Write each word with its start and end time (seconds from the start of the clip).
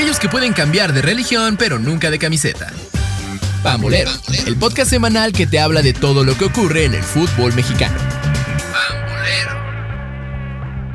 aquellos 0.00 0.18
que 0.18 0.30
pueden 0.30 0.54
cambiar 0.54 0.94
de 0.94 1.02
religión 1.02 1.58
pero 1.58 1.78
nunca 1.78 2.10
de 2.10 2.18
camiseta. 2.18 2.72
Pambolero, 3.62 4.10
el 4.46 4.56
podcast 4.56 4.88
semanal 4.88 5.30
que 5.32 5.46
te 5.46 5.60
habla 5.60 5.82
de 5.82 5.92
todo 5.92 6.24
lo 6.24 6.38
que 6.38 6.46
ocurre 6.46 6.86
en 6.86 6.94
el 6.94 7.02
fútbol 7.02 7.52
mexicano. 7.52 7.98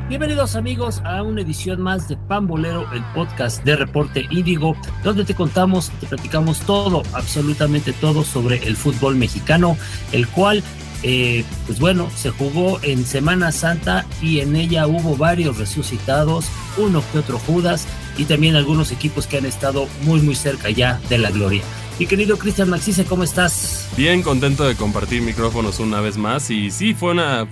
Bienvenidos 0.08 0.56
amigos 0.56 1.02
a 1.04 1.22
una 1.22 1.42
edición 1.42 1.82
más 1.82 2.08
de 2.08 2.16
Pambolero, 2.16 2.92
el 2.92 3.04
podcast 3.14 3.62
de 3.62 3.76
Reporte 3.76 4.26
Índigo, 4.28 4.76
donde 5.04 5.24
te 5.24 5.36
contamos, 5.36 5.92
te 6.00 6.08
platicamos 6.08 6.58
todo, 6.62 7.04
absolutamente 7.12 7.92
todo 7.92 8.24
sobre 8.24 8.56
el 8.66 8.76
fútbol 8.76 9.14
mexicano, 9.14 9.76
el 10.10 10.26
cual 10.26 10.64
eh, 11.04 11.44
pues 11.66 11.78
bueno, 11.78 12.10
se 12.16 12.30
jugó 12.30 12.80
en 12.82 13.06
Semana 13.06 13.52
Santa 13.52 14.04
y 14.20 14.40
en 14.40 14.56
ella 14.56 14.88
hubo 14.88 15.16
varios 15.16 15.58
resucitados, 15.58 16.46
uno 16.76 17.04
que 17.12 17.20
otro 17.20 17.38
Judas 17.38 17.86
y 18.16 18.24
también 18.24 18.56
algunos 18.56 18.92
equipos 18.92 19.26
que 19.26 19.38
han 19.38 19.46
estado 19.46 19.88
muy 20.02 20.20
muy 20.20 20.34
cerca 20.34 20.70
ya 20.70 21.00
de 21.08 21.18
la 21.18 21.30
gloria. 21.30 21.62
Mi 21.98 22.06
querido 22.06 22.36
Cristian 22.36 22.68
Maxice, 22.68 23.06
¿cómo 23.06 23.24
estás? 23.24 23.88
Bien 23.96 24.22
contento 24.22 24.64
de 24.64 24.76
compartir 24.76 25.22
micrófonos 25.22 25.80
una 25.80 26.00
vez 26.00 26.18
más 26.18 26.50
y 26.50 26.70
sí, 26.70 26.92
fue 26.92 27.12
una, 27.12 27.48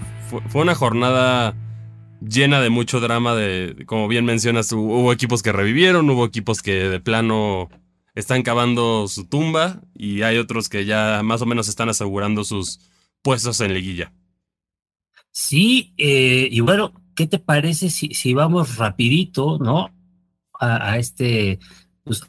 fue, 0.48 0.62
una 0.62 0.74
jornada 0.74 1.54
llena 2.20 2.60
de 2.60 2.68
mucho 2.68 3.00
drama, 3.00 3.34
de, 3.34 3.84
como 3.87 4.06
bien 4.06 4.27
mencionas, 4.27 4.70
hubo 4.73 5.12
equipos 5.12 5.42
que 5.42 5.52
revivieron, 5.52 6.10
hubo 6.10 6.27
equipos 6.27 6.60
que 6.60 6.88
de 6.88 7.01
plano 7.01 7.70
están 8.15 8.42
cavando 8.42 9.09
su 9.09 9.24
tumba 9.26 9.80
y 9.95 10.23
hay 10.23 10.37
otros 10.37 10.68
que 10.68 10.84
ya 10.84 11.23
más 11.24 11.40
o 11.40 11.46
menos 11.46 11.68
están 11.68 11.88
asegurando 11.88 12.45
sus 12.45 12.80
puestos 13.23 13.60
en 13.62 13.73
liguilla. 13.73 14.12
Sí, 15.30 15.95
eh, 15.96 16.48
y 16.51 16.60
bueno, 16.60 16.92
¿qué 17.16 17.26
te 17.26 17.38
parece 17.38 17.88
si, 17.88 18.15
si 18.15 18.34
vamos 18.34 18.76
rapidito, 18.76 19.59
¿no? 19.59 19.93
A, 20.60 20.99
este, 20.99 21.59
pues, 22.05 22.23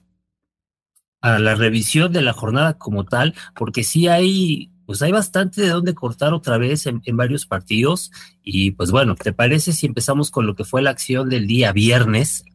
a 1.22 1.40
la 1.40 1.56
revisión 1.56 2.12
de 2.12 2.22
la 2.22 2.34
jornada 2.34 2.78
como 2.78 3.06
tal, 3.06 3.36
porque 3.56 3.84
sí 3.84 4.08
hay, 4.08 4.72
pues 4.86 5.02
hay 5.02 5.12
bastante 5.12 5.62
de 5.62 5.70
dónde 5.70 5.94
cortar 5.94 6.34
otra 6.34 6.58
vez 6.58 6.86
en, 6.86 7.02
en, 7.06 7.18
varios 7.18 7.46
partidos. 7.46 8.12
Y 8.44 8.72
pues 8.72 8.92
bueno, 8.92 9.16
¿te 9.16 9.32
parece 9.34 9.74
si 9.74 9.86
empezamos 9.86 10.32
con 10.32 10.48
lo 10.48 10.56
que 10.56 10.66
fue 10.66 10.82
la 10.82 10.92
acción 10.92 11.30
del 11.30 11.48
día 11.48 11.72
viernes, 11.72 12.46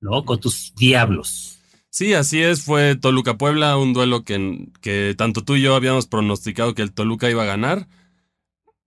¿no? 0.00 0.24
Con 0.24 0.40
tus 0.40 0.74
diablos. 0.74 1.52
Sí, 1.92 2.14
así 2.14 2.40
es, 2.40 2.64
fue 2.64 2.96
Toluca 2.96 3.36
Puebla, 3.36 3.76
un 3.76 3.92
duelo 3.92 4.24
que, 4.24 4.66
que 4.80 5.14
tanto 5.18 5.44
tú 5.44 5.56
y 5.56 5.60
yo 5.60 5.74
habíamos 5.74 6.06
pronosticado 6.06 6.74
que 6.74 6.80
el 6.80 6.94
Toluca 6.94 7.28
iba 7.28 7.42
a 7.42 7.46
ganar. 7.46 7.86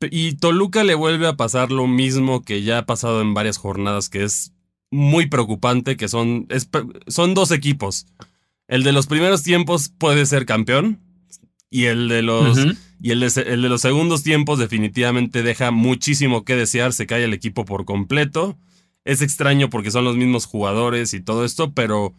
Y 0.02 0.38
Toluca 0.38 0.84
le 0.84 0.96
vuelve 0.96 1.28
a 1.28 1.38
pasar 1.38 1.72
lo 1.72 1.86
mismo 1.86 2.42
que 2.42 2.64
ya 2.64 2.80
ha 2.80 2.86
pasado 2.88 3.22
en 3.22 3.36
varias 3.36 3.60
jornadas, 3.60 4.10
que 4.10 4.24
es 4.24 4.55
muy 4.96 5.28
preocupante, 5.28 5.98
que 5.98 6.08
son, 6.08 6.48
son 7.08 7.34
dos 7.34 7.52
equipos. 7.52 8.08
El 8.68 8.84
de 8.84 8.94
los 8.94 9.08
primeros 9.08 9.44
tiempos 9.44 9.90
puede 9.90 10.26
ser 10.26 10.46
campeón 10.46 11.00
y 11.70 11.86
el 11.86 12.08
de 12.08 12.22
los, 12.22 12.58
y 13.02 13.12
el 13.12 13.22
el 13.22 13.62
de 13.62 13.70
los 13.70 13.82
segundos 13.82 14.24
tiempos 14.24 14.58
definitivamente 14.58 15.44
deja 15.44 15.72
muchísimo 15.72 16.46
que 16.46 16.56
desear, 16.56 16.94
se 16.94 17.06
cae 17.06 17.24
el 17.24 17.34
equipo 17.34 17.66
por 17.66 17.86
completo. 17.86 18.58
Es 19.04 19.22
extraño 19.22 19.70
porque 19.70 19.92
son 19.92 20.06
los 20.06 20.16
mismos 20.16 20.46
jugadores 20.46 21.14
y 21.14 21.22
todo 21.22 21.46
esto, 21.46 21.74
pero 21.74 22.14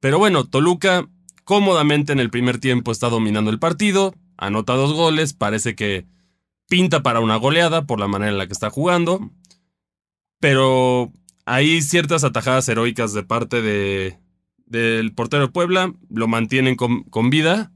pero 0.00 0.18
bueno, 0.18 0.44
Toluca 0.44 1.08
cómodamente 1.44 2.12
en 2.12 2.20
el 2.20 2.30
primer 2.30 2.58
tiempo 2.58 2.90
está 2.90 3.08
dominando 3.08 3.50
el 3.50 3.58
partido, 3.58 4.14
anota 4.36 4.74
dos 4.74 4.92
goles, 4.92 5.32
parece 5.32 5.76
que 5.76 6.06
pinta 6.68 7.02
para 7.02 7.20
una 7.20 7.36
goleada 7.36 7.86
por 7.86 8.00
la 8.00 8.08
manera 8.08 8.32
en 8.32 8.38
la 8.38 8.46
que 8.46 8.52
está 8.52 8.68
jugando, 8.68 9.30
pero 10.40 11.12
hay 11.46 11.80
ciertas 11.80 12.24
atajadas 12.24 12.68
heroicas 12.68 13.14
de 13.14 13.22
parte 13.22 13.62
de, 13.62 14.18
del 14.66 15.14
portero 15.14 15.46
de 15.46 15.52
Puebla, 15.52 15.94
lo 16.10 16.28
mantienen 16.28 16.76
con, 16.76 17.30
vida 17.30 17.72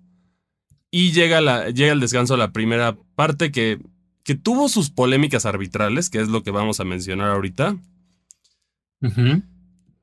y 0.91 1.13
llega, 1.13 1.41
la, 1.41 1.71
llega 1.71 1.93
el 1.93 2.01
descanso 2.01 2.35
a 2.35 2.39
la 2.39 2.53
primera 2.53 2.99
parte 3.15 3.53
que, 3.53 3.79
que 4.25 4.35
tuvo 4.35 4.69
sus 4.69 4.91
polémicas 4.91 5.47
arbitrales, 5.47 6.11
que 6.11 6.21
es 6.21 6.29
lo 6.29 6.43
que 6.43 6.51
vamos 6.51 6.81
a 6.81 6.85
mencionar 6.85 7.31
ahorita. 7.31 7.77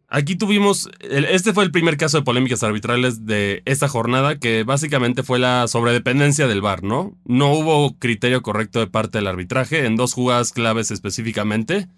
Aquí 0.10 0.38
tuvimos, 0.38 0.90
este 1.02 1.52
fue 1.52 1.66
el 1.66 1.72
primer 1.72 1.98
caso 1.98 2.18
de 2.18 2.24
polémicas 2.24 2.64
arbitrales 2.64 3.26
de 3.26 3.62
esta 3.66 3.90
jornada, 3.90 4.40
que 4.40 4.64
básicamente 4.64 5.24
fue 5.24 5.40
la 5.40 5.68
sobredependencia 5.68 6.48
del 6.48 6.62
VAR, 6.62 6.84
¿no? 6.84 7.18
No 7.26 7.52
hubo 7.52 7.98
criterio 8.00 8.42
correcto 8.42 8.80
de 8.80 8.88
parte 8.88 9.18
del 9.18 9.28
arbitraje 9.28 9.86
en 9.86 9.98
dos 9.98 10.14
jugadas 10.14 10.54
claves 10.54 10.92
específicamente. 10.92 11.90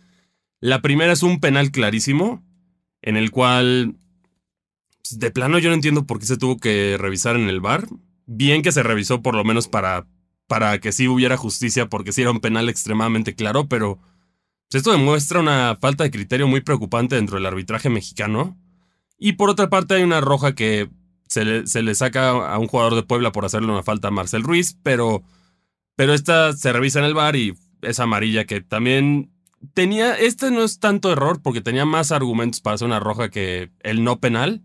La 0.61 0.81
primera 0.81 1.13
es 1.13 1.23
un 1.23 1.39
penal 1.39 1.71
clarísimo, 1.71 2.43
en 3.01 3.15
el 3.15 3.31
cual, 3.31 3.95
pues, 5.01 5.19
de 5.19 5.31
plano 5.31 5.59
yo 5.59 5.69
no 5.69 5.75
entiendo 5.75 6.05
por 6.05 6.19
qué 6.19 6.25
se 6.25 6.37
tuvo 6.37 6.57
que 6.57 6.97
revisar 6.99 7.35
en 7.35 7.49
el 7.49 7.61
VAR. 7.61 7.87
Bien 8.25 8.61
que 8.61 8.71
se 8.71 8.83
revisó 8.83 9.21
por 9.21 9.35
lo 9.35 9.43
menos 9.43 9.67
para, 9.67 10.05
para 10.47 10.79
que 10.79 10.91
sí 10.91 11.07
hubiera 11.07 11.37
justicia, 11.37 11.87
porque 11.87 12.11
sí 12.11 12.21
era 12.21 12.31
un 12.31 12.41
penal 12.41 12.69
extremadamente 12.69 13.35
claro, 13.35 13.67
pero 13.67 13.99
pues 14.69 14.81
esto 14.81 14.91
demuestra 14.91 15.39
una 15.39 15.77
falta 15.81 16.03
de 16.03 16.11
criterio 16.11 16.47
muy 16.47 16.61
preocupante 16.61 17.15
dentro 17.15 17.37
del 17.37 17.47
arbitraje 17.47 17.89
mexicano. 17.89 18.57
Y 19.17 19.33
por 19.33 19.49
otra 19.49 19.69
parte 19.69 19.95
hay 19.95 20.03
una 20.03 20.21
roja 20.21 20.53
que 20.53 20.89
se 21.27 21.43
le, 21.45 21.95
saca 21.95 22.29
a 22.29 22.57
un 22.57 22.67
jugador 22.67 22.95
de 22.95 23.03
Puebla 23.03 23.31
por 23.31 23.45
hacerle 23.45 23.71
una 23.71 23.83
falta 23.83 24.07
a 24.07 24.11
Marcel 24.11 24.43
Ruiz, 24.43 24.77
pero, 24.83 25.23
pero 25.95 26.13
esta 26.13 26.53
se 26.53 26.71
revisa 26.73 26.99
en 26.99 27.05
el 27.05 27.13
bar 27.13 27.35
y 27.35 27.55
es 27.81 27.99
amarilla 27.99 28.45
que 28.45 28.61
también 28.61 29.31
tenía, 29.73 30.15
este 30.15 30.51
no 30.51 30.63
es 30.63 30.79
tanto 30.79 31.11
error 31.11 31.41
porque 31.41 31.61
tenía 31.61 31.85
más 31.85 32.11
argumentos 32.11 32.61
para 32.61 32.75
hacer 32.75 32.87
una 32.87 32.99
roja 32.99 33.29
que 33.29 33.71
el 33.81 34.03
no 34.03 34.19
penal, 34.19 34.63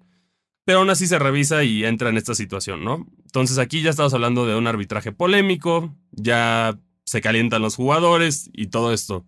pero 0.64 0.78
aún 0.78 0.90
así 0.90 1.06
se 1.06 1.18
revisa 1.18 1.64
y 1.64 1.84
entra 1.84 2.08
en 2.08 2.16
esta 2.16 2.34
situación, 2.34 2.84
¿no? 2.84 3.06
Entonces 3.24 3.58
aquí 3.58 3.82
ya 3.82 3.90
estamos 3.90 4.14
hablando 4.14 4.46
de 4.46 4.56
un 4.56 4.66
arbitraje 4.66 5.12
polémico, 5.12 5.94
ya 6.12 6.78
se 7.04 7.20
calientan 7.20 7.62
los 7.62 7.76
jugadores 7.76 8.50
y 8.52 8.68
todo 8.68 8.92
esto. 8.92 9.26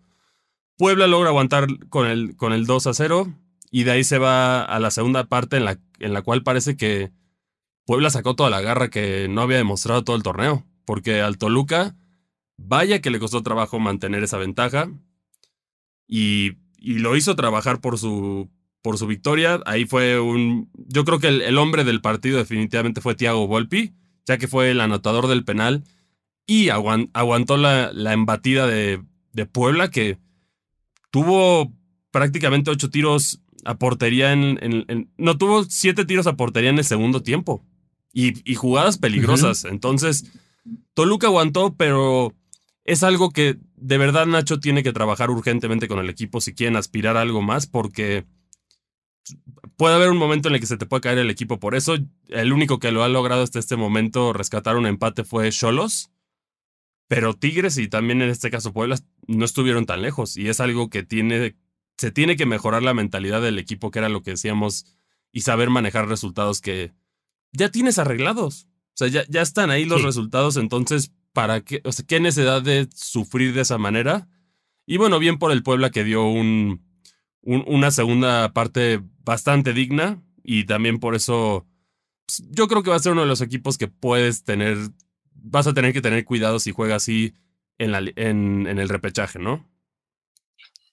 Puebla 0.79 1.07
logra 1.07 1.31
aguantar 1.31 1.67
con 1.89 2.07
el, 2.07 2.37
con 2.37 2.53
el 2.53 2.67
2 2.67 2.87
a 2.87 2.95
0 2.95 3.35
y 3.71 3.85
de 3.85 3.91
ahí 3.91 4.05
se 4.05 4.19
va 4.19 4.63
a 4.63 4.79
la 4.79 4.91
segunda 4.91 5.25
parte 5.25 5.57
en 5.57 5.65
la, 5.65 5.79
en 5.99 6.13
la 6.13 6.23
cual 6.23 6.43
parece 6.43 6.77
que 6.77 7.11
Puebla 7.85 8.11
sacó 8.11 8.35
toda 8.35 8.51
la 8.51 8.61
garra 8.61 8.89
que 8.89 9.29
no 9.29 9.43
había 9.43 9.59
demostrado 9.59 10.05
todo 10.05 10.17
el 10.17 10.23
torneo, 10.23 10.65
porque 10.85 11.21
al 11.21 11.39
Toluca, 11.39 11.95
vaya 12.57 13.01
que 13.01 13.11
le 13.11 13.19
costó 13.19 13.43
trabajo 13.43 13.79
mantener 13.79 14.25
esa 14.25 14.39
ventaja 14.39 14.91
y, 16.07 16.53
y 16.79 16.99
lo 16.99 17.17
hizo 17.17 17.37
trabajar 17.37 17.81
por 17.81 17.99
su, 17.99 18.51
por 18.83 18.99
su 18.99 19.07
victoria. 19.07 19.61
Ahí 19.67 19.87
fue 19.87 20.21
un, 20.21 20.71
yo 20.75 21.05
creo 21.05 21.19
que 21.19 21.29
el, 21.29 21.59
hombre 21.59 21.85
del 21.85 22.01
partido 22.01 22.39
definitivamente 22.39 23.01
fue 23.01 23.15
Thiago 23.15 23.47
Volpi, 23.47 23.93
ya 24.27 24.39
que 24.39 24.49
fue 24.49 24.71
el 24.71 24.81
anotador 24.81 25.27
del 25.27 25.45
penal 25.45 25.85
y 26.47 26.69
aguantó 26.69 27.57
la, 27.57 27.91
la 27.93 28.13
embatida 28.13 28.67
de, 28.67 29.03
de 29.33 29.47
Puebla 29.47 29.91
que 29.91 30.19
tuvo 31.11 31.73
prácticamente 32.11 32.71
ocho 32.71 32.91
tiros 32.91 33.43
a 33.65 33.79
portería 33.79 34.33
en, 34.33 35.11
no 35.19 35.37
tuvo 35.37 35.65
siete 35.65 36.05
tiros 36.05 36.27
a 36.27 36.37
portería 36.37 36.71
en 36.71 36.79
el 36.79 36.85
segundo 36.85 37.23
tiempo 37.23 37.65
y, 38.13 38.55
jugadas 38.55 38.97
peligrosas. 38.97 39.67
Entonces, 39.67 40.25
Toluca 40.95 41.27
aguantó, 41.27 41.75
pero 41.75 42.35
es 42.85 43.03
algo 43.03 43.31
que 43.31 43.59
de 43.77 43.99
verdad 43.99 44.27
Nacho 44.27 44.59
tiene 44.59 44.83
que 44.83 44.93
trabajar 44.93 45.31
urgentemente 45.31 45.89
con 45.89 45.99
el 45.99 46.11
equipo 46.11 46.41
si 46.41 46.55
quieren 46.55 46.77
aspirar 46.77 47.17
a 47.17 47.21
algo 47.21 47.43
más, 47.43 47.67
porque 47.67 48.27
puede 49.77 49.95
haber 49.95 50.11
un 50.11 50.17
momento 50.17 50.49
en 50.49 50.55
el 50.55 50.61
que 50.61 50.67
se 50.67 50.77
te 50.77 50.87
puede 50.87 51.03
caer 51.03 51.19
el 51.19 51.31
equipo. 51.31 51.59
Por 51.59 51.75
eso, 51.75 51.97
el 52.29 52.53
único 52.53 52.79
que 52.79 52.93
lo 52.93 53.03
ha 53.05 53.09
logrado 53.09 53.43
hasta 53.43 53.59
este 53.59 53.77
momento 53.77 54.33
rescatar 54.33 54.77
un 54.77 54.87
empate 54.87 55.25
fue 55.25 55.51
Cholos. 55.51 56.11
Pero 57.09 57.35
Tigres 57.35 57.79
y 57.79 57.87
también 57.87 58.21
en 58.21 58.31
este 58.31 58.51
caso 58.51 58.73
Puebla 58.73 58.99
no 59.29 59.45
estuvieron 59.45 59.87
tan 59.87 60.03
lejos 60.03 60.37
y 60.37 60.49
es 60.49 60.59
algo 60.59 60.91
que 60.91 61.05
tiene, 61.05 61.57
se 61.99 62.11
tiene 62.11 62.37
que 62.37 62.47
mejorar 62.47 62.83
la 62.83 62.95
mentalidad 62.95 63.41
del 63.41 63.61
equipo, 63.61 63.93
que 63.93 64.01
era 64.01 64.09
lo 64.09 64.23
que 64.23 64.33
decíamos, 64.33 64.87
y 65.31 65.43
saber 65.43 65.71
manejar 65.71 66.09
resultados 66.09 66.61
que 66.61 66.95
ya 67.53 67.71
tienes 67.71 67.99
arreglados. 67.99 68.67
O 68.95 68.97
sea, 68.97 69.09
ya, 69.09 69.25
ya 69.29 69.43
están 69.43 69.71
ahí 69.71 69.85
los 69.85 70.03
resultados, 70.03 70.57
entonces, 70.57 71.13
¿para 71.37 71.61
qué? 71.61 71.83
O 71.85 71.93
sea, 71.93 72.07
¿qué 72.07 72.19
necesidad 72.19 72.63
de 72.63 72.89
sufrir 72.95 73.53
de 73.53 73.61
esa 73.61 73.77
manera? 73.77 74.27
Y 74.87 74.97
bueno, 74.97 75.19
bien 75.19 75.39
por 75.39 75.53
el 75.53 75.63
Puebla 75.63 75.91
que 75.91 76.03
dio 76.03 76.27
un, 76.27 76.83
una 77.43 77.91
segunda 77.91 78.55
parte 78.55 79.03
bastante 79.23 79.75
digna 79.75 80.23
y 80.43 80.65
también 80.65 80.99
por 80.99 81.15
eso 81.15 81.67
pues, 82.25 82.43
yo 82.51 82.69
creo 82.69 82.83
que 82.83 82.89
va 82.89 82.97
a 82.97 83.01
ser 83.01 83.13
uno 83.13 83.21
de 83.21 83.27
los 83.27 83.43
equipos 83.43 83.77
que 83.77 83.87
puedes 83.87 84.45
tener 84.45 84.79
vas 85.35 85.67
a 85.67 85.75
tener 85.75 85.93
que 85.93 86.01
tener 86.01 86.25
cuidado 86.25 86.59
si 86.59 86.73
juega 86.73 86.97
así 86.97 87.35
en, 87.77 88.67
el 88.67 88.89
repechaje, 88.89 89.39
¿no? 89.39 89.69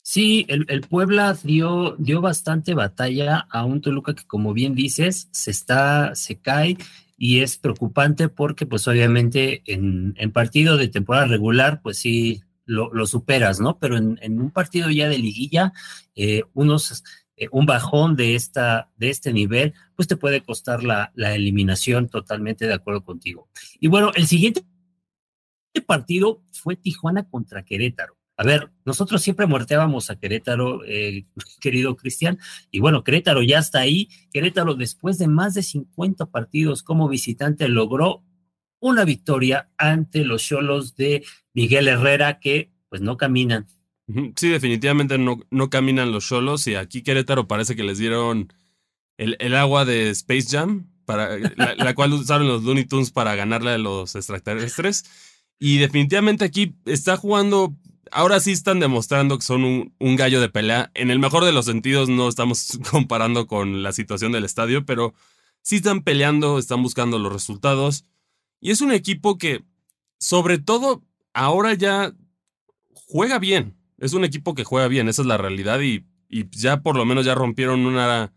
Sí, 0.02 0.46
el, 0.50 0.66
el, 0.68 0.82
Puebla 0.82 1.38
dio, 1.42 1.96
dio 1.98 2.20
bastante 2.20 2.74
batalla 2.74 3.48
a 3.50 3.64
un 3.64 3.80
Toluca 3.80 4.14
que, 4.14 4.28
como 4.28 4.52
bien 4.52 4.76
dices, 4.76 5.30
se 5.32 5.52
está, 5.52 6.14
se 6.16 6.36
cae 6.36 6.78
y 7.18 7.40
es 7.42 7.58
preocupante 7.58 8.30
porque, 8.30 8.66
pues, 8.66 8.88
obviamente, 8.88 9.62
en, 9.66 10.14
en 10.18 10.32
partido 10.32 10.78
de 10.78 10.88
temporada 10.88 11.26
regular, 11.26 11.82
pues 11.82 11.98
sí, 11.98 12.42
lo, 12.66 13.06
superas, 13.08 13.60
¿no? 13.60 13.78
Pero 13.80 13.98
en, 13.98 14.20
en, 14.22 14.40
un 14.40 14.52
partido 14.52 14.90
ya 14.90 15.10
de 15.10 15.18
liguilla, 15.18 15.74
eh, 16.16 16.44
unos 16.54 17.04
eh, 17.36 17.48
un 17.52 17.66
bajón 17.66 18.16
de, 18.16 18.36
esta, 18.36 18.92
de 18.96 19.10
este 19.10 19.34
nivel, 19.34 19.74
pues 19.96 20.08
te 20.08 20.18
puede 20.18 20.42
costar 20.42 20.84
la, 20.84 21.12
la 21.16 21.34
eliminación 21.34 22.08
totalmente 22.08 22.68
de 22.68 22.74
acuerdo 22.74 23.04
contigo. 23.04 23.50
Y 23.80 23.88
bueno, 23.88 24.12
el 24.16 24.28
siguiente 24.28 24.64
partido 25.88 26.44
fue 26.52 26.76
Tijuana 26.76 27.28
contra 27.28 27.64
Querétaro. 27.64 28.18
A 28.36 28.44
ver, 28.44 28.72
nosotros 28.86 29.22
siempre 29.22 29.46
muerteábamos 29.46 30.10
a 30.10 30.18
Querétaro, 30.18 30.84
eh, 30.86 31.26
querido 31.62 31.96
Cristian, 31.96 32.40
y 32.72 32.80
bueno, 32.80 33.04
Querétaro 33.04 33.44
ya 33.44 33.60
está 33.60 33.80
ahí. 33.80 34.10
Querétaro, 34.32 34.76
después 34.76 35.18
de 35.18 35.28
más 35.28 35.54
de 35.54 35.64
50 35.64 36.28
partidos 36.28 36.84
como 36.84 37.08
visitante, 37.08 37.68
logró 37.68 38.24
una 38.80 39.06
victoria 39.06 39.70
ante 39.78 40.26
los 40.26 40.44
Cholos 40.44 40.96
de 40.96 41.24
Miguel 41.54 41.88
Herrera, 41.88 42.40
que 42.40 42.72
pues 42.90 43.02
no 43.02 43.18
caminan. 43.18 43.68
Sí, 44.36 44.50
definitivamente 44.50 45.18
no, 45.18 45.40
no 45.50 45.70
caminan 45.70 46.12
los 46.12 46.28
Cholos, 46.28 46.68
y 46.68 46.76
aquí 46.76 47.04
Querétaro 47.04 47.48
parece 47.48 47.76
que 47.76 47.84
les 47.84 47.98
dieron 47.98 48.52
el, 49.18 49.38
el 49.40 49.56
agua 49.56 49.86
de 49.86 50.10
Space 50.10 50.48
Jam, 50.50 50.90
para, 51.06 51.38
la, 51.38 51.76
la 51.76 51.96
cual 51.96 52.14
usaron 52.14 52.48
los 52.48 52.64
Looney 52.64 52.86
Tunes 52.86 53.12
para 53.12 53.36
ganarle 53.36 53.72
a 53.72 53.78
los 53.78 54.16
extraterrestres. 54.16 55.04
Y 55.60 55.78
definitivamente 55.78 56.46
aquí 56.46 56.76
está 56.86 57.18
jugando 57.18 57.76
ahora 58.14 58.40
sí 58.40 58.52
están 58.52 58.80
demostrando 58.80 59.38
que 59.38 59.44
son 59.44 59.64
un, 60.00 60.16
gallo 60.16 60.40
de 60.40 60.50
pelea. 60.50 60.92
En 60.94 61.12
el 61.12 61.20
mejor 61.20 61.44
de 61.44 61.52
los 61.52 61.66
sentidos 61.66 62.10
no 62.10 62.30
estamos 62.30 62.80
comparando 62.92 63.48
con 63.48 63.84
la 63.84 63.92
situación 63.92 64.32
del 64.32 64.46
estadio, 64.46 64.86
pero 64.86 65.14
sí 65.62 65.78
están 65.78 66.04
peleando, 66.04 66.60
están 66.60 66.82
buscando 66.82 67.20
los 67.20 67.34
resultados. 67.34 68.06
Y 68.62 68.72
es 68.72 68.82
un 68.82 68.92
equipo 68.92 69.38
que, 69.38 69.64
sobre 70.20 70.58
todo, 70.60 71.04
ahora 71.34 71.74
ya 71.74 72.14
juega 72.94 73.40
bien. 73.40 73.76
Es 73.98 74.14
un 74.14 74.24
equipo 74.24 74.56
que 74.56 74.64
juega 74.64 74.88
bien, 74.88 75.10
esa 75.10 75.22
es 75.22 75.28
la 75.28 75.38
realidad. 75.38 75.82
Y, 75.82 76.06
ya 76.52 76.82
por 76.82 76.96
lo 76.96 77.06
menos 77.06 77.26
ya 77.26 77.36
rompieron 77.36 77.86
una, 77.86 78.34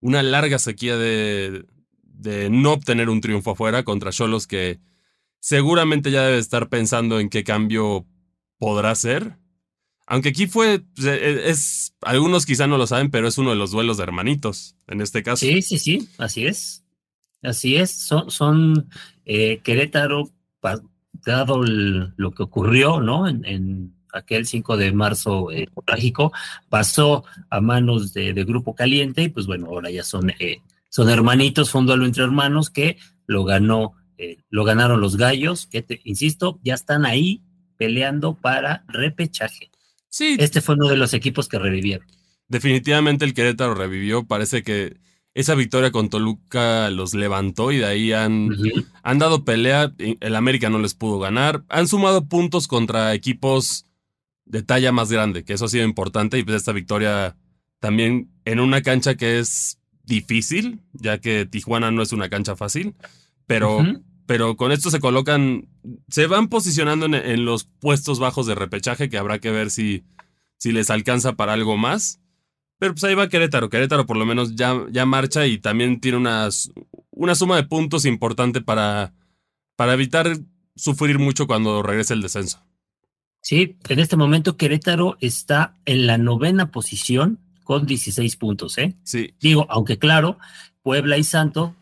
una 0.00 0.22
larga 0.22 0.60
sequía 0.60 0.96
de, 0.96 1.64
de 2.02 2.48
no 2.48 2.72
obtener 2.72 3.08
un 3.08 3.20
triunfo 3.20 3.52
afuera 3.52 3.82
contra 3.82 4.12
Cholos 4.12 4.46
que 4.46 4.78
seguramente 5.40 6.12
ya 6.12 6.22
debe 6.22 6.38
estar 6.38 6.68
pensando 6.68 7.18
en 7.18 7.28
qué 7.28 7.42
cambio 7.42 8.06
podrá 8.64 8.94
ser. 8.94 9.36
Aunque 10.06 10.30
aquí 10.30 10.46
fue, 10.46 10.80
pues, 10.94 11.06
e, 11.06 11.14
e, 11.14 11.50
es, 11.50 11.94
algunos 12.00 12.46
quizá 12.46 12.66
no 12.66 12.78
lo 12.78 12.86
saben, 12.86 13.10
pero 13.10 13.28
es 13.28 13.36
uno 13.36 13.50
de 13.50 13.56
los 13.56 13.72
duelos 13.72 13.98
de 13.98 14.04
hermanitos, 14.04 14.76
en 14.86 15.02
este 15.02 15.22
caso. 15.22 15.44
Sí, 15.44 15.60
sí, 15.60 15.78
sí, 15.78 16.08
así 16.16 16.46
es. 16.46 16.82
Así 17.42 17.76
es, 17.76 17.90
son, 17.90 18.30
son 18.30 18.88
eh, 19.26 19.60
Querétaro, 19.62 20.30
dado 21.26 21.62
lo 21.62 22.30
que 22.30 22.42
ocurrió, 22.42 23.00
¿no? 23.02 23.28
En, 23.28 23.92
aquel 24.14 24.46
5 24.46 24.76
de 24.76 24.92
marzo 24.92 25.50
eh, 25.50 25.66
trágico, 25.84 26.32
pasó 26.68 27.24
a 27.50 27.60
manos 27.60 28.14
de, 28.14 28.32
Grupo 28.44 28.74
Caliente 28.74 29.24
y 29.24 29.28
pues 29.28 29.46
bueno, 29.46 29.66
ahora 29.66 29.90
ya 29.90 30.04
son, 30.04 30.30
eh, 30.38 30.62
son 30.88 31.10
hermanitos, 31.10 31.70
fue 31.70 31.80
un 31.80 31.88
duelo 31.88 32.06
entre 32.06 32.22
hermanos 32.22 32.70
que 32.70 32.96
lo 33.26 33.44
ganó, 33.44 33.94
lo 34.50 34.64
ganaron 34.64 35.00
los 35.00 35.16
gallos, 35.16 35.66
que 35.66 35.82
te, 35.82 36.00
insisto, 36.04 36.60
ya 36.62 36.74
están 36.74 37.04
ahí 37.04 37.42
peleando 37.76 38.34
para 38.34 38.84
repechaje. 38.88 39.70
Sí. 40.08 40.36
Este 40.38 40.60
fue 40.60 40.76
uno 40.76 40.88
de 40.88 40.96
los 40.96 41.14
equipos 41.14 41.48
que 41.48 41.58
revivieron. 41.58 42.06
Definitivamente 42.48 43.24
el 43.24 43.34
Querétaro 43.34 43.74
revivió. 43.74 44.26
Parece 44.26 44.62
que 44.62 44.96
esa 45.34 45.54
victoria 45.56 45.90
con 45.90 46.08
Toluca 46.08 46.88
los 46.90 47.14
levantó 47.14 47.72
y 47.72 47.78
de 47.78 47.86
ahí 47.86 48.12
han, 48.12 48.50
han 49.02 49.18
dado 49.18 49.44
pelea. 49.44 49.92
El 49.98 50.36
América 50.36 50.70
no 50.70 50.78
les 50.78 50.94
pudo 50.94 51.18
ganar. 51.18 51.64
Han 51.68 51.88
sumado 51.88 52.26
puntos 52.28 52.68
contra 52.68 53.14
equipos 53.14 53.86
de 54.44 54.62
talla 54.62 54.92
más 54.92 55.10
grande, 55.10 55.44
que 55.44 55.54
eso 55.54 55.64
ha 55.64 55.68
sido 55.68 55.84
importante. 55.84 56.38
Y 56.38 56.44
pues 56.44 56.58
esta 56.58 56.72
victoria 56.72 57.36
también 57.80 58.30
en 58.44 58.60
una 58.60 58.82
cancha 58.82 59.16
que 59.16 59.40
es 59.40 59.80
difícil, 60.04 60.80
ya 60.92 61.18
que 61.18 61.46
Tijuana 61.46 61.90
no 61.90 62.02
es 62.02 62.12
una 62.12 62.28
cancha 62.28 62.54
fácil, 62.54 62.94
pero 63.46 63.84
pero 64.26 64.56
con 64.56 64.72
esto 64.72 64.90
se 64.90 65.00
colocan, 65.00 65.68
se 66.08 66.26
van 66.26 66.48
posicionando 66.48 67.06
en, 67.06 67.44
los 67.44 67.64
puestos 67.64 68.18
bajos 68.18 68.46
de 68.46 68.54
repechaje, 68.54 69.08
que 69.08 69.18
habrá 69.18 69.38
que 69.38 69.50
ver 69.50 69.70
si, 69.70 70.04
si 70.56 70.72
les 70.72 70.90
alcanza 70.90 71.34
para 71.34 71.52
algo 71.52 71.76
más. 71.76 72.20
Pero 72.78 72.94
pues 72.94 73.04
ahí 73.04 73.14
va 73.14 73.28
Querétaro. 73.28 73.68
Querétaro 73.68 74.06
por 74.06 74.16
lo 74.16 74.26
menos 74.26 74.56
ya, 74.56 74.74
ya 74.90 75.06
marcha 75.06 75.46
y 75.46 75.58
también 75.58 76.00
tiene 76.00 76.18
unas, 76.18 76.72
una 77.10 77.34
suma 77.34 77.56
de 77.56 77.64
puntos 77.64 78.04
importante 78.04 78.60
para, 78.60 79.14
para 79.76 79.94
evitar 79.94 80.38
sufrir 80.74 81.18
mucho 81.18 81.46
cuando 81.46 81.82
regrese 81.82 82.14
el 82.14 82.22
descenso. 82.22 82.60
Sí, 83.40 83.76
en 83.88 83.98
este 83.98 84.16
momento 84.16 84.56
Querétaro 84.56 85.18
está 85.20 85.74
en 85.84 86.06
la 86.06 86.16
novena 86.16 86.70
posición 86.70 87.38
con 87.62 87.86
16 87.86 88.36
puntos, 88.36 88.78
¿eh? 88.78 88.94
Sí. 89.04 89.34
Digo, 89.38 89.66
aunque 89.68 89.98
claro, 89.98 90.38
Puebla 90.82 91.18
y 91.18 91.24
Santo 91.24 91.74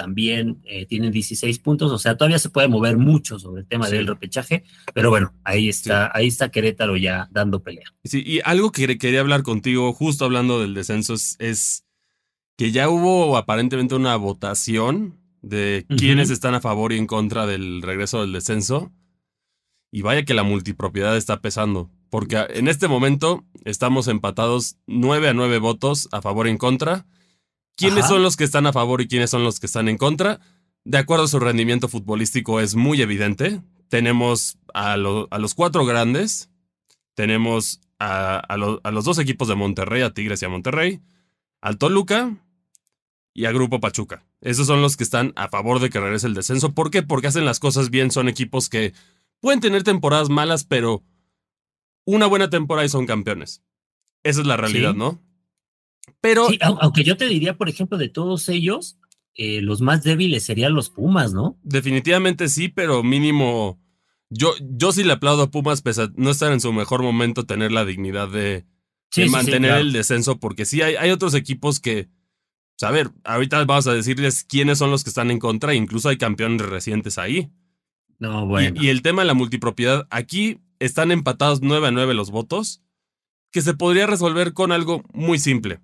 también 0.00 0.62
eh, 0.64 0.86
tienen 0.86 1.12
16 1.12 1.58
puntos, 1.58 1.92
o 1.92 1.98
sea, 1.98 2.16
todavía 2.16 2.38
se 2.38 2.48
puede 2.48 2.68
mover 2.68 2.96
mucho 2.96 3.38
sobre 3.38 3.60
el 3.60 3.68
tema 3.68 3.90
del 3.90 4.06
repechaje, 4.06 4.64
pero 4.94 5.10
bueno, 5.10 5.34
ahí 5.44 5.68
está, 5.68 6.10
ahí 6.14 6.28
está 6.28 6.50
Querétaro 6.50 6.96
ya 6.96 7.28
dando 7.32 7.62
pelea. 7.62 7.84
Sí, 8.02 8.22
y 8.24 8.40
algo 8.44 8.72
que 8.72 8.96
quería 8.96 9.20
hablar 9.20 9.42
contigo, 9.42 9.92
justo 9.92 10.24
hablando 10.24 10.58
del 10.58 10.72
descenso, 10.72 11.12
es, 11.12 11.84
que 12.56 12.72
ya 12.72 12.88
hubo 12.88 13.36
aparentemente 13.36 13.94
una 13.94 14.16
votación 14.16 15.20
de 15.42 15.84
quiénes 15.98 16.30
están 16.30 16.54
a 16.54 16.62
favor 16.62 16.94
y 16.94 16.96
en 16.96 17.06
contra 17.06 17.46
del 17.46 17.82
regreso 17.82 18.22
del 18.22 18.32
descenso. 18.32 18.90
Y 19.92 20.00
vaya 20.00 20.24
que 20.24 20.32
la 20.32 20.44
multipropiedad 20.44 21.14
está 21.14 21.42
pesando, 21.42 21.90
porque 22.08 22.46
en 22.54 22.68
este 22.68 22.88
momento 22.88 23.44
estamos 23.66 24.08
empatados 24.08 24.78
9 24.86 25.28
a 25.28 25.34
9 25.34 25.58
votos 25.58 26.08
a 26.10 26.22
favor 26.22 26.46
y 26.46 26.50
en 26.52 26.58
contra 26.58 27.04
quiénes 27.76 28.06
son 28.06 28.22
los 28.22 28.36
que 28.36 28.44
están 28.44 28.66
a 28.66 28.72
favor 28.72 29.00
y 29.00 29.08
quiénes 29.08 29.30
son 29.30 29.44
los 29.44 29.60
que 29.60 29.66
están 29.66 29.88
en 29.88 29.96
contra. 29.96 30.40
De 30.84 30.98
acuerdo 30.98 31.24
a 31.24 31.28
su 31.28 31.38
rendimiento 31.38 31.88
futbolístico 31.88 32.60
es 32.60 32.74
muy 32.74 33.02
evidente. 33.02 33.62
Tenemos 33.88 34.58
a, 34.72 34.96
los 34.96 35.54
cuatro 35.54 35.84
grandes, 35.84 36.50
tenemos 37.14 37.80
a, 37.98 38.56
los 38.56 39.04
dos 39.04 39.18
equipos 39.18 39.48
de 39.48 39.56
Monterrey, 39.56 40.02
a 40.02 40.14
Tigres 40.14 40.42
y 40.42 40.44
a 40.44 40.48
Monterrey, 40.48 41.00
al 41.60 41.76
Toluca 41.76 42.36
y 43.34 43.44
a 43.44 43.52
Grupo 43.52 43.80
Pachuca. 43.80 44.24
Esos 44.40 44.66
son 44.66 44.80
los 44.80 44.96
que 44.96 45.04
están 45.04 45.32
a 45.36 45.48
favor 45.48 45.80
de 45.80 45.90
que 45.90 46.00
regrese 46.00 46.26
el 46.26 46.34
descenso. 46.34 46.72
¿Por 46.72 46.90
qué? 46.90 47.02
Porque 47.02 47.26
hacen 47.26 47.44
las 47.44 47.60
cosas 47.60 47.90
bien, 47.90 48.10
son 48.10 48.28
equipos 48.28 48.68
que 48.68 48.94
pueden 49.40 49.60
tener 49.60 49.82
temporadas 49.82 50.30
malas, 50.30 50.64
pero 50.64 51.02
una 52.04 52.26
buena 52.26 52.48
temporada 52.48 52.86
y 52.86 52.88
son 52.88 53.06
campeones. 53.06 53.62
Esa 54.22 54.40
es 54.40 54.46
la 54.46 54.56
realidad, 54.56 54.94
¿no? 54.94 55.20
Pero. 56.20 56.48
Sí, 56.48 56.58
aunque 56.60 57.04
yo 57.04 57.16
te 57.16 57.26
diría, 57.26 57.56
por 57.56 57.68
ejemplo, 57.68 57.98
de 57.98 58.08
todos 58.08 58.48
ellos, 58.48 58.98
eh, 59.34 59.60
los 59.62 59.80
más 59.80 60.02
débiles 60.02 60.44
serían 60.44 60.74
los 60.74 60.90
Pumas, 60.90 61.32
¿no? 61.32 61.58
Definitivamente 61.62 62.48
sí, 62.48 62.68
pero 62.68 63.02
mínimo. 63.02 63.80
Yo, 64.28 64.54
yo 64.60 64.92
sí 64.92 65.02
le 65.02 65.12
aplaudo 65.12 65.44
a 65.44 65.50
Pumas, 65.50 65.82
pese 65.82 66.02
a 66.02 66.12
no 66.14 66.30
estar 66.30 66.52
en 66.52 66.60
su 66.60 66.72
mejor 66.72 67.02
momento, 67.02 67.46
tener 67.46 67.72
la 67.72 67.84
dignidad 67.84 68.28
de, 68.28 68.64
mantener 69.30 69.78
el 69.78 69.92
descenso, 69.92 70.38
porque 70.38 70.64
sí 70.64 70.82
hay, 70.82 70.96
hay 70.96 71.10
otros 71.10 71.34
equipos 71.34 71.80
que. 71.80 72.08
Pues, 72.78 72.88
a 72.88 72.92
ver, 72.92 73.10
ahorita 73.24 73.64
vamos 73.64 73.86
a 73.86 73.94
decirles 73.94 74.44
quiénes 74.44 74.78
son 74.78 74.90
los 74.90 75.04
que 75.04 75.10
están 75.10 75.30
en 75.30 75.38
contra, 75.38 75.74
incluso 75.74 76.08
hay 76.08 76.16
campeones 76.16 76.62
recientes 76.62 77.18
ahí. 77.18 77.50
No, 78.18 78.46
bueno. 78.46 78.80
Y, 78.80 78.86
y 78.86 78.88
el 78.90 79.02
tema 79.02 79.22
de 79.22 79.26
la 79.26 79.34
multipropiedad, 79.34 80.06
aquí 80.10 80.60
están 80.78 81.12
empatados 81.12 81.60
9 81.62 81.88
a 81.88 81.90
9 81.90 82.14
los 82.14 82.30
votos, 82.30 82.82
que 83.52 83.62
se 83.62 83.74
podría 83.74 84.06
resolver 84.06 84.52
con 84.52 84.70
algo 84.70 85.02
muy 85.12 85.38
simple 85.38 85.80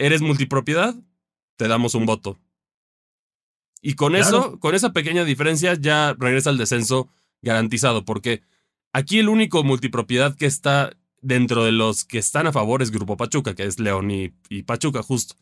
eres 0.00 0.22
multipropiedad, 0.22 0.96
te 1.56 1.68
damos 1.68 1.94
un 1.94 2.06
voto. 2.06 2.38
Y 3.82 3.94
con 3.94 4.16
eso, 4.16 4.58
con 4.58 4.74
esa 4.74 4.92
pequeña 4.92 5.24
diferencia, 5.24 5.74
ya 5.74 6.14
regresa 6.18 6.50
al 6.50 6.58
descenso 6.58 7.08
garantizado, 7.42 8.04
porque 8.04 8.42
aquí 8.92 9.18
el 9.18 9.28
único 9.28 9.62
multipropiedad 9.62 10.34
que 10.36 10.46
está 10.46 10.96
dentro 11.22 11.64
de 11.64 11.72
los 11.72 12.04
que 12.04 12.18
están 12.18 12.46
a 12.46 12.52
favor 12.52 12.82
es 12.82 12.90
Grupo 12.90 13.16
Pachuca, 13.16 13.54
que 13.54 13.64
es 13.64 13.78
León 13.78 14.10
y, 14.10 14.30
Pachuca, 14.62 15.02
justo. 15.02 15.36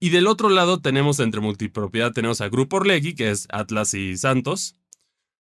Y 0.00 0.10
del 0.10 0.26
otro 0.26 0.50
lado 0.50 0.80
tenemos 0.80 1.18
entre 1.18 1.40
multipropiedad, 1.40 2.12
tenemos 2.12 2.40
a 2.40 2.48
Grupo 2.48 2.76
Orlegui, 2.76 3.14
que 3.14 3.30
es 3.30 3.48
Atlas 3.50 3.94
y 3.94 4.16
Santos. 4.16 4.76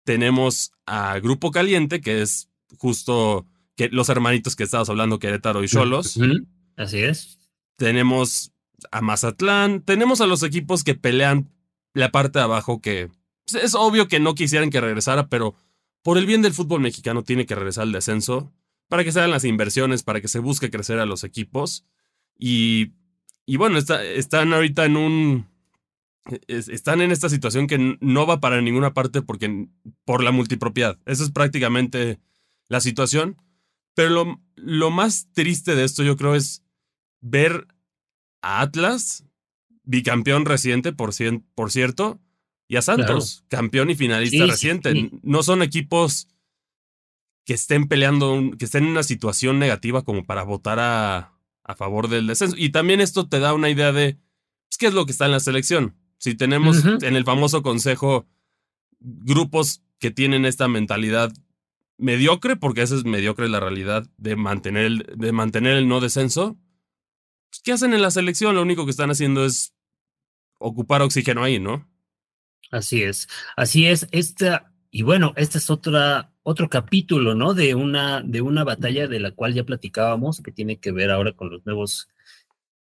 Tenemos 0.05 0.73
a 0.87 1.19
Grupo 1.19 1.51
Caliente, 1.51 2.01
que 2.01 2.23
es 2.23 2.49
justo 2.77 3.47
que 3.75 3.89
los 3.89 4.09
hermanitos 4.09 4.55
que 4.55 4.65
estabas 4.65 4.89
hablando, 4.89 5.19
Querétaro 5.19 5.65
y 5.65 5.69
Cholos. 5.69 6.19
Así 6.77 6.99
es 6.99 7.38
tenemos 7.79 8.53
a 8.91 9.01
Mazatlán, 9.01 9.83
tenemos 9.83 10.21
a 10.21 10.27
los 10.27 10.43
equipos 10.43 10.85
que 10.85 10.95
pelean 10.95 11.49
la 11.95 12.11
parte 12.11 12.39
de 12.39 12.45
abajo 12.45 12.81
que 12.81 13.09
pues, 13.47 13.65
es 13.65 13.75
obvio 13.75 14.09
que 14.09 14.21
no 14.21 14.35
quisieran 14.35 14.71
que 14.71 14.81
regresara, 14.81 15.29
pero 15.29 15.55
por 16.03 16.19
el 16.19 16.27
bien 16.27 16.43
del 16.43 16.53
fútbol 16.53 16.81
mexicano 16.81 17.23
tiene 17.23 17.47
que 17.47 17.55
regresar 17.55 17.83
al 17.83 17.93
descenso 17.93 18.53
para 18.89 19.05
que 19.05 19.13
se 19.13 19.21
hagan 19.21 19.31
las 19.31 19.45
inversiones, 19.45 20.03
para 20.03 20.21
que 20.21 20.29
se 20.29 20.39
busque 20.41 20.71
crecer 20.71 20.99
a 20.99 21.07
los 21.07 21.25
equipos. 21.25 21.85
Y, 22.37 22.93
y 23.47 23.57
bueno, 23.57 23.79
están 23.79 24.53
ahorita 24.53 24.85
en 24.85 24.97
un... 24.97 25.47
están 26.47 27.01
en 27.01 27.13
esta 27.13 27.29
situación 27.29 27.67
que 27.67 27.99
no 28.01 28.27
va 28.27 28.41
para 28.41 28.61
ninguna 28.61 28.95
parte 28.95 29.23
porque 29.23 29.69
por 30.05 30.25
la 30.25 30.33
multipropiedad. 30.33 30.99
Esa 31.05 31.25
es 31.25 31.31
prácticamente 31.31 32.19
la 32.69 32.81
situación. 32.81 33.37
Pero 33.95 34.11
lo, 34.11 34.41
lo 34.57 34.91
más 34.91 35.29
triste 35.33 35.75
de 35.75 35.85
esto 35.85 36.03
yo 36.03 36.17
creo 36.17 36.35
es 36.35 36.63
ver 37.21 37.67
a 38.43 38.61
Atlas, 38.61 39.25
bicampeón 39.83 40.45
reciente, 40.45 40.93
por, 40.93 41.13
por 41.55 41.73
cierto, 41.73 42.21
y 42.69 42.77
a 42.77 42.83
Santos, 42.83 43.45
campeón 43.49 43.91
y 43.91 43.95
finalista 43.95 44.47
reciente. 44.47 45.11
No 45.23 45.43
son 45.43 45.63
equipos 45.63 46.29
que 47.45 47.55
estén 47.55 47.89
peleando, 47.89 48.51
que 48.59 48.67
estén 48.67 48.85
en 48.85 48.91
una 48.91 49.03
situación 49.03 49.59
negativa 49.59 50.03
como 50.03 50.27
para 50.27 50.43
votar 50.43 50.79
a, 50.79 51.33
a 51.65 51.75
favor 51.75 52.09
del 52.09 52.27
descenso. 52.27 52.57
Y 52.59 52.71
también 52.71 53.01
esto 53.01 53.29
te 53.29 53.39
da 53.39 53.55
una 53.55 53.71
idea 53.71 53.93
de 53.93 54.19
pues, 54.69 54.79
qué 54.79 54.87
es 54.87 54.95
lo 54.95 55.07
que 55.07 55.13
está 55.13 55.27
en 55.27 55.33
la 55.33 55.41
selección. 55.41 55.97
Si 56.19 56.35
tenemos 56.35 56.85
en 56.85 57.15
el 57.17 57.25
famoso 57.25 57.63
consejo 57.63 58.27
grupos 58.99 59.83
que 59.99 60.11
tienen 60.11 60.45
esta 60.45 60.67
mentalidad 60.67 61.33
mediocre, 61.97 62.57
porque 62.57 62.83
esa 62.83 62.97
es 62.97 63.05
mediocre 63.05 63.49
la 63.49 63.61
realidad 63.61 64.07
de 64.17 64.35
mantener 64.37 64.85
el, 64.85 65.07
de 65.17 65.33
mantener 65.33 65.77
el 65.77 65.89
no 65.89 66.01
descenso, 66.01 66.59
pues, 67.51 67.61
¿qué 67.63 67.73
hacen 67.73 67.95
en 67.95 68.03
la 68.03 68.11
selección? 68.11 68.55
Lo 68.55 68.63
único 68.63 68.85
que 68.85 68.91
están 68.91 69.11
haciendo 69.11 69.45
es 69.45 69.75
ocupar 70.59 71.03
oxígeno 71.03 71.43
ahí, 71.43 71.59
¿no? 71.59 71.89
Así 72.71 73.03
es, 73.03 73.29
así 73.57 73.87
es. 73.87 74.09
Esta, 74.11 74.73
y 74.91 75.03
bueno, 75.03 75.33
este 75.37 75.59
es 75.59 75.71
otra, 75.71 76.33
otro 76.43 76.69
capítulo, 76.69 77.35
¿no? 77.35 77.55
De 77.55 77.75
una, 77.75 78.23
de 78.23 78.41
una 78.41 78.65
batalla 78.65 79.09
de 79.09 79.21
la 79.21 79.31
cual 79.31 79.55
ya 79.55 79.65
platicábamos, 79.65 80.41
que 80.43 80.53
tiene 80.53 80.79
que 80.79 80.93
ver 80.93 81.11
ahora 81.11 81.33
con 81.33 81.51
los 81.51 81.65
nuevos, 81.65 82.09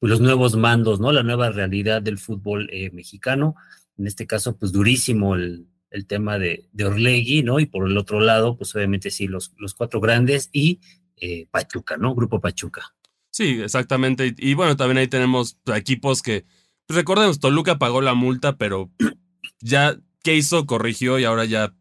los 0.01 0.21
nuevos 0.21 0.57
mandos, 0.57 1.01
¿no? 1.01 1.13
La 1.13 1.23
nueva 1.23 1.51
realidad 1.51 2.03
del 2.03 2.19
fútbol 2.19 2.69
eh, 2.73 2.91
mexicano. 2.91 3.55
En 3.97 4.07
este 4.07 4.27
caso, 4.27 4.57
pues 4.57 4.73
durísimo 4.73 5.37
el, 5.37 5.69
el 5.91 6.07
tema 6.07 6.39
de, 6.39 6.69
de, 6.73 6.85
Orlegui, 6.85 7.43
¿no? 7.43 7.61
Y 7.61 7.67
por 7.67 7.89
el 7.89 7.97
otro 7.97 8.21
lado, 8.21 8.57
pues 8.57 8.75
obviamente 8.75 9.11
sí, 9.11 9.29
los, 9.29 9.53
los 9.57 9.75
cuatro 9.75 10.01
grandes 10.01 10.51
y 10.53 10.81
eh, 11.17 11.47
Pachuca, 11.51 11.97
¿no? 11.97 12.15
Grupo 12.15 12.41
Pachuca. 12.41 12.95
Sí, 13.37 13.61
exactamente. 13.61 14.35
Y, 14.39 14.55
bueno, 14.55 14.79
también 14.79 14.97
ahí 14.97 15.09
tenemos 15.09 15.59
equipos 15.67 16.23
que, 16.23 16.47
pues 16.87 16.97
recordemos, 16.97 17.39
Toluca 17.39 17.79
pagó 17.79 18.01
la 18.01 18.15
multa, 18.15 18.57
pero 18.57 18.91
ya, 19.61 19.95
¿qué 20.23 20.37
hizo? 20.37 20.65
Corrigió 20.65 21.19
y 21.19 21.25
ahora 21.25 21.45
ya, 21.45 21.75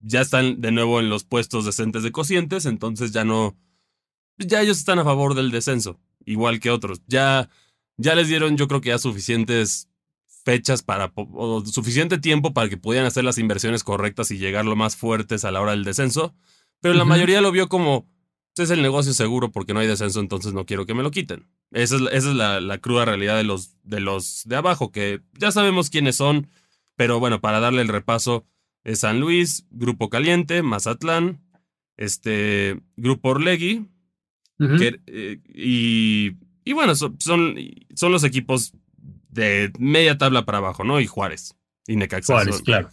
ya 0.00 0.22
están 0.22 0.60
de 0.60 0.72
nuevo 0.72 0.98
en 0.98 1.08
los 1.08 1.22
puestos 1.22 1.64
decentes 1.64 2.02
de 2.02 2.10
cocientes, 2.10 2.66
entonces 2.66 3.12
ya 3.12 3.24
no, 3.24 3.56
ya 4.38 4.60
ellos 4.60 4.76
están 4.76 4.98
a 4.98 5.04
favor 5.04 5.36
del 5.36 5.52
descenso, 5.52 6.00
igual 6.24 6.58
que 6.58 6.70
otros. 6.70 7.00
Ya, 7.06 7.48
ya 7.96 8.16
les 8.16 8.26
dieron, 8.26 8.56
yo 8.56 8.66
creo 8.66 8.80
que 8.80 8.88
ya 8.88 8.98
suficientes 8.98 9.88
fechas 10.44 10.82
para, 10.82 11.12
o 11.14 11.64
suficiente 11.64 12.18
tiempo 12.18 12.54
para 12.54 12.68
que 12.68 12.76
pudieran 12.76 13.06
hacer 13.06 13.22
las 13.22 13.38
inversiones 13.38 13.84
correctas 13.84 14.32
y 14.32 14.38
llegar 14.38 14.64
lo 14.64 14.74
más 14.74 14.96
fuertes 14.96 15.44
a 15.44 15.52
la 15.52 15.60
hora 15.60 15.70
del 15.70 15.84
descenso, 15.84 16.34
pero 16.80 16.94
la 16.94 17.04
mayoría 17.04 17.40
lo 17.40 17.52
vio 17.52 17.68
como, 17.68 18.04
pues, 18.04 18.12
es 18.56 18.70
el 18.70 18.82
negocio 18.82 19.12
seguro 19.14 19.50
porque 19.50 19.72
no 19.72 19.80
hay 19.80 19.86
descenso, 19.86 20.20
entonces 20.20 20.52
no 20.52 20.66
quiero 20.66 20.84
que 20.86 20.94
me 20.94 21.02
lo 21.02 21.10
quiten. 21.10 21.46
Esa 21.70 21.96
es, 21.96 22.02
esa 22.12 22.30
es 22.30 22.34
la, 22.34 22.60
la, 22.60 22.78
cruda 22.78 23.04
realidad 23.04 23.36
de 23.36 23.44
los, 23.44 23.76
de 23.82 24.00
los 24.00 24.42
de 24.44 24.56
abajo, 24.56 24.92
que 24.92 25.22
ya 25.38 25.50
sabemos 25.50 25.90
quiénes 25.90 26.16
son, 26.16 26.48
pero 26.96 27.18
bueno, 27.18 27.40
para 27.40 27.60
darle 27.60 27.82
el 27.82 27.88
repaso, 27.88 28.46
es 28.84 29.00
San 29.00 29.20
Luis, 29.20 29.66
Grupo 29.70 30.10
Caliente, 30.10 30.62
Mazatlán, 30.62 31.40
este, 31.96 32.80
Grupo 32.96 33.30
Orlegui, 33.30 33.88
eh, 34.58 35.40
y, 35.48 36.32
y, 36.64 36.72
bueno, 36.72 36.94
son, 36.94 37.16
son 37.18 38.12
los 38.12 38.22
equipos 38.22 38.74
de 39.28 39.72
media 39.78 40.18
tabla 40.18 40.44
para 40.44 40.58
abajo, 40.58 40.84
¿no? 40.84 41.00
Y 41.00 41.06
Juárez 41.06 41.56
y 41.86 41.96
Necaxa. 41.96 42.34
Juárez, 42.34 42.62
claro. 42.62 42.90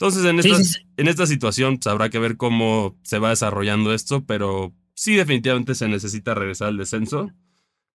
Entonces, 0.00 0.24
en 0.24 0.38
esta, 0.38 0.80
en 0.96 1.08
esta 1.08 1.26
situación 1.26 1.76
pues, 1.76 1.86
habrá 1.86 2.08
que 2.08 2.18
ver 2.18 2.38
cómo 2.38 2.98
se 3.02 3.18
va 3.18 3.28
desarrollando 3.28 3.92
esto, 3.92 4.24
pero 4.24 4.72
sí, 4.94 5.14
definitivamente 5.14 5.74
se 5.74 5.88
necesita 5.88 6.32
regresar 6.32 6.68
al 6.68 6.78
descenso. 6.78 7.30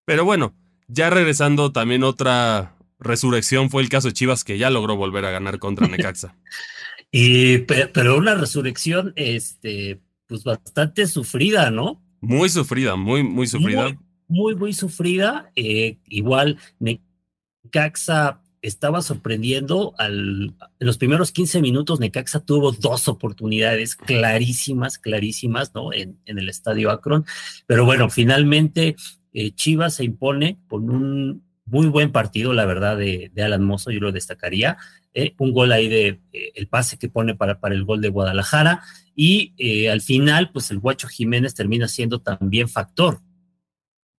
Pero 0.06 0.24
bueno, 0.24 0.54
ya 0.88 1.10
regresando 1.10 1.72
también 1.72 2.04
otra 2.04 2.76
resurrección 3.00 3.72
fue 3.72 3.82
el 3.82 3.90
caso 3.90 4.10
de 4.10 4.14
Chivas, 4.14 4.44
que 4.44 4.60
ya 4.60 4.70
logró 4.70 4.96
volver 4.96 5.26
a 5.26 5.32
ganar 5.32 5.58
contra 5.58 5.88
Necaxa. 5.88 6.38
y, 7.12 7.58
pero 7.58 8.18
una 8.18 8.36
resurrección, 8.36 9.12
este, 9.16 10.00
pues 10.28 10.44
bastante 10.44 11.08
sufrida, 11.08 11.72
¿no? 11.72 12.04
Muy 12.22 12.50
sufrida, 12.50 12.96
muy, 12.96 13.24
muy 13.24 13.48
sufrida. 13.48 13.98
Muy, 14.28 14.56
muy, 14.56 14.74
sufrida. 14.74 15.52
Eh, 15.56 15.98
igual, 16.06 16.60
Necaxa 16.78 18.44
estaba 18.68 19.02
sorprendiendo 19.02 19.94
al, 19.98 20.56
en 20.80 20.88
los 20.88 20.98
primeros 20.98 21.32
15 21.32 21.62
minutos 21.62 22.00
Necaxa 22.00 22.40
tuvo 22.40 22.72
dos 22.72 23.08
oportunidades 23.08 23.96
clarísimas, 23.96 24.98
clarísimas, 24.98 25.74
¿no? 25.76 25.94
En, 25.94 26.20
en 26.26 26.40
el 26.40 26.50
estadio 26.50 26.90
Akron. 26.90 27.26
Pero 27.68 27.86
bueno, 27.86 28.10
finalmente 28.10 28.96
eh, 29.34 29.52
Chivas 29.52 29.96
se 29.96 30.04
impone 30.04 30.60
con 30.68 30.90
un 30.90 31.44
muy 31.66 31.88
buen 31.88 32.12
partido, 32.12 32.54
la 32.54 32.66
verdad, 32.66 32.98
de, 32.98 33.32
Alan 33.38 33.64
Mozo, 33.64 33.92
yo 33.92 34.00
lo 34.00 34.12
destacaría. 34.12 34.78
Eh, 35.14 35.34
un 35.38 35.52
gol 35.52 35.72
ahí 35.72 35.88
de 35.88 36.22
eh, 36.34 36.52
el 36.56 36.68
pase 36.68 36.98
que 36.98 37.10
pone 37.10 37.36
para, 37.36 37.60
para 37.60 37.76
el 37.76 37.86
gol 37.86 38.02
de 38.02 38.10
Guadalajara. 38.10 38.82
Y 39.16 39.88
al 39.88 40.02
final, 40.02 40.52
pues 40.52 40.72
el 40.72 40.80
Guacho 40.80 41.08
Jiménez 41.08 41.54
termina 41.54 41.88
siendo 41.88 42.20
también 42.20 42.68
factor. 42.68 43.22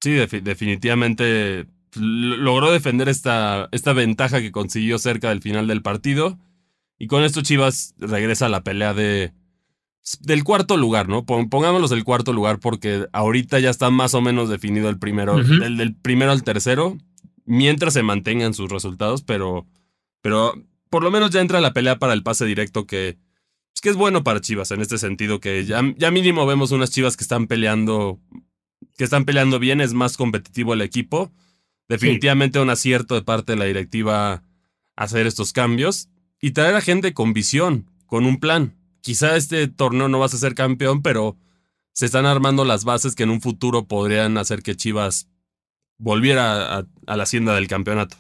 Sí, 0.01 0.13
definitivamente 0.43 1.67
logró 1.97 2.71
defender 2.71 3.09
esta, 3.09 3.69
esta 3.73 3.93
ventaja 3.93 4.41
que 4.41 4.53
consiguió 4.53 4.99
cerca 4.99 5.31
del 5.31 5.43
final 5.43 5.67
del 5.67 5.83
partido. 5.83 6.39
Y 6.99 7.07
con 7.09 7.23
esto 7.23 7.43
Chivas 7.43 7.95
regresa 7.99 8.47
a 8.47 8.51
la 8.51 8.63
pelea 8.63 8.95
de, 8.95 9.33
del 10.21 10.45
cuarto 10.45 10.77
lugar, 10.77 11.09
¿no? 11.09 11.25
Pongámoslos 11.27 11.91
del 11.91 12.05
cuarto 12.05 12.33
lugar 12.33 12.59
porque 12.59 13.07
ahorita 13.13 13.59
ya 13.59 13.71
está 13.71 13.91
más 13.91 14.15
o 14.15 14.21
menos 14.21 14.49
definido 14.49 14.89
el 14.89 14.99
primero, 14.99 15.37
del 15.37 15.95
primero 15.95 16.33
al 16.33 16.43
tercero, 16.43 16.97
mientras 17.45 17.95
se 17.95 18.03
mantengan 18.03 18.55
sus 18.55 18.71
resultados, 18.71 19.23
pero, 19.23 19.67
pero 20.23 20.55
por 20.91 21.03
lo 21.03 21.11
menos 21.11 21.31
ya 21.31 21.41
entra 21.41 21.61
la 21.61 21.73
pelea 21.73 21.99
para 21.99 22.13
el 22.13 22.23
pase 22.23 22.47
directo 22.47 22.87
que, 22.87 23.19
pues, 23.73 23.81
que 23.83 23.91
es 23.91 23.97
bueno 23.97 24.25
para 24.25 24.41
Chivas 24.41 24.71
en 24.71 24.81
este 24.81 24.97
sentido, 24.97 25.41
que 25.41 25.65
ya, 25.65 25.83
ya 25.97 26.11
mínimo 26.11 26.47
vemos 26.47 26.71
unas 26.71 26.91
Chivas 26.91 27.17
que 27.17 27.25
están 27.25 27.47
peleando, 27.47 28.19
que 28.97 29.05
están 29.05 29.25
peleando 29.27 29.59
bien, 29.59 29.81
es 29.81 29.93
más 29.93 30.17
competitivo 30.17 30.73
el 30.73 30.83
equipo 30.83 31.31
Definitivamente 31.89 32.59
un 32.59 32.71
acierto 32.71 33.15
de 33.15 33.23
parte 33.23 33.53
de 33.53 33.59
la 33.59 33.65
directiva 33.65 34.43
hacer 34.97 35.27
estos 35.27 35.53
cambios 35.53 36.09
y 36.41 36.53
traer 36.53 36.75
a 36.75 36.81
gente 36.81 37.15
con 37.15 37.33
visión, 37.33 37.91
con 38.07 38.27
un 38.27 38.41
plan. 38.41 38.75
Quizá 39.03 39.37
este 39.37 39.69
torneo 39.69 40.09
no 40.09 40.19
vas 40.19 40.35
a 40.35 40.39
ser 40.39 40.55
campeón, 40.55 41.03
pero 41.03 41.37
se 41.93 42.07
están 42.07 42.27
armando 42.27 42.65
las 42.65 42.85
bases 42.85 43.15
que 43.15 43.23
en 43.23 43.31
un 43.31 43.41
futuro 43.41 43.87
podrían 43.87 44.37
hacer 44.37 44.63
que 44.63 44.75
Chivas 44.75 45.29
volviera 45.99 46.79
a, 46.79 47.17
la 47.17 47.23
hacienda 47.23 47.55
del 47.55 47.69
campeonato. 47.69 48.17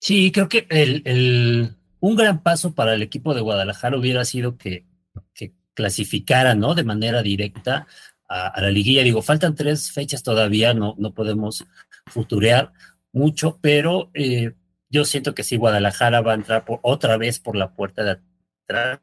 Sí, 0.00 0.30
creo 0.32 0.48
que 0.48 0.66
el, 0.70 1.02
el, 1.04 1.74
un 2.00 2.16
gran 2.16 2.42
paso 2.42 2.74
para 2.74 2.94
el 2.94 3.02
equipo 3.02 3.34
de 3.34 3.40
Guadalajara 3.40 3.98
hubiera 3.98 4.24
sido 4.24 4.56
que, 4.56 4.86
que 5.34 5.52
clasificara 5.74 6.54
¿no? 6.54 6.74
de 6.74 6.84
manera 6.84 7.22
directa 7.22 7.86
a, 8.28 8.60
la 8.60 8.70
liguilla. 8.70 9.02
Digo, 9.02 9.22
faltan 9.22 9.54
tres 9.54 9.92
fechas 9.92 10.22
todavía, 10.22 10.74
no, 10.74 10.94
no 10.98 11.12
podemos 11.12 11.64
futurear 12.06 12.72
mucho, 13.12 13.58
pero 13.60 14.10
eh, 14.14 14.52
yo 14.88 15.04
siento 15.04 15.34
que 15.34 15.42
si 15.42 15.56
Guadalajara 15.56 16.20
va 16.20 16.32
a 16.32 16.36
entrar 16.36 16.64
por, 16.64 16.80
otra 16.82 17.16
vez 17.16 17.40
por 17.40 17.56
la 17.56 17.74
puerta 17.74 18.04
de 18.04 18.18
atrás, 18.64 19.00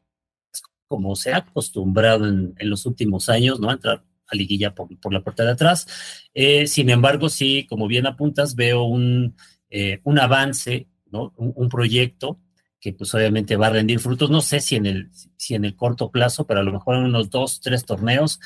como 0.88 1.16
se 1.16 1.32
ha 1.32 1.38
acostumbrado 1.38 2.26
en, 2.26 2.54
los 2.60 2.86
últimos 2.86 3.28
años, 3.28 3.58
¿no? 3.58 3.70
A 3.70 3.74
entrar 3.74 4.04
a 4.26 4.36
liguilla 4.36 4.74
por, 4.74 4.88
por 5.00 5.12
la 5.12 5.22
puerta 5.22 5.44
de 5.44 5.50
atrás. 5.50 5.86
Eh, 6.32 6.66
sin 6.66 6.90
embargo, 6.90 7.28
sí, 7.28 7.66
como 7.68 7.88
bien 7.88 8.06
apuntas, 8.06 8.54
veo 8.54 8.84
un, 8.84 9.36
eh, 9.68 10.00
un 10.04 10.18
avance, 10.18 10.88
¿no? 11.10 11.32
un, 11.36 11.68
proyecto 11.68 12.40
que 12.80 12.92
pues 12.92 13.14
obviamente 13.14 13.56
va 13.56 13.68
a 13.68 13.70
rendir 13.70 13.98
frutos. 13.98 14.30
No 14.30 14.40
sé 14.40 14.60
si 14.60 14.76
en 14.76 14.86
el, 14.86 15.10
si 15.36 15.54
en 15.54 15.64
el 15.64 15.74
corto 15.74 16.10
plazo, 16.10 16.46
pero 16.46 16.60
a 16.60 16.62
lo 16.64 16.72
mejor 16.72 16.96
en 16.96 17.04
unos 17.04 17.30
dos, 17.30 17.60
tres 17.60 17.84
torneos 17.84 18.40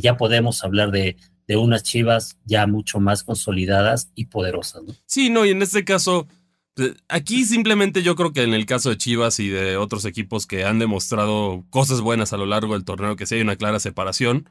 ya 0.00 0.16
podemos 0.16 0.62
hablar 0.64 0.90
de, 0.92 1.16
de, 1.50 1.56
unas 1.56 1.82
chivas 1.82 2.38
ya 2.44 2.66
mucho 2.66 3.00
más 3.00 3.24
consolidadas 3.24 4.10
y 4.14 4.26
poderosas. 4.26 4.82
¿no? 4.82 4.94
Sí, 5.06 5.30
no, 5.30 5.44
y 5.44 5.50
en 5.50 5.62
este 5.62 5.84
caso, 5.84 6.28
aquí 7.08 7.44
simplemente 7.44 8.02
yo 8.02 8.16
creo 8.16 8.32
que 8.32 8.42
en 8.42 8.54
el 8.54 8.66
caso 8.66 8.90
de 8.90 8.98
Chivas 8.98 9.40
y 9.40 9.48
de 9.48 9.76
otros 9.76 10.04
equipos 10.04 10.46
que 10.46 10.64
han 10.64 10.78
demostrado 10.78 11.64
cosas 11.70 12.00
buenas 12.00 12.32
a 12.32 12.36
lo 12.36 12.46
largo 12.46 12.74
del 12.74 12.84
torneo, 12.84 13.16
que 13.16 13.26
sí 13.26 13.36
hay 13.36 13.40
una 13.40 13.56
clara 13.56 13.80
separación. 13.80 14.48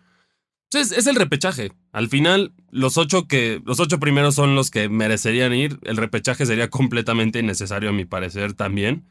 Pues, 0.72 0.92
es, 0.92 0.98
es, 1.00 1.08
el 1.08 1.16
repechaje. 1.16 1.72
Al 1.92 2.10
final, 2.10 2.54
los 2.70 2.98
ocho 2.98 3.28
que. 3.28 3.62
Los 3.66 3.80
ocho 3.80 4.00
primeros 4.00 4.36
son 4.36 4.56
los 4.56 4.70
que 4.70 4.88
merecerían 4.88 5.54
ir. 5.54 5.80
El 5.84 5.98
repechaje 5.98 6.46
sería 6.46 6.70
completamente 6.70 7.40
innecesario, 7.40 7.90
a 7.90 7.94
mi 7.94 8.06
parecer, 8.06 8.54
también. 8.54 9.06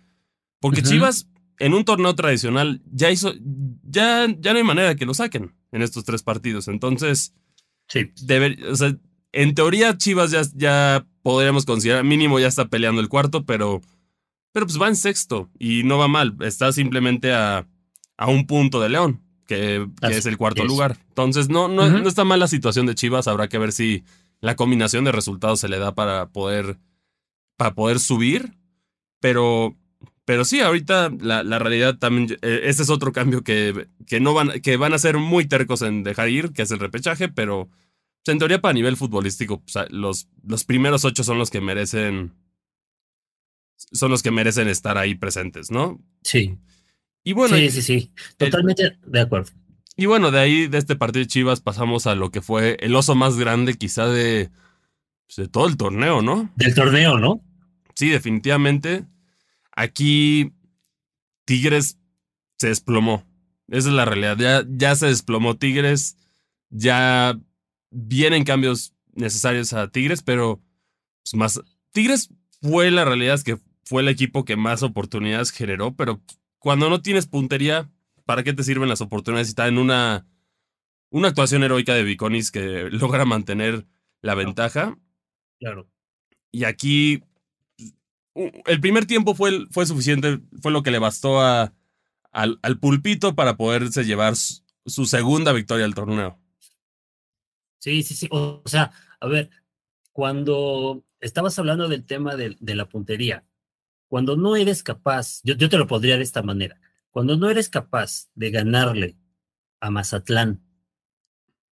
Porque 0.61 0.83
Chivas, 0.83 1.29
en 1.59 1.75
un 1.75 1.85
torneo 1.85 2.15
tradicional, 2.15 2.81
ya 2.93 3.11
hizo. 3.11 3.35
Ya, 3.83 4.27
ya 4.39 4.53
no 4.53 4.59
hay 4.59 4.65
manera 4.65 4.89
de 4.89 4.97
que 4.97 5.07
lo 5.07 5.15
saquen 5.15 5.55
en 5.73 5.83
estos 5.83 6.05
tres 6.05 6.23
partidos. 6.23 6.69
Entonces. 6.69 7.35
Sí. 7.89 8.13
o 8.71 8.77
sea, 8.77 8.97
en 9.33 9.55
teoría, 9.55 9.97
Chivas 9.97 10.31
ya, 10.31 10.43
ya 10.55 11.07
podríamos 11.23 11.65
considerar. 11.65 12.05
Mínimo 12.05 12.39
ya 12.39 12.47
está 12.47 12.69
peleando 12.69 13.01
el 13.01 13.09
cuarto, 13.09 13.45
pero. 13.45 13.81
Pero 14.53 14.67
pues 14.67 14.81
va 14.81 14.89
en 14.89 14.97
sexto 14.97 15.51
y 15.59 15.83
no 15.85 15.99
va 15.99 16.09
mal. 16.09 16.37
Está 16.41 16.73
simplemente 16.73 17.33
a, 17.33 17.67
a 18.17 18.27
un 18.27 18.47
punto 18.47 18.81
de 18.81 18.89
León, 18.89 19.23
que, 19.47 19.87
es 20.03 20.27
el 20.27 20.39
cuarto 20.39 20.65
lugar. 20.65 20.97
Entonces, 21.09 21.49
no, 21.49 21.69
no, 21.69 21.89
no 21.89 22.09
está 22.09 22.25
mal 22.25 22.41
la 22.41 22.49
situación 22.49 22.87
de 22.87 22.95
Chivas. 22.95 23.29
Habrá 23.29 23.49
que 23.49 23.59
ver 23.59 23.73
si 23.73 24.05
la 24.41 24.57
combinación 24.57 25.05
de 25.05 25.13
resultados 25.13 25.61
se 25.61 25.69
le 25.69 25.79
da 25.79 25.95
para 25.95 26.31
poder, 26.31 26.79
para 27.57 27.75
poder 27.75 28.01
subir. 28.01 28.55
Pero, 29.21 29.77
pero 30.29 30.45
sí, 30.45 30.61
ahorita 30.61 31.11
la, 31.23 31.43
la 31.43 31.59
realidad 31.59 31.97
también, 31.97 32.37
eh, 32.43 32.61
ese 32.65 32.83
es 32.83 32.91
otro 32.91 33.13
cambio 33.13 33.43
que, 33.43 33.89
que, 34.07 34.21
no 34.21 34.35
van, 34.35 34.61
que 34.61 34.77
van 34.77 34.93
a 34.93 34.99
ser 34.99 35.17
muy 35.17 35.47
tercos 35.47 35.81
en 35.81 36.03
dejar 36.03 36.29
ir, 36.29 36.53
que 36.53 36.61
es 36.61 36.71
el 36.71 36.81
repechaje, 36.81 37.31
pero 37.31 37.71
pues, 38.23 38.35
en 38.35 38.39
teoría 38.39 38.61
para 38.61 38.75
nivel 38.75 38.99
futbolístico, 38.99 39.63
los, 39.89 40.29
los 40.47 40.65
primeros 40.65 41.07
ocho 41.07 41.25
son 41.25 41.39
los 41.39 41.49
que 41.49 41.63
merecen, 41.63 42.35
son 43.75 44.11
los 44.11 44.23
que 44.23 44.31
merecen 44.31 44.69
estar 44.69 44.99
ahí 44.99 45.15
presentes, 45.15 45.71
¿no? 45.71 45.99
Sí. 46.23 46.59
Y 47.25 47.33
bueno, 47.33 47.57
sí, 47.57 47.71
sí, 47.71 47.81
sí, 47.81 48.13
totalmente 48.37 48.99
de 49.07 49.21
acuerdo. 49.21 49.51
Y 49.97 50.05
bueno, 50.05 50.31
de 50.31 50.41
ahí, 50.41 50.67
de 50.67 50.77
este 50.77 50.95
partido 50.95 51.23
de 51.23 51.29
Chivas, 51.29 51.63
pasamos 51.63 52.07
a 52.07 52.15
lo 52.15 52.31
que 52.31 52.43
fue 52.43 52.77
el 52.81 52.95
oso 52.97 53.15
más 53.15 53.39
grande 53.39 53.79
quizá 53.79 54.07
de, 54.07 54.51
pues, 55.27 55.37
de 55.37 55.49
todo 55.49 55.67
el 55.69 55.79
torneo, 55.79 56.21
¿no? 56.21 56.53
Del 56.55 56.75
torneo, 56.75 57.19
¿no? 57.19 57.43
Sí, 57.95 58.11
definitivamente. 58.11 59.07
Aquí 59.79 60.53
Tigres 61.45 62.01
se 62.57 62.67
desplomó. 62.67 63.25
Esa 63.69 63.91
es 63.91 63.95
la 63.95 64.05
realidad. 64.05 64.37
Ya, 64.37 64.67
ya 64.69 64.97
se 64.97 65.07
desplomó 65.07 65.57
Tigres. 65.57 66.17
Ya 66.69 67.39
vienen 67.93 68.43
cambios 68.43 68.93
necesarios 69.13 69.73
a 69.75 69.87
Tigres, 69.87 70.23
pero 70.23 70.61
pues, 71.23 71.35
más. 71.35 71.61
Tigres 71.93 72.31
fue 72.61 72.91
la 72.91 73.05
realidad 73.05 73.37
es 73.37 73.45
que 73.45 73.59
fue 73.85 74.03
el 74.03 74.09
equipo 74.09 74.45
que 74.45 74.57
más 74.57 74.83
oportunidades 74.83 75.53
generó, 75.53 75.95
pero 75.95 76.21
cuando 76.59 76.91
no 76.91 77.01
tienes 77.01 77.29
puntería, 77.29 77.89
¿para 78.25 78.43
qué 78.43 78.53
te 78.53 78.65
sirven 78.65 78.89
las 78.89 79.01
oportunidades? 79.01 79.47
Está 79.47 79.69
en 79.69 79.79
una, 79.79 80.27
una 81.11 81.29
actuación 81.29 81.63
heroica 81.63 81.95
de 81.95 82.03
Viconis 82.03 82.51
que 82.51 82.89
logra 82.91 83.25
mantener 83.25 83.87
la 84.23 84.35
ventaja. 84.35 84.99
Claro. 85.61 85.89
Y 86.51 86.65
aquí 86.65 87.23
el 88.67 88.81
primer 88.81 89.07
tiempo 89.07 89.35
fue, 89.35 89.67
suficiente, 89.87 90.41
fue 90.61 90.73
lo 90.73 90.83
que 90.83 90.91
le 90.91 90.99
bastó 90.99 91.41
al, 91.41 91.73
pulpito 92.81 93.35
para 93.35 93.57
poderse 93.57 94.05
llevar 94.05 94.35
su, 94.37 95.07
segunda 95.07 95.53
victoria 95.53 95.85
al 95.85 95.95
torneo. 95.95 96.39
Sí, 97.79 98.03
sí, 98.03 98.15
sí. 98.15 98.29
O 98.31 98.63
sea, 98.67 98.93
a 99.21 99.27
ver, 99.27 99.51
cuando 100.13 101.05
estabas 101.21 101.59
hablando 101.59 101.89
del 101.89 102.05
tema 102.05 102.37
de, 102.37 102.57
la 102.61 102.89
puntería, 102.89 103.45
cuando 104.09 104.37
no 104.37 104.57
eres 104.57 104.83
capaz, 104.83 105.41
yo, 105.45 105.55
yo 105.55 105.69
te 105.69 105.79
lo 105.79 105.87
podría 105.87 106.17
de 106.17 106.23
esta 106.23 106.43
manera, 106.43 106.81
cuando 107.11 107.37
no 107.37 107.51
eres 107.51 107.69
capaz 107.69 108.31
de 108.35 108.51
ganarle 108.51 109.17
a 109.81 109.91
Mazatlán 109.91 110.63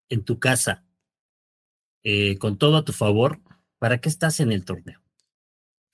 en 0.09 0.25
tu 0.25 0.39
casa, 0.39 0.85
eh, 2.03 2.39
con 2.39 2.57
todo 2.59 2.77
a 2.77 2.85
tu 2.85 2.93
favor, 2.93 3.41
¿para 3.79 3.99
qué 3.99 4.09
estás 4.09 4.41
en 4.41 4.53
el 4.53 4.65
torneo? 4.65 5.06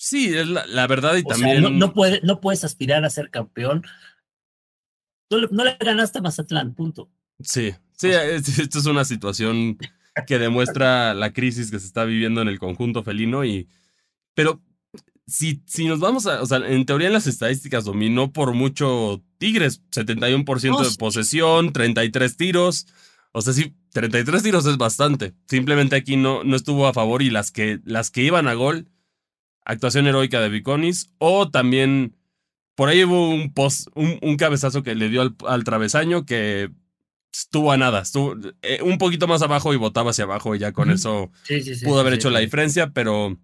Sí, 0.04 0.36
es 0.36 0.48
la, 0.48 0.66
la 0.66 0.88
verdad 0.88 1.14
y 1.16 1.20
O 1.20 1.28
también... 1.28 1.60
sea, 1.60 1.60
no, 1.60 1.70
no, 1.70 1.92
puede, 1.94 2.20
no 2.24 2.40
puedes 2.40 2.64
aspirar 2.64 3.04
a 3.04 3.10
ser 3.10 3.30
campeón. 3.30 3.84
No 5.30 5.38
le, 5.38 5.48
no 5.52 5.64
le 5.64 5.76
ganaste 5.78 6.18
a 6.18 6.22
Mazatlán, 6.22 6.74
punto. 6.74 7.08
Sí, 7.40 7.72
sí, 7.96 8.08
es- 8.10 8.58
esto 8.58 8.80
es 8.80 8.86
una 8.86 9.04
situación 9.04 9.78
que 10.26 10.40
demuestra 10.40 11.14
la 11.14 11.32
crisis 11.32 11.70
que 11.70 11.78
se 11.78 11.86
está 11.86 12.04
viviendo 12.04 12.42
en 12.42 12.48
el 12.48 12.58
conjunto 12.58 13.04
felino 13.04 13.44
y... 13.44 13.68
Pero 14.34 14.60
si, 15.24 15.62
si 15.66 15.86
nos 15.86 16.00
vamos 16.00 16.26
a... 16.26 16.42
O 16.42 16.46
sea, 16.46 16.58
en 16.58 16.84
teoría 16.84 17.06
en 17.06 17.12
las 17.14 17.28
estadísticas 17.28 17.84
dominó 17.84 18.32
por 18.32 18.54
mucho 18.54 19.22
Tigres, 19.38 19.82
71% 19.92 20.68
No, 20.70 20.82
de 20.82 20.96
posesión, 20.96 21.72
33 21.72 22.36
tiros. 22.36 22.88
O 23.30 23.40
sea, 23.40 23.52
sí, 23.52 23.72
33 23.92 24.42
tiros 24.42 24.66
es 24.66 24.78
bastante. 24.78 25.32
Simplemente 25.46 25.94
aquí 25.94 26.16
no, 26.16 26.42
no 26.42 26.56
estuvo 26.56 26.88
a 26.88 26.92
favor 26.92 27.22
y 27.22 27.30
las 27.30 27.52
que, 27.52 27.78
las 27.84 28.10
que 28.10 28.24
iban 28.24 28.48
a 28.48 28.54
gol, 28.54 28.88
actuación 29.64 30.06
heroica 30.06 30.40
de 30.40 30.48
Viconis, 30.48 31.10
o 31.18 31.50
también 31.50 32.16
por 32.74 32.88
ahí 32.88 33.04
hubo 33.04 33.28
un 33.30 33.52
post, 33.52 33.88
un, 33.94 34.18
un 34.22 34.36
cabezazo 34.36 34.82
que 34.82 34.94
le 34.94 35.08
dio 35.08 35.22
al, 35.22 35.36
al 35.46 35.64
travesaño 35.64 36.24
que 36.24 36.70
estuvo 37.32 37.72
a 37.72 37.76
nada, 37.76 38.02
estuvo 38.02 38.36
eh, 38.62 38.80
un 38.82 38.98
poquito 38.98 39.26
más 39.26 39.42
abajo 39.42 39.72
y 39.72 39.76
botaba 39.78 40.10
hacia 40.10 40.24
abajo 40.24 40.54
y 40.54 40.58
ya 40.58 40.72
con 40.72 40.90
eso 40.90 41.30
Sí, 41.44 41.62
sí, 41.62 41.74
sí. 41.74 41.84
pudo 41.84 42.00
haber 42.00 42.12
hecho 42.14 42.30
la 42.30 42.40
diferencia, 42.40 42.90
pero, 42.90 43.38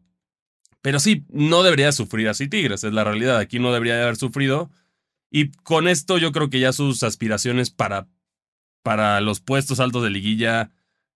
pero 0.83 1.01
sí, 1.01 1.25
no 1.31 1.63
debería 1.63 1.93
sufrir 1.93 2.29
así 2.29 2.49
Tigres, 2.49 2.85
es 2.85 2.93
la 2.93 3.05
realidad, 3.05 3.39
aquí 3.39 3.59
no 3.59 3.73
debería 3.73 4.03
haber 4.03 4.17
sufrido. 4.17 4.71
Y 5.31 5.51
con 5.51 5.89
esto 5.89 6.17
yo 6.19 6.33
creo 6.33 6.49
que 6.51 6.61
ya 6.61 6.73
sus 6.73 7.03
aspiraciones 7.03 7.71
para, 7.71 8.09
para 8.83 9.21
los 9.21 9.41
puestos 9.41 9.81
altos 9.81 10.03
de 10.03 10.11
liguilla 10.11 10.71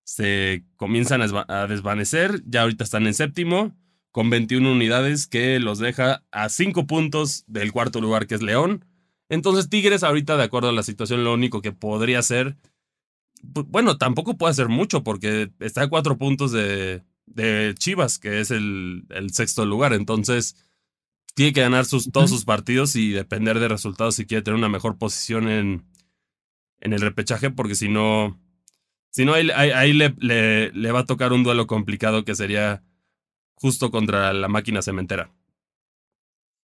se 0.05 0.65
comienzan 0.77 1.23
a 1.23 1.67
desvanecer, 1.67 2.43
ya 2.45 2.63
ahorita 2.63 2.85
están 2.85 3.07
en 3.07 3.15
séptimo, 3.15 3.75
con 4.13 4.31
21 4.31 4.71
unidades 4.71 5.27
que 5.27 5.59
los 5.59 5.79
deja 5.79 6.23
a 6.31 6.49
5 6.49 6.87
puntos 6.87 7.45
del 7.49 7.73
cuarto 7.73 8.01
lugar 8.01 8.27
que 8.27 8.35
es 8.37 8.43
León. 8.43 8.85
Entonces 9.29 9.69
Tigres 9.71 10.05
ahorita, 10.05 10.37
de 10.37 10.45
acuerdo 10.45 10.69
a 10.69 10.73
la 10.73 10.83
situación, 10.83 11.25
lo 11.25 11.33
único 11.35 11.63
que 11.63 11.73
podría 11.73 12.19
hacer, 12.21 12.57
bueno, 13.43 13.99
tampoco 13.99 14.37
puede 14.37 14.53
hacer 14.53 14.69
mucho 14.69 15.03
porque 15.03 15.51
está 15.61 15.83
a 15.83 15.89
4 15.89 16.17
puntos 16.19 16.53
de, 16.53 17.03
de 17.27 17.75
Chivas, 17.79 18.19
que 18.19 18.41
es 18.41 18.51
el, 18.51 19.05
el 19.11 19.33
sexto 19.33 19.65
lugar. 19.67 19.93
Entonces 19.95 20.57
tiene 21.35 21.53
que 21.55 21.63
ganar 21.63 21.87
sus, 21.87 22.13
todos 22.13 22.29
sus 22.31 22.45
partidos 22.45 22.95
y 22.95 23.11
depender 23.11 23.59
de 23.59 23.69
resultados 23.69 24.15
si 24.17 24.27
quiere 24.27 24.43
tener 24.43 24.59
una 24.59 24.69
mejor 24.69 24.99
posición 24.99 25.49
en, 25.49 25.85
en 26.81 26.93
el 26.93 27.01
repechaje, 27.01 27.51
porque 27.51 27.75
si 27.75 27.89
no, 27.89 28.39
si 29.11 29.25
no 29.25 29.33
ahí, 29.35 29.49
ahí- 29.55 29.71
ahí 29.71 29.93
le, 29.95 30.15
le- 30.19 30.71
le 30.73 30.93
va 30.93 31.01
a 31.01 31.07
tocar 31.07 31.33
un 31.33 31.43
duelo 31.43 31.67
complicado 31.67 32.25
que 32.27 32.35
sería 32.35 32.83
justo 33.63 33.91
contra 33.91 34.33
la 34.35 34.49
máquina 34.49 34.83
cementera. 34.83 35.33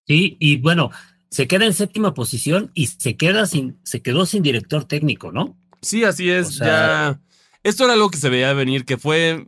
Sí, 0.07 0.37
y 0.41 0.59
bueno, 0.59 0.91
se 1.31 1.47
queda 1.47 1.65
en 1.65 1.73
séptima 1.75 2.13
posición 2.13 2.71
y 2.75 2.89
se 2.89 3.17
queda 3.17 3.47
sin, 3.47 3.79
se 3.85 4.03
quedó 4.03 4.27
sin 4.27 4.43
director 4.43 4.85
técnico, 4.85 5.33
¿no? 5.33 5.57
Sí, 5.81 6.05
así 6.05 6.29
es. 6.31 6.49
O 6.49 6.53
sea- 6.53 6.67
ya. 6.67 7.21
Esto 7.63 7.85
era 7.85 7.95
algo 7.95 8.11
que 8.11 8.19
se 8.19 8.29
veía 8.31 8.53
venir, 8.53 8.85
que 8.85 8.97
fue. 8.99 9.47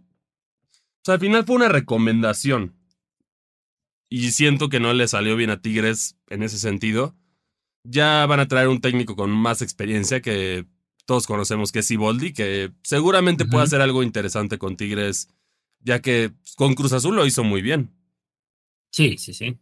O 0.67 1.03
sea, 1.05 1.15
al 1.15 1.21
final 1.21 1.45
fue 1.45 1.57
una 1.57 1.69
recomendación. 1.69 2.75
Y 4.11 4.33
siento 4.33 4.69
que 4.69 4.81
no 4.81 4.93
le 4.93 5.07
salió 5.09 5.37
bien 5.37 5.51
a 5.51 5.61
Tigres 5.63 6.17
en 6.29 6.43
ese 6.43 6.59
sentido. 6.59 7.15
Ya 7.85 8.27
van 8.27 8.41
a 8.41 8.49
traer 8.49 8.69
un 8.69 8.81
técnico 8.81 9.17
con 9.17 9.31
más 9.31 9.63
experiencia 9.63 10.21
que 10.21 10.67
todos 11.07 11.27
conocemos 11.27 11.73
que 11.73 11.79
es 11.81 11.91
Iboldi, 11.91 12.33
que 12.33 12.73
seguramente 12.83 13.45
puede 13.45 13.65
hacer 13.65 13.81
algo 13.81 14.03
interesante 14.03 14.59
con 14.59 14.77
Tigres, 14.77 15.29
ya 15.81 16.01
que 16.01 16.33
con 16.57 16.75
Cruz 16.75 16.93
Azul 16.93 17.17
lo 17.17 17.27
hizo 17.27 17.45
muy 17.45 17.63
bien. 17.63 17.91
Sí, 18.91 19.19
sí, 19.19 19.33
sí. 19.35 19.59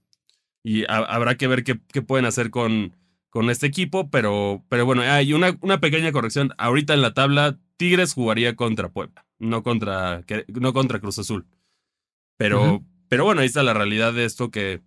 Y 0.62 0.84
ha- 0.84 1.04
habrá 1.04 1.36
que 1.36 1.46
ver 1.46 1.64
qué, 1.64 1.80
qué 1.92 2.02
pueden 2.02 2.26
hacer 2.26 2.50
con, 2.50 2.96
con 3.30 3.50
este 3.50 3.66
equipo, 3.66 4.10
pero, 4.10 4.64
pero 4.68 4.84
bueno, 4.86 5.02
hay 5.02 5.32
una, 5.32 5.56
una 5.60 5.80
pequeña 5.80 6.12
corrección. 6.12 6.52
Ahorita 6.58 6.94
en 6.94 7.02
la 7.02 7.14
tabla, 7.14 7.58
Tigres 7.76 8.14
jugaría 8.14 8.56
contra 8.56 8.90
Puebla, 8.92 9.26
no 9.38 9.62
contra, 9.62 10.24
no 10.48 10.72
contra 10.72 11.00
Cruz 11.00 11.18
Azul. 11.18 11.46
Pero, 12.36 12.84
pero 13.08 13.24
bueno, 13.24 13.40
ahí 13.40 13.46
está 13.46 13.62
la 13.62 13.74
realidad 13.74 14.12
de 14.12 14.24
esto 14.24 14.50
que, 14.50 14.82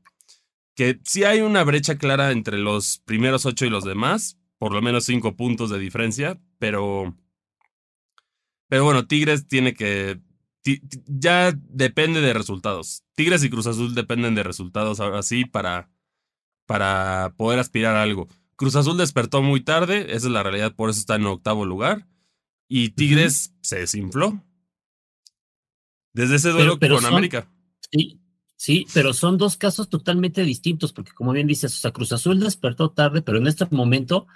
que 0.76 1.00
sí 1.06 1.24
hay 1.24 1.41
una 1.41 1.63
brecha 1.63 1.98
clara 1.98 2.32
entre 2.32 2.58
los 2.58 3.00
primeros 3.06 3.46
ocho 3.46 3.65
y 3.65 3.70
los 3.70 3.84
demás, 3.86 4.38
por 4.58 4.74
lo 4.74 4.82
menos 4.82 5.06
cinco 5.06 5.36
puntos 5.36 5.70
de 5.70 5.80
diferencia, 5.80 6.39
pero, 6.60 7.15
pero 8.67 8.86
bueno, 8.86 9.06
Tigres 9.08 9.48
tiene 9.48 9.74
que, 9.74 10.20
ya 11.08 11.52
depende 11.69 12.21
de 12.21 12.34
resultados. 12.34 13.04
Tigres 13.15 13.43
y 13.43 13.50
Cruz 13.50 13.67
Azul 13.67 13.95
dependen 13.95 14.36
de 14.36 14.43
resultados 14.43 15.00
ahora 15.00 15.24
sí 15.24 15.45
para, 15.45 15.89
para 16.65 17.34
poder 17.38 17.60
aspirar 17.60 17.95
a 17.95 18.04
algo. 18.04 18.28
Cruz 18.56 18.76
Azul 18.76 18.97
despertó 18.97 19.41
muy 19.41 19.62
tarde, 19.62 20.02
esa 20.15 20.28
es 20.28 20.32
la 20.34 20.43
realidad, 20.43 20.76
por 20.76 20.89
eso 20.89 21.00
está 21.00 21.15
en 21.15 21.26
octavo 21.26 21.65
lugar. 21.65 22.08
Y 22.67 22.89
Tigres 22.89 23.54
se 23.62 23.80
desinfló. 23.80 24.41
Desde 26.13 26.36
ese 26.36 26.50
duelo 26.50 26.78
Pero- 26.78 26.80
pero 26.80 26.95
con 26.95 27.04
son- 27.04 27.13
América. 27.13 27.50
Sí, 27.91 28.19
sí, 28.56 28.86
pero 28.93 29.13
son 29.13 29.38
dos 29.38 29.58
casos 29.58 29.89
totalmente 29.89 30.43
distintos, 30.43 30.93
porque 30.93 31.12
como 31.13 31.32
bien 31.32 31.47
dices, 31.47 31.74
o 31.74 31.78
sea, 31.78 31.91
Cruz 31.91 32.12
Azul 32.12 32.39
despertó 32.39 32.91
tarde, 32.91 33.21
pero 33.21 33.38
en 33.38 33.47
este 33.47 33.65
momento 33.71 34.28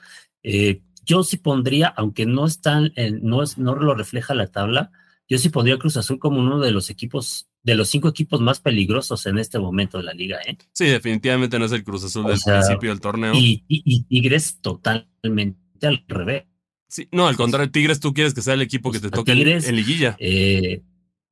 eh, 0.44 0.82
yo 1.04 1.24
sí 1.24 1.38
pondría, 1.38 1.88
aunque 1.88 2.26
no 2.26 2.46
están, 2.46 2.92
en- 2.96 3.24
no 3.24 3.44
es, 3.44 3.58
no 3.58 3.76
lo 3.76 3.94
refleja 3.96 4.34
la 4.34 4.48
tabla, 4.48 4.92
yo 5.28 5.38
sí 5.38 5.50
pondría 5.50 5.76
a 5.76 5.80
Cruz 5.80 5.98
Azul 5.98 6.20
como 6.20 6.40
uno 6.40 6.60
de 6.60 6.72
los 6.72 6.90
equipos, 6.90 7.48
de 7.64 7.76
los 7.76 7.90
cinco 7.90 8.08
equipos 8.10 8.42
más 8.42 8.60
peligrosos 8.60 9.26
en 9.26 9.38
este 9.40 9.58
momento 9.60 9.98
de 9.98 10.04
la 10.04 10.14
liga, 10.14 10.38
¿eh? 10.48 10.58
Sí, 10.74 10.86
definitivamente 10.86 11.58
no 11.60 11.66
es 11.66 11.72
el 11.72 11.84
Cruz 11.84 12.04
Azul 12.04 12.26
O 12.26 12.30
del 12.30 12.38
sea, 12.38 12.60
principio 12.60 12.90
del 12.92 13.02
torneo. 13.02 13.34
Y, 13.34 13.64
y, 13.68 13.82
y 13.86 14.04
Tigres 14.04 14.60
totalmente 14.62 15.58
al 15.88 16.04
revés. 16.08 16.44
Sí, 16.88 17.08
no, 17.12 17.28
al 17.28 17.36
contrario, 17.36 17.72
Tigres, 17.72 18.00
tú 18.00 18.14
quieres 18.14 18.34
que 18.34 18.42
sea 18.42 18.54
el 18.54 18.62
equipo 18.62 18.92
que 18.92 19.00
te 19.00 19.10
toque 19.10 19.32
en, 19.32 19.40
Tigres- 19.40 19.68
en 19.68 19.76
liguilla. 19.76 20.16
Eh, 20.20 20.84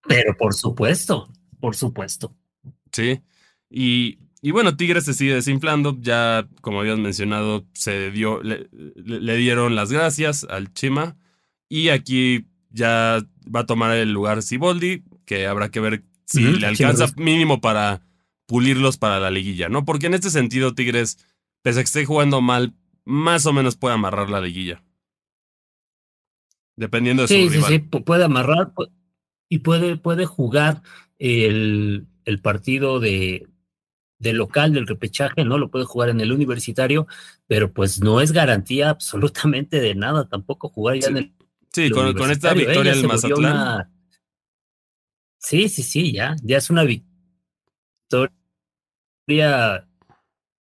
pero 0.08 0.36
por 0.38 0.54
supuesto, 0.54 1.32
por 1.60 1.76
supuesto. 1.76 2.36
Sí. 2.92 3.22
Y, 3.70 4.18
y 4.42 4.52
bueno, 4.52 4.76
Tigres 4.76 5.06
se 5.06 5.14
sigue 5.14 5.36
desinflando. 5.36 5.96
Ya, 6.02 6.48
como 6.62 6.80
habías 6.82 6.98
mencionado, 6.98 7.66
se 7.74 8.12
dio, 8.12 8.42
le, 8.44 8.68
le- 8.96 9.22
le 9.22 9.38
dieron 9.38 9.76
las 9.76 9.92
gracias 9.92 10.44
al 10.50 10.74
Chima. 10.74 11.16
Y 11.70 11.90
aquí 11.90 12.48
ya 12.74 13.26
va 13.44 13.62
a 13.62 13.66
tomar 13.66 13.96
el 13.96 14.12
lugar 14.12 14.42
Siboldi. 14.42 15.04
que 15.26 15.48
habrá 15.48 15.70
que 15.70 15.80
ver 15.80 16.04
si 16.26 16.42
le 16.42 16.68
alcanza 16.68 17.08
mínimo 17.16 17.62
para 17.62 18.02
pulirlos 18.46 18.98
para 18.98 19.20
la 19.20 19.32
liguilla, 19.32 19.70
¿no? 19.70 19.86
Porque 19.86 20.08
en 20.08 20.16
este 20.16 20.30
sentido, 20.30 20.76
Tigres, 20.76 21.18
pese 21.62 21.80
a 21.80 21.84
que 21.84 21.86
esté 21.86 22.06
jugando 22.06 22.42
mal, 22.42 22.74
más 23.06 23.46
o 23.46 23.54
menos 23.54 23.78
puede 23.78 23.96
amarrar 23.96 24.30
la 24.30 24.42
liguilla. 24.42 24.84
Dependiendo 26.76 27.24
de 27.24 27.28
su 27.28 27.34
rival. 27.36 27.70
Sí, 27.70 27.76
sí, 27.76 27.80
puede 27.80 28.26
amarrar 28.26 28.74
y 29.48 29.60
puede, 29.60 29.96
puede 29.96 30.26
jugar 30.26 30.82
el, 31.20 32.08
el 32.26 32.42
partido 32.42 33.00
de, 33.00 33.48
de 34.20 34.34
local 34.34 34.74
del 34.74 34.88
repechaje, 34.88 35.46
¿no? 35.46 35.58
Lo 35.58 35.70
puede 35.70 35.86
jugar 35.86 36.10
en 36.10 36.22
el 36.22 36.32
universitario, 36.32 37.08
pero 37.46 37.72
pues 37.72 38.02
no 38.02 38.22
es 38.22 38.32
garantía 38.32 38.90
absolutamente 38.90 39.80
de 39.80 39.96
nada 39.96 40.28
tampoco 40.28 40.70
jugar 40.70 40.98
ya 41.00 41.10
en 41.10 41.18
el. 41.18 41.34
Sí, 41.74 41.90
con, 41.90 42.32
esta 42.32 42.54
victoria 42.54 42.94
del 42.94 43.08
Mazatlán. 43.08 43.90
Sí, 45.40 45.68
sí, 45.70 45.84
sí, 45.84 46.14
ya, 46.14 46.36
ya 46.44 46.58
es 46.58 46.70
una 46.70 46.84
victoria 46.84 47.10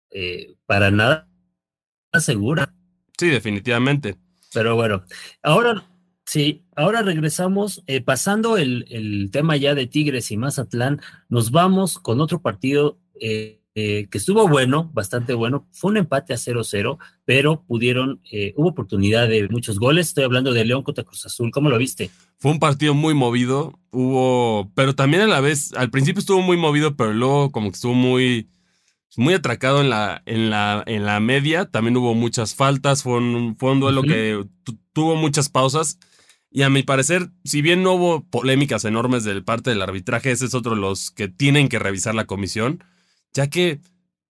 eh, 0.10 0.56
para 0.66 0.92
nada 0.92 1.30
segura. 2.20 2.74
Sí, 3.18 3.28
definitivamente. 3.28 4.18
Pero 4.54 4.76
bueno, 4.76 5.04
ahora 5.44 5.84
sí, 6.26 6.66
ahora 6.76 7.02
regresamos, 7.02 7.84
eh, 7.88 8.02
pasando 8.02 8.58
el, 8.58 8.86
el, 8.90 9.30
tema 9.32 9.56
ya 9.56 9.76
de 9.76 9.88
Tigres 9.88 10.32
y 10.32 10.38
Mazatlán, 10.38 11.02
nos 11.30 11.52
vamos 11.52 12.00
con 12.00 12.22
otro 12.22 12.42
partido 12.42 13.00
eh, 13.20 13.57
que 13.78 14.18
estuvo 14.18 14.48
bueno, 14.48 14.90
bastante 14.92 15.36
bueno. 15.36 15.68
Fue 15.72 15.92
un 15.92 15.98
empate 15.98 16.34
a 16.34 16.38
0-0, 16.38 16.98
pero 17.26 17.64
pudieron, 17.68 18.22
hubo 18.56 18.70
oportunidad 18.70 19.28
de 19.28 19.48
muchos 19.50 19.78
goles. 19.78 20.08
Estoy 20.08 20.24
hablando 20.24 20.52
de 20.52 20.66
León 20.66 20.82
contra 20.82 21.04
Cruz 21.04 21.28
Azul. 21.28 21.52
¿Cómo 21.52 21.70
lo 21.70 21.78
viste? 21.78 22.10
Fue 22.40 22.50
un 22.50 22.60
partido 22.60 22.96
muy 22.96 23.14
movido, 23.14 23.80
hubo, 23.92 24.72
pero 24.74 24.96
también 24.96 25.22
a 25.22 25.28
la 25.28 25.42
vez, 25.42 25.74
al 25.74 25.92
principio 25.92 26.20
estuvo 26.20 26.42
muy 26.42 26.58
movido, 26.58 26.96
pero 26.96 27.14
luego 27.14 27.52
como 27.52 27.70
que 27.70 27.76
estuvo 27.76 27.94
muy, 27.94 28.50
muy 29.16 29.36
atracado 29.36 29.82
en 29.82 29.92
la, 29.92 30.24
en 30.26 30.50
la, 30.50 30.84
en 30.88 31.06
la 31.06 31.20
media. 31.20 31.66
También 31.66 31.98
hubo 31.98 32.16
muchas 32.16 32.56
faltas, 32.56 33.04
fue 33.04 33.18
un, 33.18 33.58
fue 33.60 33.74
un 33.74 33.80
duelo 33.80 34.02
que 34.02 34.44
tuvo 34.94 35.16
muchas 35.16 35.50
pausas. 35.50 36.00
Y 36.50 36.64
a 36.64 36.72
mi 36.72 36.82
parecer, 36.82 37.30
si 37.44 37.62
bien 37.62 37.84
no 37.84 37.94
hubo 37.94 38.24
polémicas 38.24 38.86
enormes 38.86 39.24
de 39.24 39.40
parte 39.44 39.70
del 39.70 39.84
arbitraje, 39.84 40.32
ese 40.32 40.46
es 40.46 40.56
otro 40.56 40.74
de 40.74 40.82
los 40.82 41.12
que 41.12 41.28
tienen 41.28 41.70
que 41.70 41.78
revisar 41.78 42.16
la 42.16 42.26
comisión, 42.26 42.84
ya 43.34 43.50
que 43.50 43.80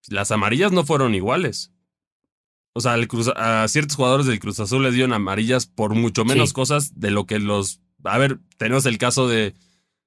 las 0.08 0.32
amarillas 0.32 0.72
no 0.72 0.86
fueron 0.86 1.16
iguales. 1.16 1.72
O 2.74 2.82
sea, 2.82 2.96
a 3.36 3.68
ciertos 3.68 3.96
jugadores 3.96 4.28
del 4.28 4.40
Cruz 4.40 4.60
Azul 4.60 4.84
les 4.84 4.94
dieron 4.94 5.14
amarillas 5.14 5.66
por 5.66 5.96
mucho 5.96 6.26
menos 6.26 6.54
cosas 6.54 7.00
de 7.00 7.10
lo 7.12 7.26
que 7.26 7.40
los 7.40 7.82
a 8.04 8.18
ver, 8.18 8.40
tenemos 8.58 8.86
el 8.86 8.98
caso 8.98 9.28
de, 9.28 9.54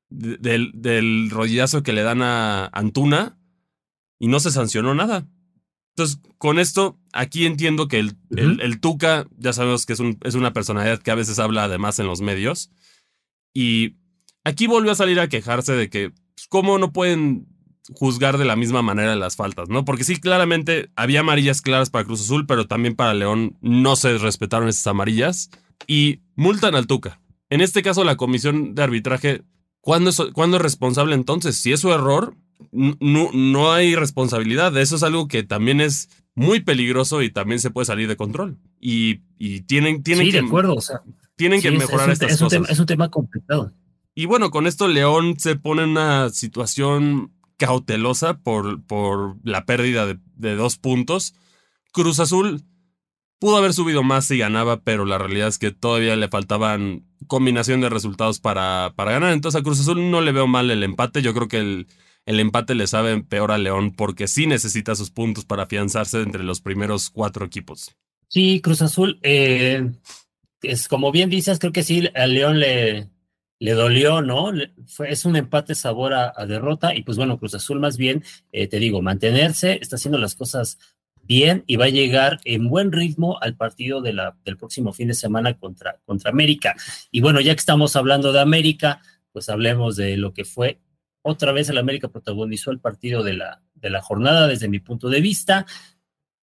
del, 0.08 0.72
del 0.74 1.30
rodillazo 1.30 1.82
que 1.82 1.92
le 1.92 2.02
dan 2.02 2.22
a 2.22 2.66
Antuna 2.66 3.38
y 4.18 4.28
no 4.28 4.40
se 4.40 4.50
sancionó 4.50 4.94
nada. 4.94 5.26
Entonces, 5.94 6.20
con 6.38 6.58
esto, 6.58 6.98
aquí 7.12 7.46
entiendo 7.46 7.88
que 7.88 7.98
el, 7.98 8.16
el, 8.30 8.80
Tuca, 8.80 9.26
ya 9.36 9.52
sabemos 9.52 9.86
que 9.86 9.92
es, 9.92 10.00
un, 10.00 10.18
es, 10.22 10.34
una 10.34 10.52
personalidad 10.52 11.02
que 11.02 11.10
a 11.10 11.16
veces 11.16 11.38
habla 11.38 11.64
además 11.64 11.98
en 11.98 12.06
los 12.06 12.20
medios. 12.20 12.70
Y 13.52 13.96
aquí 14.44 14.66
volvió 14.66 14.92
a 14.92 14.96
salir 14.96 15.20
a 15.20 15.28
quejarse 15.28 15.72
de 15.72 15.90
que, 15.90 16.10
pues, 16.10 16.46
¿cómo 16.48 16.78
no 16.78 16.92
pueden 16.92 17.48
juzgar 17.94 18.38
de 18.38 18.44
la 18.44 18.56
misma 18.56 18.82
manera 18.82 19.16
las 19.16 19.36
faltas, 19.36 19.68
¿no? 19.68 19.84
Porque 19.84 20.04
sí, 20.04 20.16
claramente 20.16 20.90
había 20.96 21.20
amarillas 21.20 21.62
claras 21.62 21.90
para 21.90 22.04
Cruz 22.04 22.22
Azul, 22.22 22.46
pero 22.46 22.66
también 22.66 22.94
para 22.94 23.14
León 23.14 23.56
no 23.60 23.96
se 23.96 24.18
respetaron 24.18 24.68
esas 24.68 24.86
amarillas 24.86 25.50
y 25.86 26.20
multan 26.36 26.74
al 26.74 26.86
Tuca. 26.86 27.20
En 27.48 27.60
este 27.60 27.82
caso, 27.82 28.04
la 28.04 28.16
comisión 28.16 28.74
de 28.74 28.82
arbitraje, 28.82 29.42
¿cuándo 29.80 30.10
es, 30.10 30.20
es 30.20 30.62
responsable 30.62 31.14
entonces? 31.14 31.56
Si 31.56 31.72
es 31.72 31.80
su 31.80 31.92
error, 31.92 32.36
no, 32.70 33.30
no 33.32 33.72
hay 33.72 33.96
responsabilidad. 33.96 34.76
Eso 34.76 34.96
es 34.96 35.02
algo 35.02 35.26
que 35.26 35.42
también 35.42 35.80
es 35.80 36.08
muy 36.34 36.60
peligroso 36.60 37.22
y 37.22 37.30
también 37.30 37.60
se 37.60 37.70
puede 37.70 37.86
salir 37.86 38.08
de 38.08 38.16
control. 38.16 38.58
Y, 38.80 39.22
y 39.36 39.62
tienen, 39.62 40.02
tienen 40.02 40.26
sí, 40.26 40.32
que, 40.32 40.40
de 40.40 40.46
acuerdo, 40.46 40.74
o 40.74 40.80
sea, 40.80 41.02
tienen 41.36 41.60
que 41.60 41.70
mejorar 41.70 42.10
estas 42.10 42.32
es 42.32 42.38
cosas. 42.38 42.58
Un 42.58 42.64
tema, 42.64 42.72
es 42.72 42.78
un 42.78 42.86
tema 42.86 43.08
complicado. 43.10 43.72
Y 44.14 44.26
bueno, 44.26 44.50
con 44.50 44.66
esto 44.66 44.88
León 44.88 45.36
se 45.38 45.56
pone 45.56 45.82
en 45.82 45.90
una 45.90 46.28
situación 46.30 47.32
cautelosa 47.60 48.38
por, 48.38 48.82
por 48.84 49.36
la 49.44 49.64
pérdida 49.66 50.06
de, 50.06 50.18
de 50.34 50.56
dos 50.56 50.78
puntos. 50.78 51.34
Cruz 51.92 52.18
Azul 52.18 52.64
Pudo 53.40 53.56
haber 53.56 53.72
subido 53.72 54.02
más 54.02 54.26
si 54.26 54.36
ganaba, 54.36 54.82
pero 54.82 55.06
la 55.06 55.16
realidad 55.16 55.48
es 55.48 55.58
que 55.58 55.70
todavía 55.70 56.14
le 56.14 56.28
faltaban 56.28 57.06
combinación 57.26 57.80
de 57.80 57.88
resultados 57.88 58.38
para, 58.38 58.92
para 58.96 59.12
ganar. 59.12 59.32
Entonces 59.32 59.58
a 59.58 59.64
Cruz 59.64 59.80
Azul 59.80 60.10
no 60.10 60.20
le 60.20 60.32
veo 60.32 60.46
mal 60.46 60.70
el 60.70 60.82
empate. 60.82 61.22
Yo 61.22 61.32
creo 61.32 61.48
que 61.48 61.56
el, 61.56 61.86
el 62.26 62.38
empate 62.38 62.74
le 62.74 62.86
sabe 62.86 63.22
peor 63.22 63.50
a 63.50 63.56
León 63.56 63.94
porque 63.96 64.28
sí 64.28 64.46
necesita 64.46 64.94
sus 64.94 65.10
puntos 65.10 65.46
para 65.46 65.62
afianzarse 65.62 66.20
entre 66.20 66.44
los 66.44 66.60
primeros 66.60 67.08
cuatro 67.08 67.46
equipos. 67.46 67.96
Sí, 68.28 68.60
Cruz 68.60 68.82
Azul, 68.82 69.18
eh, 69.22 69.90
es 70.60 70.86
como 70.86 71.10
bien 71.10 71.30
dices, 71.30 71.58
creo 71.58 71.72
que 71.72 71.82
sí, 71.82 72.10
a 72.14 72.26
León 72.26 72.60
le, 72.60 73.08
le 73.60 73.72
dolió, 73.72 74.22
¿no? 74.22 74.50
fue, 74.86 75.12
es 75.12 75.24
un 75.24 75.36
empate 75.36 75.74
sabor 75.74 76.14
a, 76.14 76.32
derrota 76.46 76.94
y 76.94 77.02
pues 77.02 77.18
bueno, 77.18 77.38
Cruz 77.38 77.54
Azul 77.54 77.78
más 77.78 77.96
bien, 77.98 78.24
eh, 78.52 78.66
te 78.66 78.78
digo, 78.78 79.02
mantenerse, 79.02 79.78
está 79.80 79.96
haciendo 79.96 80.18
las 80.18 80.34
cosas 80.34 80.78
bien 81.22 81.62
y 81.66 81.76
va 81.76 81.84
a 81.84 81.90
llegar 81.90 82.40
en 82.44 82.68
buen 82.68 82.90
ritmo 82.90 83.38
al 83.40 83.56
partido 83.56 84.00
de 84.00 84.14
la, 84.14 84.36
del 84.44 84.56
próximo 84.56 84.92
fin 84.94 85.08
de 85.08 85.14
semana 85.14 85.58
contra, 85.58 86.00
contra 86.06 86.30
América. 86.30 86.74
Y 87.12 87.20
bueno, 87.20 87.40
ya 87.40 87.54
que 87.54 87.60
estamos 87.60 87.94
hablando 87.96 88.32
de 88.32 88.40
América, 88.40 89.02
pues 89.30 89.48
hablemos 89.50 89.94
de 89.94 90.16
lo 90.16 90.32
que 90.32 90.44
fue 90.44 90.80
otra 91.22 91.52
vez 91.52 91.68
el 91.68 91.78
América 91.78 92.08
protagonizó 92.08 92.70
el 92.70 92.80
partido 92.80 93.22
de 93.22 93.34
la, 93.34 93.62
de 93.74 93.90
la 93.90 94.00
jornada 94.00 94.48
desde 94.48 94.68
mi 94.68 94.80
punto 94.80 95.10
de 95.10 95.20
vista. 95.20 95.66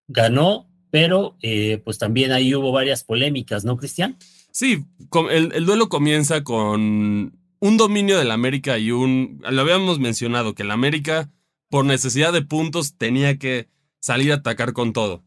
Ganó, 0.06 0.70
pero 0.90 1.36
eh, 1.42 1.82
pues 1.84 1.98
también 1.98 2.30
ahí 2.30 2.54
hubo 2.54 2.70
varias 2.70 3.02
polémicas, 3.02 3.64
¿no, 3.64 3.76
Cristian? 3.76 4.16
Sí, 4.58 4.84
el, 5.30 5.52
el 5.52 5.66
duelo 5.66 5.88
comienza 5.88 6.42
con 6.42 7.38
un 7.60 7.76
dominio 7.76 8.18
del 8.18 8.32
América 8.32 8.76
y 8.76 8.90
un... 8.90 9.40
Lo 9.48 9.60
habíamos 9.60 10.00
mencionado, 10.00 10.56
que 10.56 10.64
el 10.64 10.72
América, 10.72 11.30
por 11.70 11.84
necesidad 11.84 12.32
de 12.32 12.42
puntos, 12.42 12.98
tenía 12.98 13.38
que 13.38 13.68
salir 14.00 14.32
a 14.32 14.38
atacar 14.38 14.72
con 14.72 14.92
todo. 14.92 15.22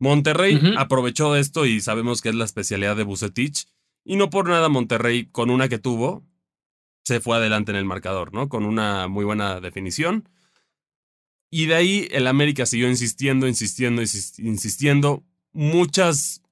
Monterrey 0.00 0.60
aprovechó 0.76 1.36
esto 1.36 1.64
y 1.64 1.80
sabemos 1.80 2.20
que 2.20 2.30
es 2.30 2.34
la 2.34 2.44
especialidad 2.44 2.96
de 2.96 3.04
Bucetich. 3.04 3.68
Y 4.04 4.16
no 4.16 4.30
por 4.30 4.48
nada 4.48 4.68
Monterrey, 4.68 5.26
con 5.26 5.50
una 5.50 5.68
que 5.68 5.78
tuvo, 5.78 6.26
se 7.04 7.20
fue 7.20 7.36
adelante 7.36 7.70
en 7.70 7.76
el 7.76 7.84
marcador, 7.84 8.34
¿no? 8.34 8.48
Con 8.48 8.64
una 8.64 9.06
muy 9.06 9.24
buena 9.24 9.60
definición. 9.60 10.28
Y 11.52 11.66
de 11.66 11.76
ahí 11.76 12.08
el 12.10 12.26
América 12.26 12.66
siguió 12.66 12.88
insistiendo, 12.88 13.46
insistiendo, 13.46 14.02
insistiendo. 14.02 15.24
Muchas, 15.52 16.42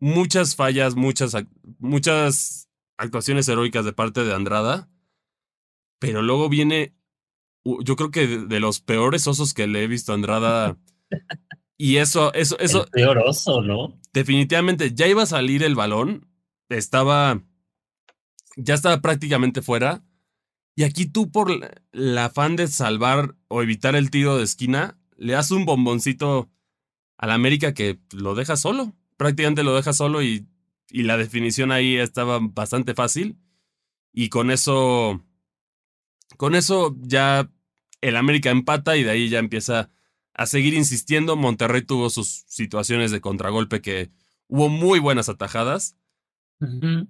muchas 0.00 0.56
fallas, 0.56 0.96
muchas, 0.96 1.36
muchas 1.78 2.68
actuaciones 2.96 3.48
heroicas 3.48 3.84
de 3.84 3.92
parte 3.92 4.24
de 4.24 4.34
Andrada. 4.34 4.88
Pero 5.98 6.22
luego 6.22 6.48
viene, 6.48 6.94
yo 7.64 7.94
creo 7.96 8.10
que 8.10 8.26
de 8.26 8.60
los 8.60 8.80
peores 8.80 9.26
osos 9.26 9.54
que 9.54 9.66
le 9.66 9.84
he 9.84 9.86
visto 9.86 10.12
a 10.12 10.14
Andrada 10.16 10.78
y 11.76 11.96
eso, 11.96 12.32
eso, 12.34 12.58
eso. 12.58 12.86
peor 12.90 13.22
¿no? 13.64 14.00
Definitivamente, 14.12 14.94
ya 14.94 15.06
iba 15.06 15.22
a 15.22 15.26
salir 15.26 15.62
el 15.62 15.74
balón. 15.74 16.26
Estaba. 16.68 17.42
Ya 18.56 18.74
estaba 18.74 19.00
prácticamente 19.00 19.62
fuera. 19.62 20.04
Y 20.76 20.84
aquí 20.84 21.06
tú, 21.06 21.30
por 21.30 21.50
el 21.92 22.18
afán 22.18 22.56
de 22.56 22.66
salvar 22.68 23.36
o 23.48 23.62
evitar 23.62 23.94
el 23.96 24.10
tiro 24.10 24.38
de 24.38 24.44
esquina, 24.44 24.98
le 25.16 25.34
das 25.34 25.50
un 25.50 25.64
bomboncito 25.66 26.50
al 27.18 27.30
América 27.32 27.74
que 27.74 28.00
lo 28.12 28.34
deja 28.34 28.56
solo. 28.56 28.94
Prácticamente 29.20 29.64
lo 29.64 29.76
deja 29.76 29.92
solo 29.92 30.22
y, 30.22 30.46
y 30.88 31.02
la 31.02 31.18
definición 31.18 31.72
ahí 31.72 31.96
estaba 31.96 32.38
bastante 32.40 32.94
fácil. 32.94 33.36
Y 34.14 34.30
con 34.30 34.50
eso. 34.50 35.22
Con 36.38 36.54
eso 36.54 36.96
ya 37.02 37.50
el 38.00 38.16
América 38.16 38.48
empata 38.48 38.96
y 38.96 39.02
de 39.02 39.10
ahí 39.10 39.28
ya 39.28 39.38
empieza 39.38 39.90
a 40.32 40.46
seguir 40.46 40.72
insistiendo. 40.72 41.36
Monterrey 41.36 41.82
tuvo 41.82 42.08
sus 42.08 42.44
situaciones 42.46 43.10
de 43.10 43.20
contragolpe 43.20 43.82
que 43.82 44.10
hubo 44.46 44.70
muy 44.70 45.00
buenas 45.00 45.28
atajadas. 45.28 45.98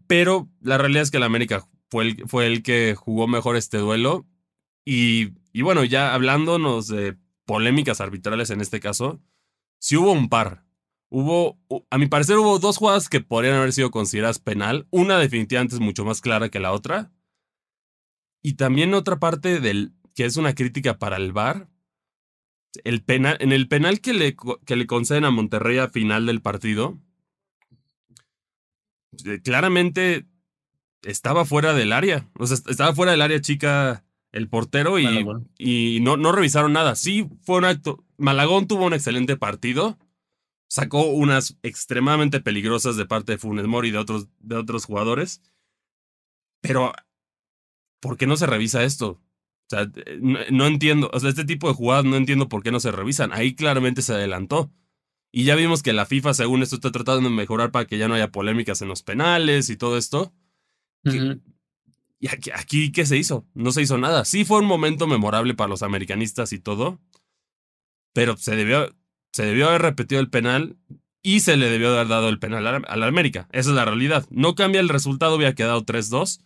Pero 0.08 0.50
la 0.60 0.78
realidad 0.78 1.04
es 1.04 1.12
que 1.12 1.18
el 1.18 1.22
América 1.22 1.64
fue 1.90 2.08
el, 2.08 2.28
fue 2.28 2.48
el 2.48 2.64
que 2.64 2.96
jugó 2.96 3.28
mejor 3.28 3.54
este 3.54 3.78
duelo. 3.78 4.26
Y, 4.84 5.34
y, 5.52 5.62
bueno, 5.62 5.84
ya 5.84 6.12
hablándonos 6.12 6.88
de 6.88 7.16
polémicas 7.44 8.00
arbitrales 8.00 8.50
en 8.50 8.60
este 8.60 8.80
caso, 8.80 9.22
sí 9.78 9.96
hubo 9.96 10.10
un 10.10 10.28
par. 10.28 10.64
Hubo, 11.10 11.58
a 11.90 11.98
mi 11.98 12.06
parecer, 12.06 12.38
hubo 12.38 12.60
dos 12.60 12.76
jugadas 12.76 13.08
que 13.08 13.20
podrían 13.20 13.56
haber 13.56 13.72
sido 13.72 13.90
consideradas 13.90 14.38
penal. 14.38 14.86
Una 14.90 15.18
definitivamente 15.18 15.74
es 15.74 15.80
mucho 15.80 16.04
más 16.04 16.20
clara 16.20 16.48
que 16.48 16.60
la 16.60 16.72
otra. 16.72 17.12
Y 18.42 18.54
también 18.54 18.94
otra 18.94 19.18
parte 19.18 19.60
del 19.60 19.92
que 20.14 20.24
es 20.24 20.36
una 20.36 20.54
crítica 20.54 20.98
para 20.98 21.16
el 21.16 21.32
VAR, 21.32 21.68
el 22.84 23.02
penal, 23.02 23.36
en 23.40 23.52
el 23.52 23.68
penal 23.68 24.00
que 24.00 24.14
le, 24.14 24.36
que 24.64 24.76
le 24.76 24.86
conceden 24.86 25.24
a 25.24 25.30
Monterrey 25.30 25.78
a 25.78 25.88
final 25.88 26.26
del 26.26 26.40
partido, 26.40 26.98
eh, 29.24 29.40
claramente 29.42 30.26
estaba 31.02 31.44
fuera 31.44 31.74
del 31.74 31.92
área. 31.92 32.28
O 32.38 32.46
sea, 32.46 32.56
estaba 32.68 32.94
fuera 32.94 33.12
del 33.12 33.22
área 33.22 33.40
chica 33.40 34.04
el 34.32 34.48
portero 34.48 34.98
y, 34.98 35.26
y 35.58 35.98
no, 36.00 36.16
no 36.16 36.30
revisaron 36.32 36.72
nada. 36.72 36.94
Sí, 36.94 37.28
fue 37.42 37.58
un 37.58 37.64
acto. 37.64 38.04
Malagón 38.16 38.68
tuvo 38.68 38.86
un 38.86 38.94
excelente 38.94 39.36
partido. 39.36 39.98
Sacó 40.70 41.06
unas 41.06 41.58
extremadamente 41.64 42.38
peligrosas 42.38 42.96
de 42.96 43.04
parte 43.04 43.32
de 43.32 43.38
Funes 43.38 43.66
Mori 43.66 43.88
y 43.88 43.90
de 43.90 43.98
otros, 43.98 44.28
de 44.38 44.54
otros 44.54 44.84
jugadores. 44.84 45.42
Pero, 46.60 46.92
¿por 47.98 48.16
qué 48.16 48.28
no 48.28 48.36
se 48.36 48.46
revisa 48.46 48.84
esto? 48.84 49.08
O 49.10 49.68
sea, 49.68 49.90
no, 50.20 50.66
entiendo. 50.66 51.10
O 51.12 51.18
sea, 51.18 51.28
este 51.28 51.44
tipo 51.44 51.66
de 51.66 51.74
jugadas 51.74 52.04
no 52.04 52.16
entiendo 52.16 52.48
por 52.48 52.62
qué 52.62 52.70
no 52.70 52.78
se 52.78 52.92
revisan. 52.92 53.32
Ahí 53.32 53.56
claramente 53.56 54.00
se 54.00 54.12
adelantó. 54.12 54.70
Y 55.32 55.42
ya 55.42 55.56
vimos 55.56 55.82
que 55.82 55.92
la 55.92 56.06
FIFA, 56.06 56.34
según 56.34 56.62
esto, 56.62 56.76
está 56.76 56.92
tratando 56.92 57.28
de 57.28 57.34
mejorar 57.34 57.72
para 57.72 57.86
que 57.86 57.98
ya 57.98 58.06
no 58.06 58.14
haya 58.14 58.30
polémicas 58.30 58.80
en 58.80 58.86
los 58.86 59.02
penales 59.02 59.70
y 59.70 59.76
todo 59.76 59.98
esto. 59.98 60.32
Y 61.04 62.28
aquí, 62.28 62.50
aquí, 62.54 62.92
¿qué 62.92 63.06
se 63.06 63.16
hizo? 63.16 63.44
No 63.54 63.72
se 63.72 63.82
hizo 63.82 63.98
nada. 63.98 64.24
Sí 64.24 64.44
fue 64.44 64.60
un 64.60 64.66
momento 64.66 65.08
memorable 65.08 65.54
para 65.54 65.68
los 65.68 65.82
americanistas 65.82 66.52
y 66.52 66.60
todo, 66.60 67.00
pero 68.12 68.36
se 68.36 68.54
debió, 68.54 68.94
se 69.32 69.44
debió 69.44 69.68
haber 69.68 69.82
repetido 69.82 70.20
el 70.20 70.30
penal 70.30 70.76
y 71.22 71.40
se 71.40 71.56
le 71.56 71.68
debió 71.68 71.94
haber 71.94 72.08
dado 72.08 72.28
el 72.28 72.38
penal 72.38 72.66
a 72.66 72.96
la, 72.96 73.06
América. 73.06 73.48
Esa 73.52 73.70
es 73.70 73.76
la 73.76 73.84
realidad. 73.84 74.26
No 74.30 74.54
cambia 74.54 74.80
el 74.80 74.88
resultado, 74.88 75.36
hubiera 75.36 75.54
quedado 75.54 75.84
3-2, 75.84 76.42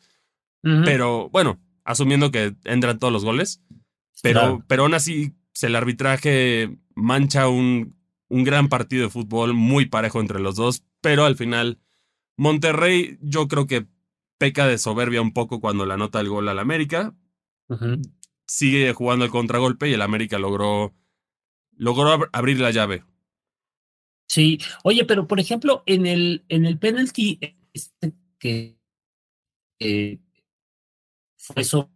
pero 0.84 1.28
bueno, 1.30 1.60
asumiendo 1.84 2.30
que 2.30 2.54
entran 2.64 2.98
todos 2.98 3.12
los 3.12 3.24
goles, 3.24 3.62
pero, 4.22 4.64
pero 4.66 4.84
aún 4.84 4.94
así 4.94 5.34
el 5.60 5.76
arbitraje 5.76 6.78
mancha 6.94 7.48
un, 7.48 7.96
un 8.28 8.44
gran 8.44 8.68
partido 8.68 9.04
de 9.04 9.10
fútbol 9.10 9.54
muy 9.54 9.86
parejo 9.86 10.20
entre 10.20 10.40
los 10.40 10.56
dos, 10.56 10.84
pero 11.00 11.24
al 11.24 11.36
final 11.36 11.78
Monterrey 12.36 13.18
yo 13.20 13.48
creo 13.48 13.66
que 13.66 13.86
peca 14.38 14.66
de 14.66 14.78
soberbia 14.78 15.22
un 15.22 15.32
poco 15.32 15.60
cuando 15.60 15.86
le 15.86 15.94
anota 15.94 16.20
el 16.20 16.28
gol 16.28 16.48
al 16.48 16.58
América. 16.58 17.14
Sigue 18.46 18.92
jugando 18.92 19.24
el 19.24 19.30
contragolpe 19.30 19.88
y 19.88 19.94
el 19.94 20.02
América 20.02 20.38
logró, 20.38 20.94
logró 21.76 22.28
abrir 22.32 22.60
la 22.60 22.70
llave. 22.70 23.04
Sí, 24.28 24.58
oye, 24.82 25.04
pero 25.04 25.26
por 25.26 25.38
ejemplo, 25.40 25.82
en 25.86 26.06
el, 26.06 26.44
en 26.48 26.66
el 26.66 26.78
penalty 26.78 27.38
este 27.72 28.14
que 28.38 28.76
fue 31.38 31.64
sobre 31.64 31.88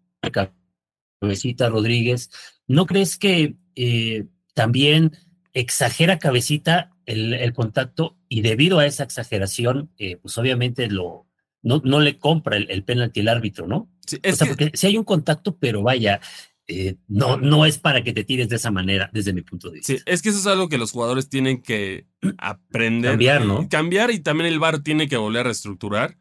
Cabecita 1.21 1.69
Rodríguez, 1.69 2.31
¿no 2.67 2.87
crees 2.87 3.17
que 3.19 3.57
eh, 3.77 4.27
también 4.55 5.12
exagera 5.53 6.19
Cabecita 6.19 6.91
el, 7.07 7.35
el, 7.35 7.53
contacto 7.53 8.19
y 8.29 8.43
debido 8.43 8.79
a 8.79 8.87
esa 8.87 9.05
exageración, 9.05 9.91
eh, 9.99 10.17
pues 10.17 10.37
obviamente 10.37 10.88
lo, 10.88 11.27
no, 11.62 11.81
no 11.85 12.01
le 12.01 12.19
compra 12.19 12.57
el, 12.57 12.71
el 12.71 12.85
penalti 12.85 13.21
el 13.21 13.29
árbitro, 13.29 13.67
¿no? 13.67 13.91
Sí, 14.07 14.21
o 14.25 14.33
sea, 14.33 14.47
porque 14.47 14.71
si 14.75 14.87
hay 14.87 14.99
un 14.99 15.05
contacto, 15.05 15.57
pero 15.59 15.83
vaya, 15.83 16.21
eh, 16.70 16.96
no, 17.09 17.38
no 17.38 17.64
es 17.64 17.78
para 17.78 18.04
que 18.04 18.12
te 18.12 18.24
tires 18.24 18.50
de 18.50 18.57
esa 18.57 18.70
manera, 18.70 19.09
desde 19.14 19.33
mi 19.33 19.40
punto 19.40 19.68
de 19.70 19.76
vista. 19.78 19.94
Sí, 19.94 20.02
es 20.04 20.20
que 20.20 20.28
eso 20.28 20.38
es 20.38 20.46
algo 20.46 20.68
que 20.68 20.76
los 20.76 20.92
jugadores 20.92 21.31
tienen 21.31 21.62
que 21.62 22.07
aprender. 22.38 23.12
Cambiar, 23.12 23.46
¿no? 23.46 23.68
Cambiar 23.70 24.11
y 24.11 24.20
también 24.20 24.52
el 24.52 24.59
VAR 24.59 24.81
tiene 24.81 25.09
que 25.09 25.16
volver 25.16 25.40
a 25.40 25.44
reestructurar. 25.44 26.18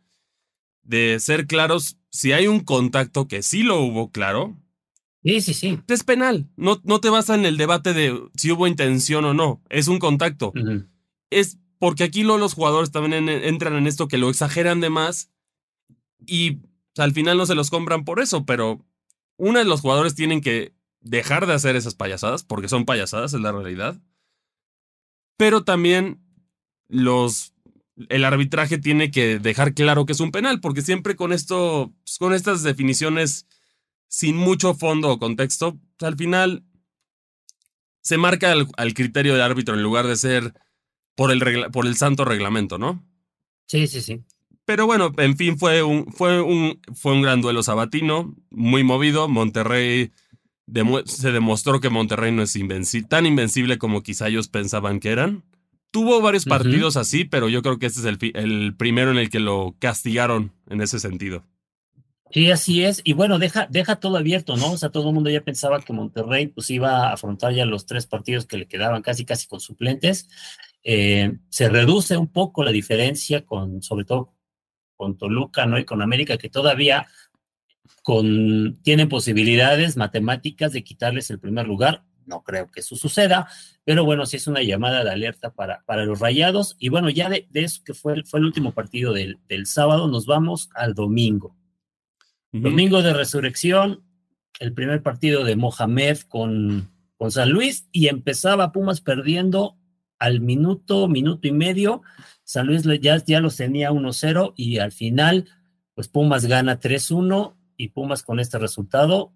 De 0.84 1.20
ser 1.20 1.48
claros, 1.48 1.98
si 2.12 2.32
hay 2.32 2.48
un 2.48 2.62
contacto 2.62 3.28
que 3.28 3.44
sí 3.44 3.62
lo 3.62 3.82
hubo 3.82 4.10
claro. 4.10 4.58
Sí, 5.22 5.42
sí, 5.42 5.54
sí. 5.54 5.80
Es 5.90 6.06
penal. 6.06 6.48
No, 6.56 6.80
no 6.86 7.02
te 7.02 7.10
basa 7.10 7.36
en 7.36 7.46
el 7.46 7.58
debate 7.58 7.94
de 7.94 8.18
si 8.38 8.52
hubo 8.52 8.68
intención 8.68 9.26
o 9.26 9.34
no. 9.34 9.62
Es 9.68 9.90
un 9.90 10.00
contacto. 10.00 10.54
Es 11.30 11.58
porque 11.78 12.06
aquí 12.06 12.24
los 12.24 12.54
jugadores 12.54 12.92
también 12.92 13.28
entran 13.28 13.76
en 13.76 13.86
esto 13.86 14.08
que 14.08 14.18
lo 14.18 14.30
exageran 14.30 14.80
de 14.80 14.90
más 14.90 15.30
y 16.26 16.60
al 16.98 17.12
final 17.12 17.38
no 17.38 17.46
se 17.46 17.56
los 17.56 17.70
compran 17.70 18.06
por 18.06 18.22
eso, 18.22 18.46
pero 18.46 18.86
una 19.38 19.60
de 19.60 19.66
los 19.66 19.82
jugadores 19.82 20.16
tienen 20.16 20.42
que 20.42 20.74
dejar 21.00 21.46
de 21.48 21.54
hacer 21.54 21.76
esas 21.76 21.96
payasadas, 21.96 22.44
porque 22.44 22.70
son 22.70 22.86
payasadas, 22.86 23.34
es 23.34 23.42
la 23.42 23.52
realidad. 23.52 24.00
Pero 25.38 25.64
también 25.64 26.22
los 26.88 27.54
el 28.10 28.26
arbitraje 28.26 28.78
tiene 28.78 29.10
que 29.10 29.40
dejar 29.40 29.74
claro 29.74 30.06
que 30.06 30.14
es 30.14 30.20
un 30.20 30.32
penal, 30.32 30.60
porque 30.60 30.82
siempre 30.82 31.16
con 31.16 31.34
esto, 31.34 31.94
con 32.20 32.34
estas 32.34 32.62
definiciones 32.64 33.48
sin 34.08 34.38
mucho 34.38 34.76
fondo 34.76 35.10
o 35.10 35.20
contexto, 35.20 35.80
al 36.00 36.16
final 36.16 36.64
se 38.02 38.18
marca 38.18 38.54
al 38.78 38.94
criterio 38.94 39.34
del 39.34 39.42
árbitro 39.42 39.76
en 39.76 39.84
lugar 39.84 40.08
de 40.08 40.16
ser 40.16 40.54
por 41.16 41.32
el, 41.32 41.72
por 41.72 41.88
el 41.88 41.98
santo 41.98 42.24
reglamento, 42.24 42.78
¿no? 42.78 43.04
Sí, 43.66 43.88
sí, 43.88 44.02
sí. 44.02 44.24
Pero 44.68 44.86
bueno, 44.86 45.14
en 45.18 45.38
fin, 45.38 45.58
fue 45.58 45.82
un, 45.82 46.12
fue 46.12 46.42
un, 46.42 46.82
fue 46.94 47.14
un 47.14 47.22
gran 47.22 47.40
duelo 47.40 47.64
sabatino, 47.64 48.36
muy 48.50 48.84
movido. 48.84 49.30
Monterrey 49.30 50.12
se 51.06 51.32
demostró 51.32 51.80
que 51.80 51.90
Monterrey 51.90 52.34
no 52.34 52.44
es 52.44 52.54
tan 53.08 53.26
invencible 53.26 53.78
como 53.78 54.04
quizá 54.04 54.28
ellos 54.28 54.50
pensaban 54.50 55.00
que 55.00 55.12
eran. 55.12 55.46
Tuvo 55.90 56.20
varios 56.20 56.44
partidos 56.44 56.98
así, 56.98 57.24
pero 57.24 57.48
yo 57.48 57.62
creo 57.62 57.80
que 57.80 57.86
este 57.86 58.02
es 58.02 58.06
el, 58.08 58.18
el 58.36 58.76
primero 58.76 59.10
en 59.10 59.20
el 59.20 59.30
que 59.30 59.40
lo 59.40 59.74
castigaron 59.80 60.52
en 60.70 60.82
ese 60.82 61.00
sentido. 61.00 61.46
Sí, 62.32 62.52
así 62.52 62.84
es. 62.84 63.00
Y 63.06 63.14
bueno, 63.14 63.40
deja, 63.40 63.68
deja 63.72 63.96
todo 63.96 64.18
abierto, 64.18 64.58
¿no? 64.58 64.74
O 64.74 64.78
sea, 64.78 64.90
todo 64.90 65.08
el 65.08 65.16
mundo 65.16 65.30
ya 65.30 65.46
pensaba 65.46 65.80
que 65.80 65.94
Monterrey 65.94 66.48
pues 66.48 66.70
iba 66.72 67.08
a 67.08 67.14
afrontar 67.14 67.54
ya 67.54 67.66
los 67.66 67.86
tres 67.86 68.06
partidos 68.06 68.46
que 68.46 68.58
le 68.58 68.68
quedaban 68.68 69.02
casi 69.02 69.24
casi 69.24 69.48
con 69.48 69.62
suplentes. 69.62 70.28
Eh, 70.84 71.38
se 71.48 71.70
reduce 71.70 72.18
un 72.18 72.28
poco 72.28 72.66
la 72.66 72.72
diferencia 72.74 73.46
con, 73.46 73.82
sobre 73.82 74.04
todo 74.04 74.37
con 74.98 75.18
Toluca, 75.18 75.66
¿no? 75.66 75.80
Y 75.80 75.86
con 75.86 76.02
América, 76.02 76.38
que 76.38 76.50
todavía 76.50 77.08
con, 78.04 78.80
tienen 78.84 79.08
posibilidades 79.08 79.96
matemáticas 79.96 80.74
de 80.74 80.84
quitarles 80.84 81.30
el 81.30 81.40
primer 81.40 81.68
lugar. 81.68 82.04
No 82.26 82.44
creo 82.44 82.70
que 82.70 82.82
eso 82.82 82.98
suceda, 82.98 83.48
pero 83.86 84.04
bueno, 84.04 84.26
sí 84.26 84.36
es 84.36 84.48
una 84.48 84.62
llamada 84.62 85.06
de 85.06 85.12
alerta 85.12 85.52
para, 85.52 85.84
para 85.86 86.04
los 86.04 86.20
rayados. 86.20 86.76
Y 86.78 86.90
bueno, 86.90 87.10
ya 87.10 87.30
de, 87.30 87.48
eso 87.54 87.82
que 87.86 87.94
fue, 87.94 88.24
fue 88.26 88.42
el 88.42 88.46
último 88.46 88.74
partido 88.74 89.14
del, 89.14 89.40
del 89.48 89.66
sábado, 89.66 90.10
nos 90.10 90.26
vamos 90.26 90.70
al 90.76 90.94
domingo. 90.94 91.56
Domingo 92.52 93.02
de 93.02 93.14
resurrección, 93.14 94.04
el 94.60 94.74
primer 94.74 95.04
partido 95.04 95.44
de 95.44 95.56
Mohamed 95.56 96.20
con, 96.28 96.90
con 97.18 97.32
San 97.32 97.50
Luis 97.50 97.88
y 97.92 98.08
empezaba 98.08 98.72
Pumas 98.72 99.02
perdiendo 99.02 99.78
al 100.20 100.42
minuto, 100.42 101.08
minuto 101.08 101.48
y 101.48 101.52
medio. 101.52 102.02
San 102.48 102.66
Luis 102.66 102.84
ya, 103.02 103.18
ya 103.18 103.42
los 103.42 103.58
tenía 103.58 103.92
1-0 103.92 104.54
y 104.56 104.78
al 104.78 104.94
final, 104.94 105.50
pues 105.94 106.08
Pumas 106.08 106.46
gana 106.46 106.80
3-1 106.80 107.58
y 107.76 107.90
Pumas 107.90 108.24
con 108.24 108.40
este 108.40 108.58
resultado, 108.58 109.34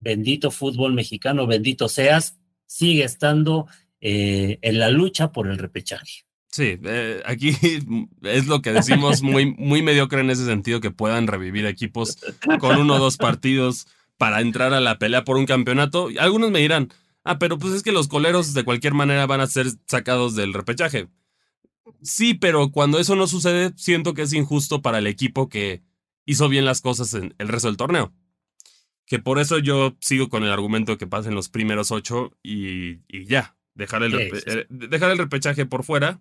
bendito 0.00 0.50
fútbol 0.50 0.92
mexicano, 0.92 1.46
bendito 1.46 1.88
seas, 1.88 2.40
sigue 2.66 3.04
estando 3.04 3.68
eh, 4.00 4.58
en 4.60 4.80
la 4.80 4.90
lucha 4.90 5.30
por 5.30 5.46
el 5.46 5.56
repechaje. 5.56 6.24
Sí, 6.48 6.80
eh, 6.82 7.22
aquí 7.26 7.56
es 8.22 8.48
lo 8.48 8.60
que 8.60 8.72
decimos 8.72 9.22
muy, 9.22 9.54
muy 9.54 9.80
mediocre 9.82 10.20
en 10.20 10.30
ese 10.30 10.44
sentido, 10.44 10.80
que 10.80 10.90
puedan 10.90 11.28
revivir 11.28 11.64
equipos 11.66 12.18
con 12.58 12.76
uno 12.76 12.96
o 12.96 12.98
dos 12.98 13.18
partidos 13.18 13.86
para 14.18 14.40
entrar 14.40 14.74
a 14.74 14.80
la 14.80 14.98
pelea 14.98 15.22
por 15.22 15.36
un 15.36 15.46
campeonato. 15.46 16.08
Algunos 16.18 16.50
me 16.50 16.58
dirán, 16.58 16.88
ah, 17.22 17.38
pero 17.38 17.56
pues 17.56 17.72
es 17.72 17.84
que 17.84 17.92
los 17.92 18.08
coleros 18.08 18.52
de 18.52 18.64
cualquier 18.64 18.94
manera 18.94 19.26
van 19.26 19.40
a 19.40 19.46
ser 19.46 19.68
sacados 19.86 20.34
del 20.34 20.52
repechaje. 20.52 21.06
Sí, 22.02 22.34
pero 22.34 22.70
cuando 22.70 22.98
eso 22.98 23.16
no 23.16 23.26
sucede, 23.26 23.72
siento 23.76 24.14
que 24.14 24.22
es 24.22 24.32
injusto 24.32 24.82
para 24.82 24.98
el 24.98 25.06
equipo 25.06 25.48
que 25.48 25.82
hizo 26.24 26.48
bien 26.48 26.64
las 26.64 26.80
cosas 26.80 27.14
en 27.14 27.34
el 27.38 27.48
resto 27.48 27.68
del 27.68 27.76
torneo. 27.76 28.12
Que 29.06 29.18
por 29.18 29.38
eso 29.38 29.58
yo 29.58 29.96
sigo 30.00 30.28
con 30.28 30.44
el 30.44 30.50
argumento 30.50 30.92
de 30.92 30.98
que 30.98 31.06
pasen 31.06 31.34
los 31.34 31.48
primeros 31.48 31.90
ocho 31.90 32.36
y, 32.42 33.00
ya, 33.26 33.56
dejar 33.74 34.02
el, 34.02 34.14
eh, 34.14 34.66
dejar 34.68 35.10
el 35.10 35.18
repechaje 35.18 35.66
por 35.66 35.84
fuera 35.84 36.20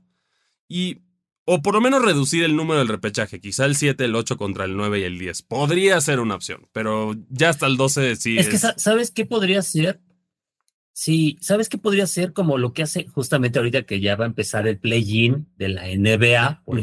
y 0.67 0.99
o 1.45 1.61
por 1.61 1.73
lo 1.73 1.81
menos 1.81 2.03
reducir 2.03 2.43
el 2.43 2.55
número 2.55 2.79
del 2.79 2.87
repechaje, 2.87 3.39
quizá 3.39 3.65
el 3.65 3.75
7, 3.75 4.05
el 4.05 4.15
8 4.15 4.37
contra 4.37 4.65
el 4.65 4.77
9 4.77 4.99
y 4.99 5.03
el 5.03 5.17
10. 5.17 5.41
Podría 5.43 5.99
ser 5.99 6.19
una 6.19 6.35
opción, 6.35 6.67
pero 6.71 7.15
ya 7.29 7.49
hasta 7.49 7.65
el 7.65 7.77
12 7.77 8.15
sí. 8.15 8.37
Es, 8.37 8.47
que, 8.47 8.57
¿sabes 8.57 9.11
qué 9.11 9.25
podría 9.25 9.61
ser? 9.61 9.99
Sí, 10.93 11.37
¿sabes 11.41 11.69
qué 11.69 11.77
podría 11.77 12.05
ser 12.05 12.33
como 12.33 12.57
lo 12.57 12.73
que 12.73 12.83
hace 12.83 13.07
justamente 13.07 13.59
ahorita 13.59 13.83
que 13.83 14.01
ya 14.01 14.15
va 14.15 14.25
a 14.25 14.27
empezar 14.27 14.67
el 14.67 14.77
play-in 14.77 15.47
de 15.55 15.69
la 15.69 15.87
NBA, 15.87 16.63
por 16.65 16.81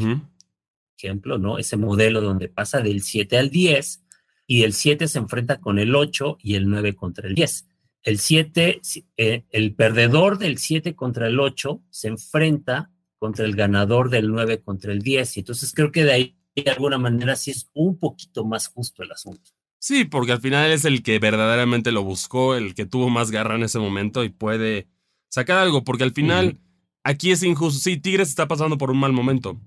ejemplo, 0.97 1.37
¿no? 1.37 1.57
Ese 1.57 1.77
modelo 1.77 2.21
donde 2.21 2.49
pasa 2.49 2.81
del 2.81 3.01
7 3.01 3.37
al 3.37 3.49
10 3.49 4.03
y 4.47 4.63
el 4.63 4.73
7 4.73 5.07
se 5.07 5.19
enfrenta 5.19 5.59
con 5.59 5.77
el 5.77 5.95
8 5.95 6.39
y 6.41 6.55
el 6.55 6.69
9 6.69 6.95
contra 6.95 7.27
el 7.27 7.35
10. 7.35 7.67
El 8.01 8.17
7, 8.17 8.81
eh, 9.17 9.43
el 9.51 9.75
perdedor 9.75 10.39
del 10.39 10.57
7 10.57 10.95
contra 10.95 11.27
el 11.27 11.39
8 11.39 11.83
se 11.89 12.07
enfrenta 12.07 12.91
contra 13.19 13.45
el 13.45 13.55
ganador 13.55 14.09
del 14.09 14.31
9 14.31 14.61
contra 14.61 14.91
el 14.91 15.01
10. 15.01 15.37
Y 15.37 15.39
entonces 15.41 15.71
creo 15.73 15.91
que 15.91 16.03
de 16.03 16.13
ahí, 16.13 16.35
de 16.55 16.71
alguna 16.71 16.97
manera, 16.97 17.35
sí 17.35 17.51
es 17.51 17.69
un 17.73 17.99
poquito 17.99 18.45
más 18.45 18.67
justo 18.67 19.03
el 19.03 19.11
asunto. 19.11 19.51
Sí, 19.79 20.03
porque 20.03 20.33
al 20.33 20.41
final 20.41 20.71
es 20.71 20.83
el 20.83 21.01
que 21.01 21.19
verdaderamente 21.19 21.91
lo 21.91 22.03
buscó, 22.03 22.55
el 22.55 22.75
que 22.75 22.85
tuvo 22.85 23.09
más 23.09 23.31
garra 23.31 23.55
en 23.55 23.63
ese 23.63 23.79
momento 23.79 24.25
y 24.25 24.29
puede 24.29 24.87
sacar 25.29 25.57
algo, 25.57 25.85
porque 25.85 26.03
al 26.03 26.11
final 26.11 26.59
aquí 27.03 27.31
es 27.31 27.43
injusto. 27.43 27.79
Sí, 27.79 27.97
Tigres 27.97 28.27
está 28.27 28.47
pasando 28.47 28.77
por 28.77 28.91
un 28.91 28.99
mal 28.99 29.13
momento, 29.13 29.57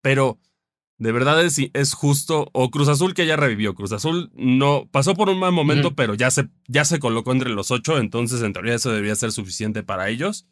pero 0.00 0.38
de 0.98 1.12
verdad 1.12 1.42
es, 1.44 1.58
es 1.72 1.94
justo, 1.94 2.50
o 2.52 2.70
Cruz 2.70 2.88
Azul 2.88 3.14
que 3.14 3.26
ya 3.26 3.34
revivió. 3.36 3.74
Cruz 3.74 3.90
Azul 3.90 4.30
no 4.34 4.86
pasó 4.92 5.14
por 5.14 5.28
un 5.28 5.40
mal 5.40 5.50
momento, 5.50 5.94
pero 5.96 6.14
ya 6.14 6.30
se, 6.30 6.48
ya 6.68 6.84
se 6.84 7.00
colocó 7.00 7.32
entre 7.32 7.50
los 7.50 7.70
ocho, 7.70 7.98
entonces 7.98 8.42
en 8.42 8.52
teoría 8.52 8.74
eso 8.74 8.90
debería 8.90 9.16
ser 9.16 9.32
suficiente 9.32 9.82
para 9.82 10.08
ellos. 10.08 10.46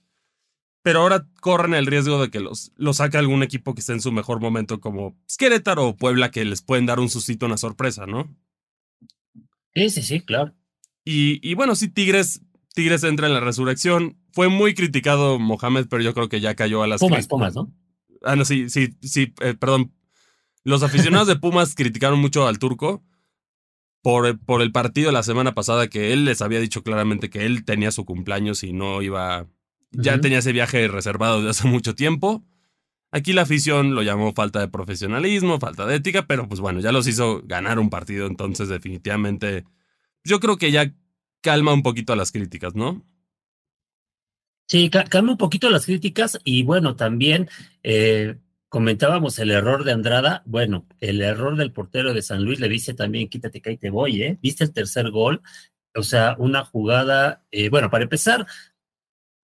Pero 0.82 1.00
ahora 1.00 1.26
corren 1.40 1.74
el 1.74 1.86
riesgo 1.86 2.20
de 2.20 2.30
que 2.30 2.40
los, 2.40 2.72
los 2.76 2.96
saque 2.96 3.18
algún 3.18 3.42
equipo 3.42 3.74
que 3.74 3.80
esté 3.80 3.92
en 3.92 4.00
su 4.00 4.10
mejor 4.10 4.40
momento, 4.40 4.80
como 4.80 5.16
Querétaro 5.36 5.86
o 5.86 5.96
Puebla, 5.96 6.30
que 6.30 6.44
les 6.44 6.62
pueden 6.62 6.86
dar 6.86 6.98
un 6.98 7.10
sustito, 7.10 7.46
una 7.46 7.58
sorpresa, 7.58 8.06
¿no? 8.06 8.34
Sí, 9.78 9.90
sí, 9.90 10.02
sí, 10.02 10.20
claro. 10.20 10.54
Y, 11.04 11.38
y 11.48 11.54
bueno, 11.54 11.76
sí, 11.76 11.88
Tigres, 11.88 12.42
Tigres 12.74 13.04
entra 13.04 13.28
en 13.28 13.34
la 13.34 13.40
resurrección. 13.40 14.18
Fue 14.32 14.48
muy 14.48 14.74
criticado 14.74 15.38
Mohamed, 15.38 15.86
pero 15.88 16.02
yo 16.02 16.14
creo 16.14 16.28
que 16.28 16.40
ya 16.40 16.56
cayó 16.56 16.82
a 16.82 16.88
las. 16.88 17.00
Pumas, 17.00 17.28
Pumas, 17.28 17.54
¿no? 17.54 17.72
Ah, 18.22 18.34
no, 18.34 18.44
sí, 18.44 18.68
sí, 18.68 18.96
sí, 19.02 19.32
eh, 19.40 19.54
perdón. 19.54 19.92
Los 20.64 20.82
aficionados 20.82 21.28
de 21.28 21.36
Pumas 21.36 21.74
criticaron 21.76 22.20
mucho 22.20 22.48
al 22.48 22.58
turco 22.58 23.04
por, 24.02 24.38
por 24.40 24.62
el 24.62 24.72
partido 24.72 25.12
la 25.12 25.22
semana 25.22 25.54
pasada 25.54 25.88
que 25.88 26.12
él 26.12 26.24
les 26.24 26.42
había 26.42 26.58
dicho 26.58 26.82
claramente 26.82 27.30
que 27.30 27.46
él 27.46 27.64
tenía 27.64 27.92
su 27.92 28.04
cumpleaños 28.04 28.64
y 28.64 28.72
no 28.72 29.00
iba. 29.00 29.46
Ya 29.92 30.20
tenía 30.20 30.40
ese 30.40 30.52
viaje 30.52 30.88
reservado 30.88 31.38
desde 31.38 31.50
hace 31.50 31.68
mucho 31.68 31.94
tiempo. 31.94 32.44
Aquí 33.10 33.32
la 33.32 33.42
afición 33.42 33.94
lo 33.94 34.02
llamó 34.02 34.32
falta 34.34 34.60
de 34.60 34.68
profesionalismo, 34.68 35.58
falta 35.58 35.86
de 35.86 35.96
ética, 35.96 36.26
pero 36.26 36.46
pues 36.46 36.60
bueno, 36.60 36.80
ya 36.80 36.92
los 36.92 37.06
hizo 37.06 37.42
ganar 37.44 37.78
un 37.78 37.88
partido, 37.88 38.26
entonces 38.26 38.68
definitivamente 38.68 39.64
yo 40.24 40.40
creo 40.40 40.58
que 40.58 40.70
ya 40.70 40.94
calma 41.40 41.72
un 41.72 41.82
poquito 41.82 42.14
las 42.16 42.32
críticas, 42.32 42.74
¿no? 42.74 43.06
Sí, 44.66 44.90
calma 44.90 45.32
un 45.32 45.38
poquito 45.38 45.70
las 45.70 45.86
críticas 45.86 46.38
y 46.44 46.62
bueno, 46.62 46.94
también 46.96 47.48
eh, 47.82 48.36
comentábamos 48.68 49.38
el 49.38 49.50
error 49.50 49.84
de 49.84 49.92
Andrada, 49.92 50.42
bueno, 50.44 50.86
el 51.00 51.22
error 51.22 51.56
del 51.56 51.72
portero 51.72 52.12
de 52.12 52.20
San 52.20 52.44
Luis 52.44 52.60
le 52.60 52.68
dice 52.68 52.92
también 52.92 53.28
quítate 53.28 53.62
que 53.62 53.78
te 53.78 53.88
voy, 53.88 54.22
¿eh? 54.22 54.38
¿Viste 54.42 54.64
el 54.64 54.72
tercer 54.74 55.10
gol? 55.10 55.40
O 55.94 56.02
sea, 56.02 56.36
una 56.38 56.64
jugada, 56.66 57.46
eh, 57.50 57.70
bueno, 57.70 57.88
para 57.88 58.04
empezar, 58.04 58.46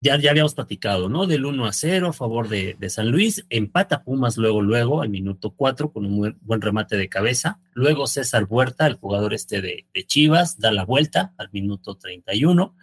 ya, 0.04 0.18
ya 0.18 0.32
habíamos 0.32 0.54
platicado, 0.54 1.08
¿no? 1.08 1.26
Del 1.26 1.46
1 1.46 1.64
a 1.64 1.72
0 1.72 2.08
a 2.08 2.12
favor 2.12 2.50
de, 2.50 2.76
de, 2.78 2.90
San 2.90 3.10
Luis, 3.10 3.46
empata 3.48 4.04
Pumas 4.04 4.36
luego, 4.36 4.60
luego, 4.60 5.00
al 5.00 5.08
minuto 5.08 5.54
4 5.56 5.92
con 5.92 6.04
un 6.04 6.36
buen 6.42 6.60
remate 6.60 6.98
de 6.98 7.08
cabeza, 7.08 7.58
luego 7.72 8.06
César 8.06 8.46
Huerta, 8.46 8.86
el 8.86 8.96
jugador 8.96 9.32
este 9.32 9.62
de, 9.62 9.86
de 9.94 10.06
Chivas, 10.06 10.58
da 10.58 10.72
la 10.72 10.84
vuelta 10.84 11.32
al 11.38 11.48
minuto 11.52 11.96
31 11.96 12.76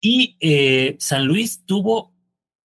y 0.00 0.36
eh, 0.38 0.94
San 1.00 1.26
Luis 1.26 1.64
tuvo 1.66 2.14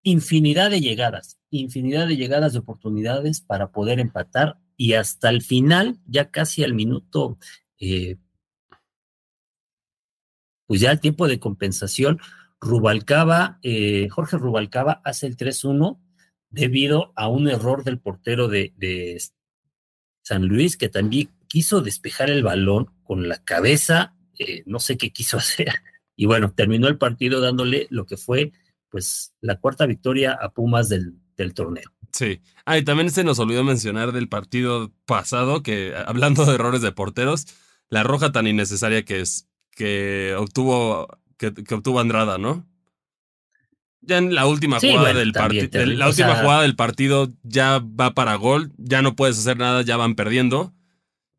infinidad 0.04 0.70
de 0.70 0.80
llegadas, 0.80 1.40
infinidad 1.50 2.06
de 2.06 2.16
llegadas 2.16 2.52
de 2.52 2.60
oportunidades 2.60 3.40
para 3.40 3.72
poder 3.72 3.98
empatar 3.98 4.58
y 4.76 4.92
hasta 4.92 5.28
el 5.28 5.42
final, 5.42 5.98
ya 6.06 6.30
casi 6.30 6.62
al 6.62 6.74
minuto, 6.74 7.36
eh, 7.80 8.16
pues 10.68 10.80
ya 10.80 10.92
el 10.92 11.00
tiempo 11.00 11.26
de 11.26 11.40
compensación, 11.40 12.20
Rubalcaba, 12.62 13.58
eh, 13.62 14.08
Jorge 14.08 14.38
Rubalcaba 14.38 15.02
hace 15.04 15.26
el 15.26 15.36
3-1 15.36 15.98
debido 16.48 17.12
a 17.16 17.26
un 17.26 17.48
error 17.48 17.82
del 17.82 17.98
portero 17.98 18.46
de, 18.46 18.72
San 20.24 20.46
Luis 20.46 20.76
que 20.76 20.88
también 20.88 21.30
quiso 21.48 21.80
despejar 21.80 22.30
el 22.30 22.44
balón 22.44 22.90
con 23.02 23.28
la 23.28 23.42
cabeza, 23.42 24.14
eh, 24.38 24.62
no 24.66 24.78
sé 24.78 24.96
qué 24.96 25.10
quiso 25.10 25.36
hacer. 25.38 25.74
Y 26.14 26.26
bueno, 26.26 26.52
terminó 26.54 26.86
el 26.86 26.98
partido 26.98 27.40
dándole 27.40 27.88
lo 27.90 28.06
que 28.06 28.16
fue 28.16 28.52
pues 28.88 29.34
la 29.40 29.58
cuarta 29.58 29.86
victoria 29.86 30.32
a 30.32 30.52
Pumas 30.52 30.88
del, 30.88 31.14
del 31.36 31.54
torneo. 31.54 31.90
Sí. 32.12 32.42
Ah, 32.64 32.78
y 32.78 32.84
también 32.84 33.10
se 33.10 33.24
nos 33.24 33.38
olvidó 33.40 33.64
mencionar 33.64 34.12
del 34.12 34.28
partido 34.28 34.92
pasado 35.06 35.62
que, 35.62 35.94
hablando 36.06 36.44
de 36.44 36.54
errores 36.54 36.82
de 36.82 36.92
porteros, 36.92 37.46
la 37.88 38.04
roja 38.04 38.30
tan 38.30 38.46
innecesaria 38.46 39.04
que 39.04 39.20
es 39.20 39.48
que 39.74 40.34
obtuvo 40.38 41.08
que, 41.50 41.64
que 41.64 41.74
obtuvo 41.74 41.98
Andrada, 42.00 42.38
¿no? 42.38 42.66
Ya 44.00 44.18
en 44.18 44.34
la 44.34 44.46
última 44.46 44.80
Sí, 44.80 44.88
jugada 44.88 45.08
bueno, 45.08 45.18
del 45.20 45.32
partido, 45.32 45.86
la 45.86 46.08
última 46.08 46.34
sea- 46.34 46.42
jugada 46.42 46.62
del 46.62 46.76
partido 46.76 47.32
ya 47.42 47.78
va 47.78 48.14
para 48.14 48.34
gol, 48.36 48.72
ya 48.76 49.00
no 49.02 49.14
puedes 49.14 49.38
hacer 49.38 49.56
nada, 49.58 49.82
ya 49.82 49.96
van 49.96 50.14
perdiendo. 50.14 50.72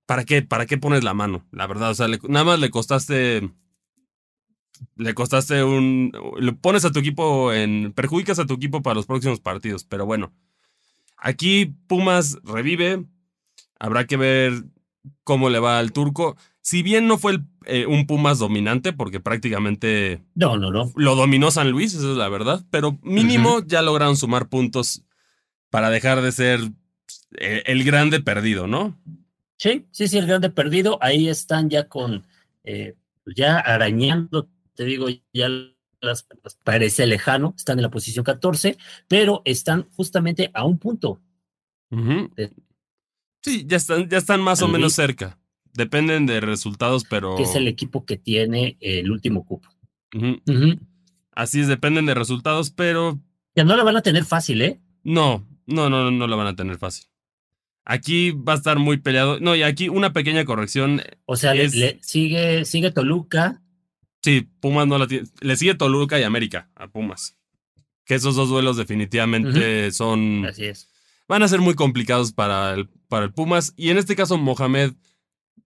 ¿Para 0.05 0.23
qué? 0.25 0.41
¿Para 0.41 0.65
qué 0.65 0.77
pones 0.77 1.03
la 1.03 1.13
mano? 1.13 1.45
La 1.51 1.67
verdad, 1.67 1.91
o 1.91 1.95
sea, 1.95 2.07
le- 2.07 2.19
nada 2.27 2.45
más 2.45 2.59
le 2.59 2.69
costaste 2.69 3.49
le 4.95 5.13
costaste 5.13 5.63
un 5.63 6.11
le 6.39 6.51
pones 6.53 6.83
a 6.85 6.91
tu 6.91 6.99
equipo 6.99 7.53
en 7.53 7.93
perjudicas 7.93 8.39
a 8.39 8.45
tu 8.45 8.53
equipo 8.55 8.81
para 8.81 8.95
los 8.95 9.05
próximos 9.05 9.39
partidos, 9.39 9.83
pero 9.85 10.05
bueno. 10.05 10.33
Aquí 11.17 11.73
Pumas 11.87 12.37
revive, 12.43 13.05
habrá 13.79 14.05
que 14.07 14.17
ver 14.17 14.65
cómo 15.23 15.49
le 15.49 15.59
va 15.59 15.79
al 15.79 15.93
turco. 15.93 16.35
Si 16.65 16.81
bien 16.81 17.07
no 17.07 17.17
fue 17.17 17.33
el- 17.33 17.43
eh, 17.65 17.85
un 17.85 18.07
Pumas 18.07 18.39
dominante, 18.39 18.93
porque 18.93 19.19
prácticamente 19.19 20.23
No, 20.33 20.57
no, 20.57 20.71
no. 20.71 20.91
lo 20.95 21.15
dominó 21.15 21.51
San 21.51 21.69
Luis, 21.71 21.93
esa 21.93 22.09
es 22.11 22.17
la 22.17 22.29
verdad, 22.29 22.65
pero 22.71 22.97
mínimo 23.03 23.61
ya 23.65 23.81
lograron 23.81 24.15
sumar 24.15 24.47
puntos 24.47 25.03
para 25.69 25.89
dejar 25.89 26.21
de 26.21 26.31
ser 26.31 26.59
eh, 27.37 27.63
el 27.65 27.83
grande 27.83 28.21
perdido, 28.21 28.65
¿no? 28.67 28.97
Sí, 29.57 29.87
sí, 29.91 30.07
sí, 30.07 30.17
el 30.17 30.25
grande 30.27 30.49
perdido. 30.49 30.97
Ahí 31.01 31.27
están 31.27 31.69
ya 31.69 31.87
con, 31.89 32.25
eh, 32.63 32.95
ya 33.35 33.59
arañando, 33.59 34.49
te 34.75 34.85
digo, 34.85 35.07
ya 35.33 35.49
las, 35.99 36.25
las- 36.43 36.55
parece 36.63 37.05
lejano, 37.07 37.53
están 37.57 37.77
en 37.79 37.83
la 37.83 37.89
posición 37.91 38.23
14, 38.23 38.77
pero 39.09 39.41
están 39.45 39.89
justamente 39.95 40.49
a 40.53 40.63
un 40.65 40.77
punto. 40.79 41.19
Sí, 43.41 43.65
ya 43.67 43.77
están, 43.77 44.07
ya 44.09 44.17
están 44.17 44.41
más 44.41 44.61
o 44.61 44.67
menos 44.67 44.81
Luis. 44.81 44.95
cerca. 44.95 45.37
Dependen 45.73 46.25
de 46.25 46.39
resultados, 46.39 47.03
pero. 47.09 47.35
que 47.35 47.43
es 47.43 47.55
el 47.55 47.67
equipo 47.67 48.05
que 48.05 48.17
tiene 48.17 48.77
el 48.79 49.11
último 49.11 49.45
cupo. 49.45 49.69
Así 51.35 51.59
es, 51.61 51.67
dependen 51.67 52.05
de 52.05 52.13
resultados, 52.13 52.69
pero 52.71 53.19
Ya 53.55 53.63
no 53.63 53.75
la 53.75 53.83
van 53.83 53.97
a 53.97 54.01
tener 54.01 54.25
fácil, 54.25 54.61
¿eh? 54.61 54.79
no, 55.03 55.45
no, 55.65 55.89
no, 55.89 56.11
no 56.11 56.27
lo 56.27 56.37
van 56.37 56.47
a 56.47 56.55
tener 56.55 56.77
fácil. 56.77 57.05
Aquí 57.85 58.31
va 58.31 58.53
a 58.53 58.55
estar 58.55 58.79
muy 58.79 58.97
peleado. 58.97 59.39
No, 59.41 59.55
y 59.55 59.63
aquí 59.63 59.89
una 59.89 60.13
pequeña 60.13 60.45
corrección. 60.45 61.01
O 61.25 61.35
sea, 61.35 61.53
Es- 61.53 61.75
le, 61.75 61.99
sigue, 62.01 62.63
sigue 62.65 62.91
Toluca. 62.91 63.61
Sí, 64.21 64.47
Pumas 64.61 64.87
no 64.87 64.97
la 64.97 65.07
tiene. 65.07 65.27
Le 65.41 65.57
sigue 65.57 65.75
Toluca 65.75 66.17
y 66.19 66.23
América 66.23 66.69
a 66.75 66.87
Pumas. 66.87 67.35
Que 68.05 68.15
esos 68.15 68.35
dos 68.35 68.47
duelos 68.47 68.77
definitivamente 68.77 69.91
son. 69.91 70.45
Así 70.45 70.63
es. 70.65 70.89
Van 71.27 71.43
a 71.43 71.47
ser 71.49 71.59
muy 71.59 71.73
complicados 71.73 72.31
para 72.31 72.73
el, 72.73 72.87
para 73.09 73.25
el 73.25 73.33
Pumas. 73.33 73.73
Y 73.75 73.89
en 73.89 73.97
este 73.97 74.15
caso, 74.15 74.37
Mohamed 74.37 74.93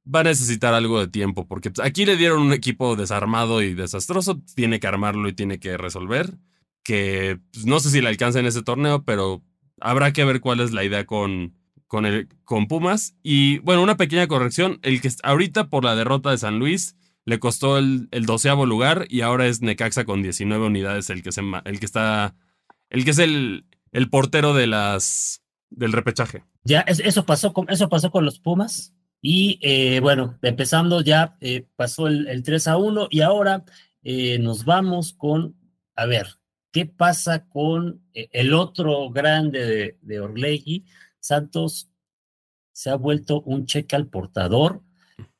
va 0.06 0.21
a 0.21 0.23
necesitar 0.23 0.73
algo 0.73 1.00
de 1.00 1.08
tiempo. 1.08 1.47
Porque 1.47 1.71
pues, 1.71 1.86
aquí 1.86 2.06
le 2.06 2.15
dieron 2.17 2.41
un 2.41 2.54
equipo 2.54 2.95
desarmado 2.95 3.62
y 3.62 3.73
desastroso. 3.73 4.41
Tiene 4.56 4.80
que 4.80 4.88
armarlo 4.88 5.28
y 5.30 5.34
tiene 5.34 5.60
que 5.60 5.78
resolver. 5.78 6.38
Que 6.84 7.39
pues, 7.52 7.65
no 7.65 7.80
sé 7.80 7.89
si 7.89 8.02
le 8.02 8.08
alcanza 8.10 8.39
en 8.39 8.45
ese 8.45 8.63
torneo, 8.63 9.04
pero 9.04 9.43
habrá 9.82 10.13
que 10.13 10.23
ver 10.26 10.39
cuál 10.41 10.60
es 10.62 10.71
la 10.71 10.84
idea 10.84 11.06
con, 11.06 11.54
con, 11.88 12.06
el, 12.06 12.28
con 12.45 12.67
Pumas. 12.67 13.15
Y 13.23 13.60
bueno, 13.60 13.84
una 13.84 13.97
pequeña 13.97 14.28
corrección. 14.28 14.80
El 14.84 15.02
que 15.02 15.12
ahorita 15.23 15.69
por 15.69 15.84
la 15.84 15.95
derrota 15.95 16.32
de 16.32 16.38
San 16.38 16.60
Luis 16.60 16.95
le 17.26 17.39
costó 17.39 17.78
el, 17.78 18.08
el 18.12 18.26
doceavo 18.26 18.65
lugar 18.65 19.06
y 19.10 19.19
ahora 19.21 19.47
es 19.47 19.62
Necaxa 19.62 20.06
con 20.06 20.23
19 20.23 20.65
unidades 20.65 21.10
el 21.10 21.21
que, 21.21 21.34
se, 21.34 21.41
el 21.65 21.80
que 21.80 21.86
está, 21.86 22.36
el 22.89 23.04
que 23.04 23.12
es 23.12 23.19
el, 23.19 23.65
el 23.91 24.10
portero 24.10 24.54
de 24.54 24.65
las, 24.67 25.43
del 25.69 25.91
repechaje. 25.91 26.45
Ya, 26.63 26.80
es- 26.82 27.02
eso 27.02 27.26
pasó 27.26 27.52
con, 27.52 27.69
eso 27.69 27.89
pasó 27.89 28.12
con 28.12 28.23
los 28.23 28.39
Pumas. 28.39 28.93
Y 29.21 29.60
eh, 29.62 29.99
bueno, 29.99 30.38
empezando 30.41 31.01
ya, 31.01 31.38
eh, 31.41 31.67
pasó 31.75 32.08
el, 32.08 32.27
el 32.27 32.43
3 32.43 32.67
a 32.67 32.77
1 32.77 33.08
y 33.10 33.21
ahora 33.21 33.65
eh, 34.03 34.39
nos 34.39 34.63
vamos 34.63 35.13
con, 35.13 35.56
a 35.95 36.06
ver, 36.06 36.27
¿qué 36.71 36.86
pasa 36.86 37.47
con 37.47 38.01
eh, 38.13 38.30
el 38.32 38.53
otro 38.53 39.09
grande 39.09 39.65
de, 39.65 39.97
de? 40.01 40.84
Santos 41.20 41.89
se 42.72 42.89
ha 42.89 42.95
vuelto 42.95 43.41
un 43.41 43.65
cheque 43.65 43.95
al 43.95 44.07
portador 44.07 44.84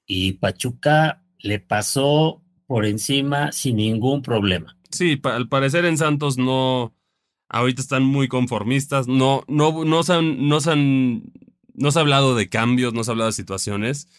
y 0.06 0.34
Pachuca 0.34 1.24
le 1.40 1.60
pasó 1.60 2.44
por 2.66 2.86
encima 2.86 3.52
sin 3.52 3.78
ningún 3.78 4.22
problema. 4.22 4.78
Sí, 4.90 5.20
al 5.24 5.48
parecer 5.48 5.86
en 5.86 5.98
Santos 5.98 6.38
no, 6.38 6.94
ahorita 7.50 7.82
están 7.82 8.04
muy 8.04 8.28
conformistas, 8.28 9.08
no, 9.08 9.44
no, 9.48 9.86
no 9.86 10.04
se 10.04 10.14
han, 10.14 10.48
no 10.48 10.60
se 10.60 10.72
han, 10.72 11.24
no 11.78 11.92
se 11.92 12.00
ha 12.00 12.02
hablado 12.02 12.36
de 12.36 12.50
cambios, 12.50 12.94
no 12.94 13.04
se 13.04 13.12
ha 13.12 13.14
hablado 13.14 13.30
de 13.30 13.34
situaciones, 13.34 14.10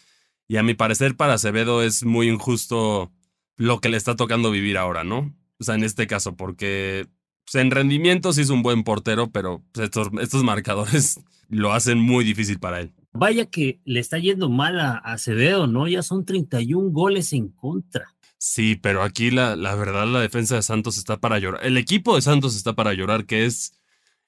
y 0.47 0.57
a 0.57 0.63
mi 0.63 0.73
parecer 0.73 1.15
para 1.15 1.35
Acevedo 1.35 1.83
es 1.83 2.03
muy 2.03 2.27
injusto 2.27 3.11
lo 3.55 3.79
que 3.79 3.89
le 3.89 3.97
está 3.97 4.15
tocando 4.15 4.49
vivir 4.49 4.77
ahora, 4.77 5.03
¿no? 5.03 5.35
O 5.59 5.63
sea, 5.63 5.75
en 5.75 5.83
este 5.83 6.07
caso, 6.07 6.35
porque 6.35 7.07
pues, 7.45 7.61
en 7.61 7.71
rendimiento 7.71 8.33
sí 8.33 8.41
es 8.41 8.49
un 8.49 8.63
buen 8.63 8.83
portero, 8.83 9.29
pero 9.31 9.63
pues, 9.71 9.85
estos, 9.85 10.09
estos 10.21 10.43
marcadores 10.43 11.19
lo 11.49 11.73
hacen 11.73 11.99
muy 11.99 12.23
difícil 12.23 12.59
para 12.59 12.79
él. 12.79 12.93
Vaya 13.11 13.45
que 13.45 13.81
le 13.85 13.99
está 13.99 14.17
yendo 14.17 14.49
mal 14.49 14.79
a, 14.79 14.97
Acevedo, 14.97 15.67
¿no? 15.67 15.87
Ya 15.87 16.01
son 16.01 16.25
31 16.25 16.89
goles 16.91 17.33
en 17.33 17.49
contra. 17.49 18.15
Sí, 18.37 18.75
pero 18.75 19.03
aquí 19.03 19.31
la, 19.31 19.55
la 19.55 19.75
verdad 19.75 20.07
la 20.07 20.21
defensa 20.21 20.55
de 20.55 20.61
Santos 20.61 20.97
está 20.97 21.19
para 21.19 21.39
llorar. 21.39 21.65
El 21.65 21.75
equipo 21.75 22.15
de 22.15 22.21
Santos 22.21 22.55
está 22.55 22.73
para 22.73 22.93
llorar, 22.93 23.25
que 23.25 23.45
es, 23.45 23.73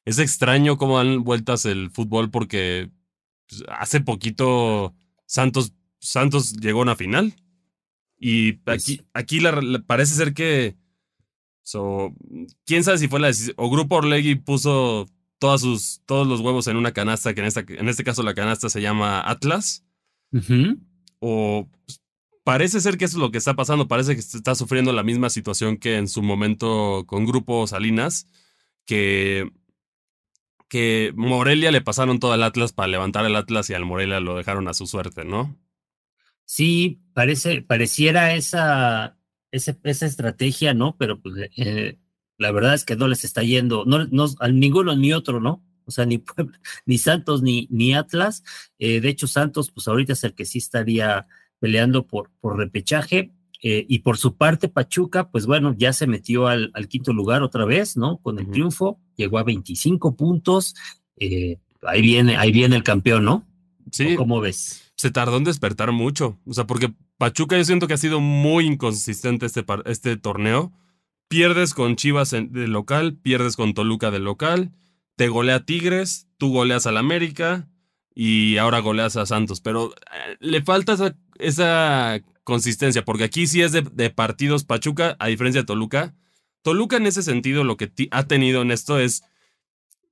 es 0.04 0.20
extraño 0.20 0.78
cómo 0.78 0.98
dan 0.98 1.24
vueltas 1.24 1.66
el 1.66 1.92
fútbol 1.92 2.30
porque 2.30 2.92
hace 3.70 4.02
poquito 4.02 4.94
Santos, 5.26 5.74
Santos 6.00 6.54
llegó 6.54 6.80
a 6.80 6.84
una 6.84 6.96
final. 6.96 7.34
Y 8.18 8.54
Pues 8.54 8.84
aquí, 8.84 9.02
aquí 9.14 9.40
la- 9.40 9.62
la- 9.62 9.80
parece 9.82 10.14
ser 10.16 10.34
que. 10.34 10.76
So, 11.64 12.14
quién 12.66 12.84
sabe 12.84 12.98
si 12.98 13.08
fue 13.08 13.20
la 13.20 13.28
decisión. 13.28 13.56
O 13.58 13.70
Grupo 13.70 13.96
Orlegui 13.98 14.36
puso 14.36 15.08
todas 15.40 15.62
sus, 15.62 16.02
todos 16.06 16.28
los 16.28 16.40
huevos 16.42 16.68
en 16.68 16.76
una 16.78 16.92
canasta, 16.92 17.34
que 17.34 17.42
en, 17.42 17.48
esta, 17.48 17.64
en 17.68 17.88
este 17.90 18.04
caso 18.04 18.22
la 18.24 18.34
canasta 18.34 18.70
se 18.70 18.82
llama 18.82 19.22
Atlas. 19.22 19.84
O 21.20 21.68
pues, 21.86 22.02
parece 22.44 22.80
ser 22.82 22.98
que 22.98 23.06
eso 23.06 23.18
es 23.18 23.22
lo 23.22 23.32
que 23.32 23.38
está 23.38 23.56
pasando. 23.56 23.88
Parece 23.88 24.14
que 24.16 24.22
está 24.22 24.56
sufriendo 24.56 24.92
la 24.94 25.04
misma 25.04 25.30
situación 25.30 25.78
que 25.78 25.98
en 25.98 26.08
su 26.08 26.22
momento 26.22 27.06
con 27.08 27.26
Grupo 27.26 27.66
Salinas. 27.68 28.28
Que, 28.86 29.50
que 30.72 31.12
Morelia 31.18 31.70
le 31.72 31.82
pasaron 31.82 32.20
todo 32.20 32.32
al 32.32 32.44
Atlas 32.44 32.72
para 32.72 32.88
levantar 32.88 33.26
el 33.26 33.36
Atlas 33.36 33.70
y 33.70 33.74
al 33.74 33.84
Morelia 33.86 34.22
lo 34.22 34.38
dejaron 34.38 34.70
a 34.70 34.74
su 34.74 34.88
suerte, 34.88 35.26
¿no? 35.26 35.60
Sí, 36.46 37.02
parece, 37.14 37.62
pareciera 37.62 38.34
esa, 38.36 39.18
ese- 39.52 39.78
esa 39.84 40.06
estrategia, 40.06 40.74
¿no? 40.74 40.96
Pero 40.98 41.22
pues, 41.22 41.36
eh, 41.58 41.98
la 42.38 42.52
verdad 42.52 42.74
es 42.74 42.84
que 42.86 42.96
no 42.96 43.08
les 43.08 43.24
está 43.24 43.44
yendo, 43.44 43.86
no, 43.86 44.06
no, 44.08 44.28
a 44.40 44.48
ninguno 44.50 44.96
ni 44.96 45.14
otro, 45.14 45.40
¿no? 45.40 45.64
O 45.86 45.92
sea, 45.92 46.06
ni 46.06 46.18
Puebla, 46.20 46.60
ni 46.86 46.98
Santos, 46.98 47.42
ni, 47.42 47.68
ni 47.70 47.94
Atlas. 47.94 48.44
Eh, 48.80 49.02
de 49.02 49.10
hecho, 49.10 49.28
Santos, 49.28 49.72
pues 49.72 49.88
ahorita 49.88 50.14
es 50.14 50.24
el 50.24 50.34
que 50.36 50.46
sí 50.46 50.58
estaría 50.60 51.28
peleando 51.60 52.08
por, 52.08 52.32
por 52.40 52.58
repechaje. 52.58 53.34
eh, 53.64 53.86
y 53.88 54.00
por 54.00 54.18
su 54.18 54.38
parte, 54.38 54.70
Pachuca, 54.70 55.30
pues 55.30 55.46
bueno, 55.46 55.76
ya 55.78 55.94
se 55.94 56.08
metió 56.08 56.48
al, 56.48 56.72
al 56.74 56.88
quinto 56.88 57.14
lugar 57.14 57.44
otra 57.44 57.64
vez, 57.66 57.96
¿no? 57.96 58.18
Con 58.18 58.40
el 58.40 58.50
triunfo, 58.50 59.00
llegó 59.22 59.38
a 59.40 59.44
25 59.44 60.16
puntos. 60.16 60.76
eh, 61.18 61.58
ahí 61.84 62.02
viene, 62.02 62.38
ahí 62.38 62.52
viene 62.52 62.76
el 62.76 62.84
campeón, 62.84 63.24
¿no? 63.26 63.46
Sí, 63.92 64.16
¿Cómo 64.16 64.40
ves? 64.42 64.92
se 64.96 65.10
tardó 65.10 65.38
en 65.38 65.44
despertar 65.44 65.92
mucho. 65.92 66.38
O 66.46 66.54
sea, 66.54 66.68
porque 66.68 66.94
Pachuca 67.18 67.58
yo 67.58 67.64
siento 67.66 67.88
que 67.88 67.96
ha 67.96 67.98
sido 67.98 68.20
muy 68.20 68.66
inconsistente 68.68 69.48
este, 69.48 69.66
este 69.86 70.16
torneo. 70.18 70.72
Pierdes 71.28 71.74
con 71.74 71.96
Chivas 71.96 72.34
en- 72.34 72.52
de 72.52 72.68
local, 72.68 73.16
pierdes 73.16 73.56
con 73.56 73.74
Toluca 73.74 74.12
de 74.12 74.20
local, 74.20 74.72
te 75.16 75.28
golea 75.30 75.66
Tigres, 75.66 76.28
tú 76.38 76.52
goleas 76.52 76.86
al 76.86 76.98
América 76.98 77.68
y 78.14 78.58
ahora 78.58 78.80
goleas 78.80 79.16
a 79.18 79.26
Santos. 79.26 79.60
Pero 79.62 79.92
eh, 79.96 80.38
le 80.40 80.62
falta 80.62 80.94
esa, 80.94 81.16
esa 81.40 82.22
consistencia, 82.44 83.04
porque 83.06 83.24
aquí 83.24 83.48
sí 83.48 83.62
es 83.62 83.72
de, 83.72 83.82
de 83.82 84.10
partidos 84.12 84.64
Pachuca, 84.66 85.16
a 85.20 85.28
diferencia 85.28 85.62
de 85.62 85.66
Toluca. 85.68 86.14
Toluca 86.62 86.98
en 86.98 87.08
ese 87.08 87.24
sentido 87.24 87.64
lo 87.64 87.78
que 87.78 87.92
ha 88.12 88.24
tenido 88.24 88.62
en 88.62 88.72
esto 88.72 89.00
es 89.00 89.24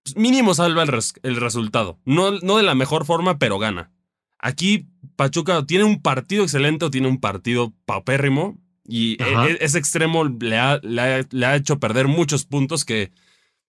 pues, 0.03 0.15
mínimo 0.15 0.53
salva 0.53 0.81
el, 0.83 0.87
res- 0.87 1.13
el 1.23 1.35
resultado. 1.37 1.99
No, 2.05 2.31
no 2.39 2.57
de 2.57 2.63
la 2.63 2.75
mejor 2.75 3.05
forma, 3.05 3.37
pero 3.37 3.59
gana. 3.59 3.91
Aquí 4.39 4.87
Pachuca 5.15 5.65
tiene 5.65 5.83
un 5.83 6.01
partido 6.01 6.43
excelente 6.43 6.85
o 6.85 6.91
tiene 6.91 7.07
un 7.07 7.19
partido 7.19 7.73
paupérrimo 7.85 8.57
y 8.85 9.21
Ajá. 9.21 9.47
e- 9.47 9.51
e- 9.51 9.57
ese 9.61 9.77
extremo 9.77 10.23
le 10.25 10.57
ha, 10.57 10.79
le 10.81 11.01
ha- 11.01 11.27
le 11.29 11.45
ha 11.45 11.55
hecho 11.55 11.79
perder 11.79 12.07
muchos 12.07 12.45
puntos 12.45 12.85
que 12.85 13.11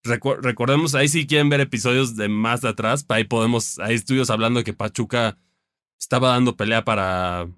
recu- 0.05 0.39
recordemos, 0.41 0.95
ahí 0.95 1.09
si 1.09 1.27
quieren 1.27 1.49
ver 1.51 1.61
episodios 1.61 2.17
de 2.17 2.29
más 2.29 2.61
de 2.63 2.69
atrás, 2.71 3.05
ahí 3.09 3.25
podemos, 3.25 3.79
ahí 3.81 3.97
estuvimos 3.97 4.31
hablando 4.31 4.61
de 4.61 4.65
que 4.65 4.73
Pachuca 4.73 5.37
estaba 5.99 6.31
dando 6.31 6.57
pelea 6.57 6.85
para, 6.85 7.49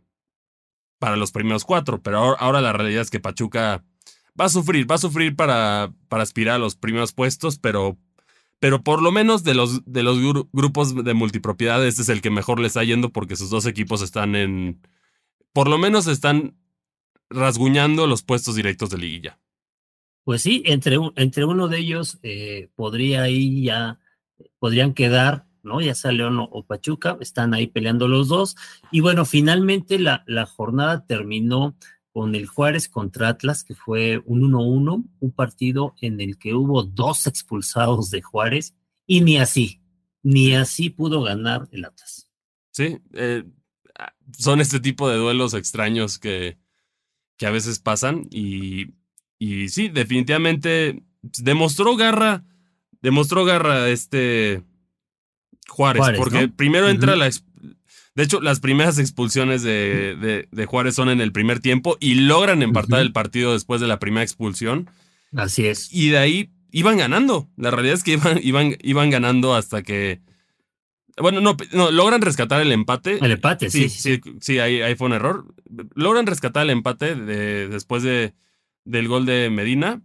para 0.98 1.16
los 1.16 1.30
primeros 1.32 1.64
cuatro, 1.64 2.02
pero 2.02 2.18
ahora, 2.18 2.36
ahora 2.40 2.60
la 2.60 2.72
realidad 2.72 3.02
es 3.02 3.10
que 3.10 3.20
Pachuca 3.20 3.84
va 4.40 4.46
a 4.46 4.48
sufrir, 4.48 4.90
va 4.90 4.96
a 4.96 4.98
sufrir 4.98 5.36
para, 5.36 5.92
para 6.08 6.22
aspirar 6.22 6.56
a 6.56 6.58
los 6.58 6.76
primeros 6.76 7.12
puestos, 7.12 7.58
pero 7.58 7.96
pero 8.60 8.84
por 8.84 9.02
lo 9.02 9.10
menos 9.10 9.42
de 9.42 9.54
los, 9.54 9.84
de 9.86 10.04
los 10.04 10.18
gru- 10.18 10.48
grupos 10.52 10.94
de 10.94 11.14
multipropiedad, 11.14 11.84
este 11.84 12.02
es 12.02 12.08
el 12.08 12.20
que 12.22 12.30
mejor 12.30 12.60
le 12.60 12.68
está 12.68 12.84
yendo 12.84 13.10
porque 13.10 13.34
sus 13.34 13.50
dos 13.50 13.66
equipos 13.66 14.02
están 14.02 14.36
en. 14.36 14.80
Por 15.52 15.68
lo 15.68 15.78
menos 15.78 16.06
están 16.06 16.54
rasguñando 17.28 18.06
los 18.06 18.22
puestos 18.22 18.54
directos 18.54 18.90
de 18.90 18.98
liguilla. 18.98 19.40
Pues 20.22 20.42
sí, 20.42 20.62
entre, 20.64 20.96
entre 21.16 21.44
uno 21.44 21.66
de 21.66 21.78
ellos 21.78 22.20
eh, 22.22 22.68
podría 22.76 23.22
ahí 23.22 23.64
ya, 23.64 23.98
podrían 24.60 24.94
quedar, 24.94 25.46
¿no? 25.64 25.80
Ya 25.80 25.96
sea 25.96 26.12
León 26.12 26.38
o, 26.38 26.44
o 26.44 26.64
Pachuca, 26.64 27.16
están 27.20 27.54
ahí 27.54 27.66
peleando 27.66 28.06
los 28.06 28.28
dos. 28.28 28.54
Y 28.92 29.00
bueno, 29.00 29.24
finalmente 29.24 29.98
la, 29.98 30.22
la 30.28 30.46
jornada 30.46 31.04
terminó 31.04 31.74
con 32.12 32.34
el 32.34 32.46
Juárez 32.46 32.88
contra 32.88 33.28
Atlas, 33.28 33.64
que 33.64 33.74
fue 33.74 34.22
un 34.26 34.52
1-1, 34.52 35.04
un 35.18 35.32
partido 35.32 35.94
en 36.00 36.20
el 36.20 36.38
que 36.38 36.54
hubo 36.54 36.82
dos 36.82 37.26
expulsados 37.26 38.10
de 38.10 38.20
Juárez, 38.20 38.74
y 39.06 39.22
ni 39.22 39.38
así, 39.38 39.80
ni 40.22 40.54
así 40.54 40.90
pudo 40.90 41.22
ganar 41.22 41.68
el 41.72 41.86
Atlas. 41.86 42.28
Sí, 42.70 42.98
eh, 43.14 43.44
ah, 43.98 44.12
son 44.36 44.60
este 44.60 44.78
tipo 44.78 45.08
de 45.08 45.16
duelos 45.16 45.54
extraños 45.54 46.18
que, 46.18 46.58
que 47.36 47.46
a 47.46 47.50
veces 47.50 47.78
pasan 47.78 48.28
y, 48.30 48.94
y 49.38 49.68
sí, 49.70 49.88
definitivamente 49.88 51.02
demostró 51.22 51.96
garra, 51.96 52.44
demostró 53.00 53.44
garra 53.44 53.88
este 53.88 54.62
Juárez, 55.68 56.00
Juárez, 56.00 56.20
porque 56.20 56.46
¿no? 56.46 56.56
primero 56.56 56.88
entra 56.88 57.16
la... 57.16 57.30
De 58.14 58.22
hecho, 58.24 58.40
las 58.40 58.60
primeras 58.60 58.98
expulsiones 58.98 59.62
de, 59.62 60.16
de- 60.20 60.48
de 60.50 60.66
Juárez 60.66 60.94
son 60.94 61.08
en 61.08 61.20
el 61.20 61.32
primer 61.32 61.60
tiempo 61.60 61.96
y 62.00 62.14
logran 62.14 62.62
empatar 62.62 63.00
el 63.00 63.12
partido 63.12 63.52
después 63.54 63.80
de 63.80 63.86
la 63.86 63.98
primera 63.98 64.22
expulsión 64.22 64.90
Así 65.34 65.66
es. 65.66 65.88
y 65.92 66.10
de 66.10 66.18
ahí 66.18 66.50
iban 66.70 66.98
ganando. 66.98 67.48
La 67.56 67.70
realidad 67.70 67.94
es 67.94 68.02
que 68.04 68.12
iban, 68.12 68.38
iban, 68.42 68.76
iban 68.82 69.10
ganando 69.10 69.54
hasta 69.54 69.82
que... 69.82 70.20
Bueno, 71.18 71.40
no, 71.42 71.56
no, 71.72 71.90
logran 71.90 72.22
rescatar 72.22 72.60
el 72.62 72.72
empate. 72.72 73.18
El 73.24 73.32
empate, 73.32 73.68
Sí, 73.70 73.88
sí, 73.88 74.00
sí. 74.00 74.20
sí, 74.24 74.32
sí, 74.40 74.58
ahí, 74.58 74.80
ahí 74.80 74.94
fue 74.94 75.06
un 75.08 75.12
error. 75.12 75.46
Logran 75.94 76.26
rescatar 76.26 76.62
el 76.64 76.70
empate 76.70 77.14
de- 77.14 77.68
después 77.68 78.02
de, 78.02 78.32
del 78.84 79.08
gol 79.08 79.26
de 79.26 79.48
Medina. 79.50 80.00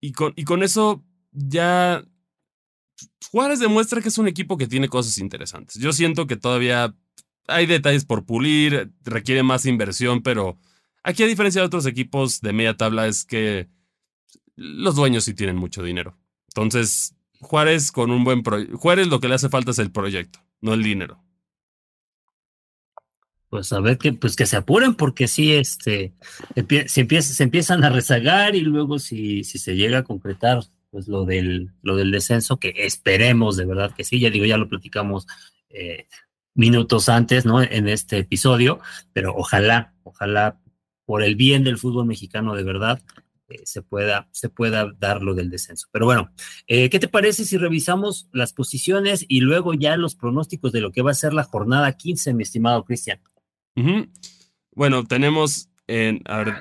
Y 0.00 0.12
con, 0.12 0.32
y 0.36 0.44
con 0.44 0.62
eso 0.62 1.04
ya 1.32 2.04
Juárez 3.30 3.58
demuestra 3.60 4.00
que 4.00 4.08
es 4.08 4.18
un 4.18 4.28
equipo 4.28 4.56
que 4.56 4.66
tiene 4.68 4.88
cosas 4.88 5.18
interesantes. 5.18 5.80
Yo 5.80 5.92
siento 5.92 6.26
que 6.26 6.36
todavía 6.36 6.94
hay 7.46 7.66
detalles 7.66 8.04
por 8.04 8.24
pulir, 8.24 8.92
requiere 9.04 9.42
más 9.42 9.66
inversión, 9.66 10.22
pero 10.22 10.58
aquí 11.02 11.22
a 11.22 11.26
diferencia 11.26 11.60
de 11.60 11.66
otros 11.66 11.86
equipos 11.86 12.40
de 12.40 12.52
media 12.52 12.76
tabla 12.76 13.06
es 13.06 13.24
que 13.24 13.68
los 14.56 14.94
dueños 14.94 15.24
sí 15.24 15.34
tienen 15.34 15.56
mucho 15.56 15.82
dinero. 15.82 16.18
Entonces, 16.48 17.14
Juárez 17.40 17.90
con 17.90 18.10
un 18.10 18.24
buen 18.24 18.42
proyecto. 18.42 18.76
Juárez 18.78 19.08
lo 19.08 19.20
que 19.20 19.28
le 19.28 19.34
hace 19.34 19.48
falta 19.48 19.72
es 19.72 19.78
el 19.78 19.90
proyecto, 19.90 20.40
no 20.60 20.74
el 20.74 20.82
dinero. 20.82 21.22
Pues 23.48 23.72
a 23.72 23.80
ver 23.80 23.98
que, 23.98 24.14
pues 24.14 24.34
que 24.34 24.46
se 24.46 24.56
apuren, 24.56 24.94
porque 24.94 25.28
sí, 25.28 25.52
este, 25.52 26.14
se, 26.86 27.00
empieza, 27.00 27.34
se 27.34 27.42
empiezan 27.42 27.84
a 27.84 27.90
rezagar 27.90 28.54
y 28.54 28.60
luego 28.60 28.98
si, 28.98 29.44
si 29.44 29.58
se 29.58 29.76
llega 29.76 29.98
a 29.98 30.04
concretar, 30.04 30.62
pues 30.90 31.06
lo 31.06 31.26
del, 31.26 31.70
lo 31.82 31.96
del 31.96 32.10
descenso, 32.10 32.58
que 32.58 32.72
esperemos 32.76 33.58
de 33.58 33.66
verdad 33.66 33.94
que 33.94 34.04
sí, 34.04 34.20
ya 34.20 34.30
digo, 34.30 34.46
ya 34.46 34.56
lo 34.56 34.70
platicamos 34.70 35.26
eh, 35.68 36.06
minutos 36.54 37.08
antes, 37.08 37.44
¿no? 37.46 37.62
En 37.62 37.88
este 37.88 38.18
episodio, 38.18 38.80
pero 39.12 39.34
ojalá, 39.34 39.94
ojalá, 40.02 40.58
por 41.04 41.22
el 41.22 41.34
bien 41.36 41.64
del 41.64 41.78
fútbol 41.78 42.06
mexicano 42.06 42.54
de 42.54 42.62
verdad, 42.62 43.02
eh, 43.48 43.60
se 43.64 43.82
pueda, 43.82 44.28
se 44.32 44.48
pueda 44.48 44.92
dar 44.98 45.22
lo 45.22 45.34
del 45.34 45.50
descenso. 45.50 45.88
Pero 45.92 46.06
bueno, 46.06 46.30
eh, 46.66 46.88
¿qué 46.90 46.98
te 46.98 47.08
parece 47.08 47.44
si 47.44 47.56
revisamos 47.58 48.28
las 48.32 48.52
posiciones 48.52 49.24
y 49.28 49.40
luego 49.40 49.74
ya 49.74 49.96
los 49.96 50.14
pronósticos 50.14 50.72
de 50.72 50.80
lo 50.80 50.92
que 50.92 51.02
va 51.02 51.10
a 51.10 51.14
ser 51.14 51.32
la 51.34 51.44
jornada 51.44 51.92
15, 51.92 52.34
mi 52.34 52.42
estimado 52.44 52.84
Cristian? 52.84 53.20
Bueno, 54.74 55.04
tenemos 55.04 55.68
en. 55.86 56.20
a 56.26 56.38
ver, 56.38 56.54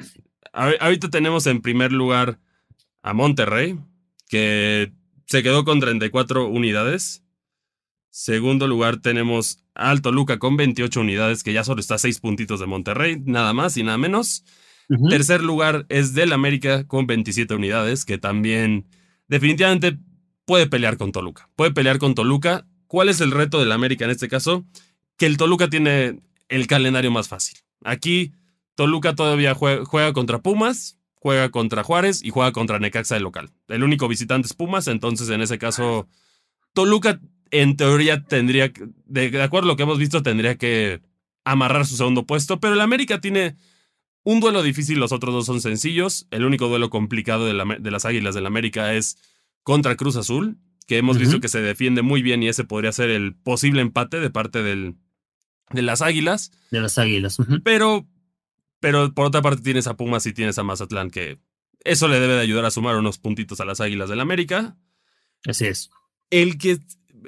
a- 0.53 0.73
ahorita 0.79 1.09
tenemos 1.09 1.47
en 1.47 1.61
primer 1.61 1.91
lugar 1.91 2.39
a 3.01 3.13
Monterrey, 3.13 3.79
que 4.27 4.91
se 5.27 5.43
quedó 5.43 5.63
con 5.63 5.79
34 5.79 6.47
unidades. 6.47 7.23
Segundo 8.09 8.67
lugar 8.67 8.97
tenemos 9.01 9.60
al 9.75 10.01
Toluca 10.01 10.37
con 10.39 10.57
28 10.57 10.99
unidades, 11.01 11.43
que 11.43 11.53
ya 11.53 11.63
solo 11.63 11.79
está 11.81 11.95
a 11.95 11.99
6 11.99 12.19
puntitos 12.19 12.59
de 12.59 12.65
Monterrey, 12.67 13.21
nada 13.25 13.53
más 13.53 13.77
y 13.77 13.83
nada 13.83 13.97
menos. 13.97 14.43
Tercer 15.09 15.41
lugar 15.41 15.85
es 15.89 16.13
del 16.13 16.33
América 16.33 16.85
con 16.85 17.07
27 17.07 17.53
unidades, 17.55 18.03
que 18.03 18.17
también 18.17 18.87
definitivamente 19.29 19.97
puede 20.45 20.67
pelear 20.67 20.97
con 20.97 21.11
Toluca. 21.13 21.49
Puede 21.55 21.71
pelear 21.71 21.97
con 21.97 22.13
Toluca. 22.15 22.67
¿Cuál 22.87 23.07
es 23.07 23.21
el 23.21 23.31
reto 23.31 23.59
del 23.59 23.71
América 23.71 24.03
en 24.03 24.11
este 24.11 24.27
caso? 24.27 24.65
Que 25.17 25.25
el 25.27 25.37
Toluca 25.37 25.69
tiene 25.69 26.19
el 26.49 26.67
calendario 26.67 27.09
más 27.11 27.29
fácil. 27.29 27.59
Aquí 27.85 28.33
Toluca 28.75 29.15
todavía 29.15 29.55
jue- 29.55 29.85
juega, 29.85 30.11
contra 30.11 30.39
Pumas, 30.41 30.97
juega 31.13 31.49
contra 31.51 31.83
Juárez 31.83 32.21
y 32.21 32.31
juega 32.31 32.51
contra 32.51 32.79
Necaxa 32.79 33.15
de 33.15 33.21
local. 33.21 33.49
El 33.69 33.83
único 33.83 34.09
visitante 34.09 34.47
es 34.47 34.53
Pumas, 34.53 34.87
entonces 34.89 35.29
en 35.29 35.39
ese 35.39 35.57
caso 35.57 36.09
Toluca 36.73 37.21
en 37.51 37.75
teoría 37.77 38.23
tendría, 38.25 38.71
que- 38.73 38.87
de, 39.05 39.29
de 39.29 39.43
acuerdo 39.43 39.67
a 39.67 39.71
lo 39.73 39.77
que 39.77 39.83
hemos 39.83 39.99
visto, 39.99 40.23
tendría 40.23 40.55
que 40.57 41.01
amarrar 41.43 41.85
su 41.85 41.95
segundo 41.95 42.25
puesto, 42.25 42.59
pero 42.59 42.73
el 42.73 42.81
América 42.81 43.19
tiene 43.21 43.55
un 44.23 44.39
duelo 44.39 44.61
difícil, 44.63 44.99
los 44.99 45.11
otros 45.11 45.33
dos 45.33 45.45
son 45.45 45.61
sencillos. 45.61 46.27
El 46.31 46.45
único 46.45 46.67
duelo 46.67 46.89
complicado 46.89 47.45
de, 47.45 47.53
la- 47.53 47.77
de 47.79 47.91
las 47.91 48.05
Águilas 48.05 48.35
del 48.35 48.45
América 48.45 48.93
es 48.93 49.17
contra 49.63 49.95
Cruz 49.95 50.15
Azul. 50.15 50.57
que 50.87 50.97
hemos 50.97 51.17
visto 51.17 51.39
que 51.39 51.47
se 51.47 51.61
defiende 51.61 52.01
muy 52.01 52.21
bien 52.21 52.43
y 52.43 52.49
ese 52.49 52.63
podría 52.65 52.91
ser 52.91 53.09
el 53.11 53.33
posible 53.33 53.81
empate 53.81 54.19
de 54.19 54.29
parte 54.29 54.61
del, 54.61 54.95
de 55.71 55.81
las 55.83 56.01
Águilas. 56.01 56.51
De 56.69 56.81
las 56.81 56.97
Águilas. 56.97 57.37
Pero, 57.63 58.07
pero 58.79 59.13
por 59.13 59.25
otra 59.27 59.41
parte 59.41 59.61
tienes 59.61 59.87
a 59.87 59.95
Pumas 59.95 60.25
y 60.25 60.33
tienes 60.33 60.57
a 60.57 60.63
Mazatlán, 60.63 61.09
que 61.09 61.39
eso 61.83 62.07
le 62.07 62.19
debe 62.19 62.33
de 62.33 62.41
ayudar 62.41 62.65
a 62.65 62.71
sumar 62.71 62.97
unos 62.97 63.19
puntitos 63.19 63.59
a 63.61 63.65
las 63.65 63.79
Águilas 63.79 64.09
del 64.09 64.19
América. 64.19 64.75
Así 65.47 65.65
es. 65.65 65.89
El 66.29 66.57
que 66.57 66.79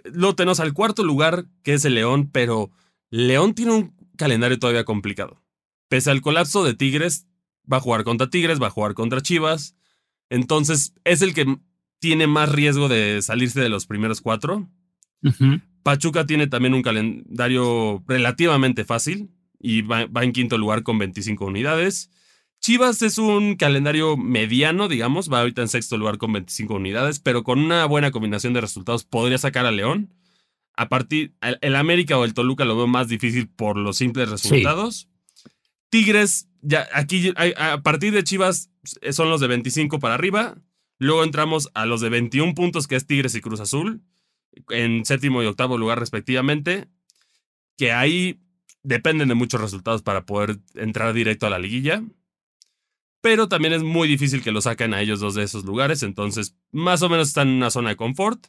lo 0.03 0.35
tenemos 0.35 0.59
al 0.59 0.73
cuarto 0.73 1.03
lugar, 1.03 1.45
que 1.63 1.73
es 1.73 1.85
el 1.85 1.95
León, 1.95 2.29
pero 2.31 2.71
León 3.09 3.53
tiene 3.53 3.73
un 3.73 3.95
calendario 4.17 4.59
todavía 4.59 4.83
complicado. 4.83 5.41
Pese 5.87 6.11
al 6.11 6.21
colapso 6.21 6.63
de 6.63 6.73
Tigres, 6.73 7.27
va 7.71 7.77
a 7.77 7.81
jugar 7.81 8.03
contra 8.03 8.29
Tigres, 8.29 8.61
va 8.61 8.67
a 8.67 8.71
jugar 8.71 8.93
contra 8.93 9.21
Chivas. 9.21 9.75
Entonces, 10.29 10.93
es 11.03 11.21
el 11.21 11.33
que 11.33 11.57
tiene 11.99 12.27
más 12.27 12.51
riesgo 12.51 12.89
de 12.89 13.21
salirse 13.21 13.61
de 13.61 13.69
los 13.69 13.85
primeros 13.85 14.21
cuatro. 14.21 14.69
Pachuca 15.83 16.25
tiene 16.25 16.47
también 16.47 16.73
un 16.73 16.81
calendario 16.81 18.03
relativamente 18.07 18.83
fácil 18.83 19.31
y 19.59 19.83
va, 19.83 20.07
en 20.21 20.33
quinto 20.33 20.57
lugar 20.57 20.83
con 20.83 20.97
25 20.97 21.45
unidades. 21.45 22.09
Chivas 22.63 23.01
es 23.01 23.17
un 23.17 23.57
calendario 23.57 24.15
mediano, 24.15 24.87
digamos, 24.87 25.29
va 25.29 25.41
ahorita 25.41 25.61
en 25.61 25.67
sexto 25.67 25.97
lugar 25.97 26.17
con 26.17 26.31
25 26.31 26.75
unidades, 26.75 27.19
pero 27.19 27.43
con 27.43 27.59
una 27.59 27.83
buena 27.87 28.11
combinación 28.11 28.53
de 28.53 28.61
resultados 28.61 29.03
podría 29.03 29.37
sacar 29.37 29.65
a 29.65 29.71
León. 29.71 30.13
A 30.77 30.87
partir, 30.87 31.33
el 31.41 31.75
América 31.75 32.17
o 32.17 32.23
el 32.23 32.33
Toluca 32.33 32.63
lo 32.63 32.77
veo 32.77 32.87
más 32.87 33.09
difícil 33.09 33.49
por 33.49 33.75
los 33.75 33.97
simples 33.97 34.29
resultados. 34.29 35.09
Tigres, 35.89 36.47
ya 36.61 36.87
aquí 36.93 37.33
a 37.35 37.81
partir 37.81 38.13
de 38.13 38.23
Chivas 38.23 38.69
son 39.11 39.29
los 39.29 39.41
de 39.41 39.47
25 39.47 39.99
para 39.99 40.13
arriba. 40.13 40.55
Luego 40.99 41.25
entramos 41.25 41.69
a 41.73 41.85
los 41.85 41.99
de 41.99 42.07
21 42.07 42.53
puntos, 42.53 42.87
que 42.87 42.95
es 42.95 43.05
Tigres 43.05 43.35
y 43.35 43.41
Cruz 43.41 43.59
Azul, 43.59 44.03
en 44.69 45.03
séptimo 45.03 45.43
y 45.43 45.47
octavo 45.47 45.77
lugar 45.77 45.99
respectivamente, 45.99 46.87
que 47.77 47.91
ahí 47.91 48.39
dependen 48.83 49.27
de 49.27 49.35
muchos 49.35 49.59
resultados 49.59 50.01
para 50.01 50.25
poder 50.25 50.59
entrar 50.75 51.13
directo 51.13 51.45
a 51.45 51.49
la 51.49 51.59
liguilla. 51.59 52.03
Pero 53.23 53.47
también 53.47 53.73
es 53.73 53.83
muy 53.83 54.09
difícil 54.09 54.43
que 54.43 54.51
lo 54.51 54.59
saquen 54.59 54.93
a 54.93 54.99
ellos 54.99 55.21
dos 55.21 55.33
de 55.33 55.43
esos 55.43 55.63
lugares, 55.63 56.03
entonces 56.03 56.57
más 56.73 57.01
o 57.03 57.07
menos 57.07 57.29
están 57.29 57.47
en 57.47 57.53
una 57.53 57.71
zona 57.71 57.91
de 57.91 57.95
confort. 57.95 58.47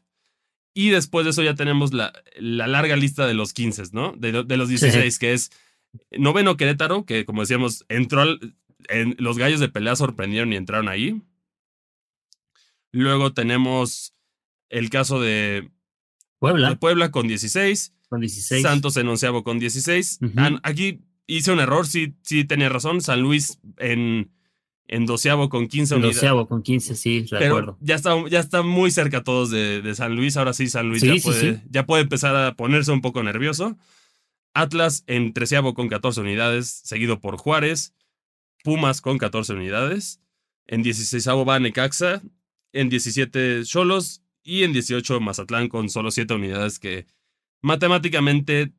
Y 0.74 0.90
después 0.90 1.24
de 1.24 1.30
eso 1.30 1.44
ya 1.44 1.54
tenemos 1.54 1.94
la, 1.94 2.12
la 2.36 2.66
larga 2.66 2.96
lista 2.96 3.24
de 3.28 3.34
los 3.34 3.52
15, 3.52 3.84
¿no? 3.92 4.14
De, 4.16 4.32
los 4.32 4.68
16, 4.68 5.20
que 5.20 5.32
es 5.32 5.52
noveno 6.10 6.56
Querétaro, 6.56 7.06
que 7.06 7.24
como 7.24 7.42
decíamos, 7.42 7.86
entró 7.88 8.24
en, 8.88 9.14
los 9.20 9.38
gallos 9.38 9.60
de 9.60 9.68
pelea 9.68 9.94
sorprendieron 9.94 10.52
y 10.52 10.56
entraron 10.56 10.88
ahí. 10.88 11.22
Luego 12.90 13.32
tenemos 13.32 14.12
el 14.70 14.90
caso 14.90 15.20
de 15.20 15.70
Puebla, 16.40 16.74
Puebla 16.74 17.12
con 17.12 17.28
16. 17.28 17.94
Con 18.08 18.22
16. 18.22 18.60
Santos 18.60 18.96
en 18.96 19.06
onceavo 19.06 19.44
con 19.44 19.60
16. 19.60 20.18
Aquí 20.64 20.98
hice 21.28 21.52
un 21.52 21.60
error, 21.60 21.86
sí, 21.86 22.16
sí 22.22 22.42
tenía 22.42 22.68
razón. 22.70 23.00
San 23.00 23.20
Luis 23.20 23.60
en, 23.78 24.34
en 24.86 25.06
doceavo 25.06 25.48
con 25.48 25.66
15 25.66 25.94
unidades. 25.94 26.16
Doceavo 26.16 26.46
con 26.46 26.62
15, 26.62 26.94
sí, 26.94 27.22
de 27.22 27.38
Pero 27.38 27.76
Ya 27.80 27.94
está, 27.94 28.14
ya 28.28 28.40
está 28.40 28.62
muy 28.62 28.90
cerca 28.90 29.22
todos 29.22 29.50
de, 29.50 29.80
de 29.82 29.94
San 29.94 30.14
Luis. 30.14 30.36
Ahora 30.36 30.52
sí, 30.52 30.68
San 30.68 30.88
Luis 30.88 31.02
ya, 31.02 31.14
puede, 31.22 31.62
ya 31.70 31.86
puede 31.86 32.02
empezar 32.02 32.36
a 32.36 32.54
ponerse 32.54 32.92
un 32.92 33.00
poco 33.00 33.22
nervioso. 33.22 33.76
Atlas 34.52 35.04
en 35.06 35.32
treceavo 35.32 35.74
con 35.74 35.88
14 35.88 36.20
unidades, 36.20 36.68
seguido 36.84 37.20
por 37.20 37.36
Juárez. 37.36 37.94
Pumas 38.62 39.00
con 39.00 39.18
14 39.18 39.54
unidades. 39.54 40.20
En 40.66 40.82
16 40.82 41.26
va 41.28 41.58
Necaxa 41.58 42.22
en 42.72 42.88
17 42.88 43.62
Cholos 43.64 44.22
y 44.42 44.64
en 44.64 44.72
18 44.72 45.20
Mazatlán 45.20 45.68
con 45.68 45.88
solo 45.88 46.10
7 46.10 46.34
unidades 46.34 46.78
que 46.78 47.06
matemáticamente 47.62 48.72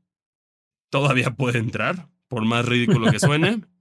todavía 0.89 1.32
puede 1.32 1.60
entrar, 1.60 2.10
por 2.28 2.45
más 2.45 2.66
ridículo 2.66 3.12
que 3.12 3.20
suene. 3.20 3.62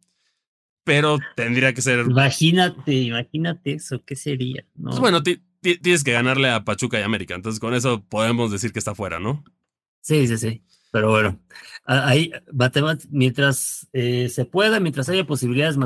pero 0.84 1.18
tendría 1.34 1.72
que 1.72 1.82
ser. 1.82 2.00
Imagínate, 2.00 2.92
imagínate 2.92 3.72
eso, 3.72 4.02
¿qué 4.04 4.16
sería? 4.16 4.64
Pues 4.80 5.00
bueno, 5.00 5.22
tienes 5.22 6.04
que 6.04 6.12
ganarle 6.12 6.50
a 6.50 6.64
Pachuca 6.64 7.00
y 7.00 7.02
América, 7.02 7.34
entonces 7.34 7.58
con 7.58 7.74
eso 7.74 8.04
podemos 8.04 8.52
decir 8.52 8.72
que 8.72 8.78
está 8.78 8.94
fuera, 8.94 9.18
¿no? 9.18 9.42
Sí, 10.00 10.28
sí, 10.28 10.36
sí. 10.36 10.62
Pero 10.94 11.10
bueno, 11.10 11.40
ahí, 11.86 12.30
mientras 13.10 13.88
eh, 13.92 14.28
se 14.28 14.44
pueda, 14.44 14.78
mientras 14.78 15.08
haya 15.08 15.26
posibilidades 15.26 15.76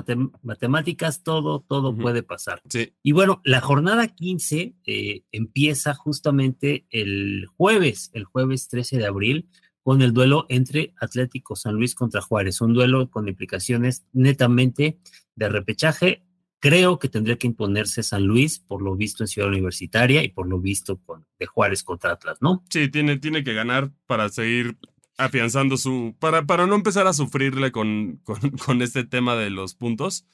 matemáticas, 0.42 1.22
todo, 1.22 1.64
todo 1.66 1.96
puede 1.96 2.22
pasar. 2.22 2.60
Sí. 2.68 2.92
Y 3.02 3.12
bueno, 3.12 3.40
la 3.42 3.62
jornada 3.62 4.08
15 4.08 4.74
eh, 4.84 5.22
empieza 5.32 5.94
justamente 5.94 6.84
el 6.90 7.46
jueves, 7.56 8.10
el 8.12 8.24
jueves 8.24 8.68
13 8.68 8.98
de 8.98 9.06
abril, 9.06 9.48
con 9.88 10.02
el 10.02 10.12
duelo 10.12 10.44
entre 10.50 10.92
Atlético 11.00 11.56
San 11.56 11.76
Luis 11.76 11.94
contra 11.94 12.20
Juárez, 12.20 12.60
un 12.60 12.74
duelo 12.74 13.08
con 13.08 13.26
implicaciones 13.26 14.04
netamente 14.12 14.98
de 15.34 15.48
repechaje. 15.48 16.22
Creo 16.58 16.98
que 16.98 17.08
tendría 17.08 17.38
que 17.38 17.46
imponerse 17.46 18.02
San 18.02 18.24
Luis 18.24 18.58
por 18.58 18.82
lo 18.82 18.96
visto 18.96 19.24
en 19.24 19.28
Ciudad 19.28 19.48
Universitaria 19.48 20.22
y 20.22 20.28
por 20.28 20.46
lo 20.46 20.60
visto 20.60 20.98
con, 20.98 21.24
de 21.38 21.46
Juárez 21.46 21.82
contra 21.82 22.12
Atlas, 22.12 22.36
¿no? 22.42 22.62
Sí, 22.68 22.90
tiene, 22.90 23.16
tiene 23.16 23.42
que 23.42 23.54
ganar 23.54 23.90
para 24.06 24.28
seguir 24.28 24.76
afianzando 25.16 25.78
su. 25.78 26.14
Para, 26.18 26.44
para 26.44 26.66
no 26.66 26.74
empezar 26.74 27.06
a 27.06 27.14
sufrirle 27.14 27.72
con, 27.72 28.20
con, 28.66 28.82
este 28.82 29.04
tema 29.04 29.36
de 29.36 29.48
los 29.48 29.74
puntos. 29.74 30.26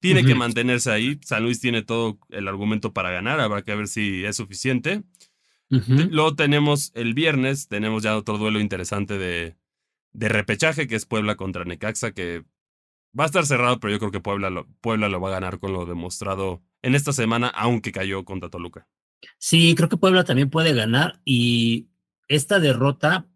Tiene 0.00 0.24
que 0.24 0.34
mantenerse 0.34 0.90
ahí. 0.90 1.20
San 1.22 1.42
Luis 1.42 1.60
tiene 1.60 1.82
todo 1.82 2.18
el 2.30 2.48
argumento 2.48 2.94
para 2.94 3.10
ganar. 3.10 3.40
Habrá 3.40 3.60
que 3.60 3.74
ver 3.74 3.88
si 3.88 4.24
es 4.24 4.36
suficiente. 4.36 5.02
Luego 6.10 6.34
tenemos 6.34 6.92
el 6.94 7.14
viernes, 7.14 7.68
tenemos 7.68 8.02
ya 8.02 8.16
otro 8.16 8.36
duelo 8.36 8.60
interesante 8.60 9.16
de, 9.16 9.56
de 10.12 10.28
repechaje, 10.28 10.86
que 10.86 10.96
es 10.96 11.06
Puebla 11.06 11.36
contra 11.36 11.64
Necaxa, 11.64 12.12
que 12.12 12.44
va 13.18 13.24
a 13.24 13.26
estar 13.26 13.46
cerrado, 13.46 13.80
pero 13.80 13.92
yo 13.92 13.98
creo 13.98 14.10
que 14.10 14.20
Puebla 14.20 14.50
lo, 14.50 14.66
Puebla 14.80 15.08
lo 15.08 15.20
va 15.20 15.28
a 15.28 15.32
ganar 15.32 15.58
con 15.58 15.72
lo 15.72 15.86
demostrado 15.86 16.62
en 16.82 16.94
esta 16.94 17.12
semana, 17.12 17.48
aunque 17.48 17.92
cayó 17.92 18.24
contra 18.24 18.50
Toluca. 18.50 18.86
Sí, 19.38 19.74
creo 19.74 19.88
que 19.88 19.96
Puebla 19.96 20.24
también 20.24 20.50
puede 20.50 20.74
ganar 20.74 21.20
y 21.24 21.88
esta 22.28 22.58
derrota 22.58 23.26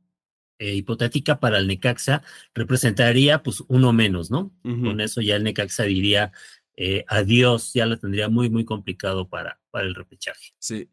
eh, 0.58 0.74
hipotética 0.74 1.38
para 1.38 1.58
el 1.58 1.66
Necaxa 1.66 2.22
representaría 2.54 3.42
pues 3.42 3.62
uno 3.68 3.92
menos, 3.92 4.30
¿no? 4.30 4.52
Con 4.62 5.00
eso 5.00 5.20
ya 5.20 5.36
el 5.36 5.44
Necaxa 5.44 5.84
diría 5.84 6.32
eh, 6.76 7.04
adiós, 7.08 7.72
ya 7.72 7.86
lo 7.86 7.98
tendría 7.98 8.28
muy, 8.28 8.50
muy 8.50 8.64
complicado 8.64 9.28
para, 9.28 9.60
para 9.70 9.86
el 9.86 9.94
repechaje. 9.94 10.52
Sí. 10.58 10.90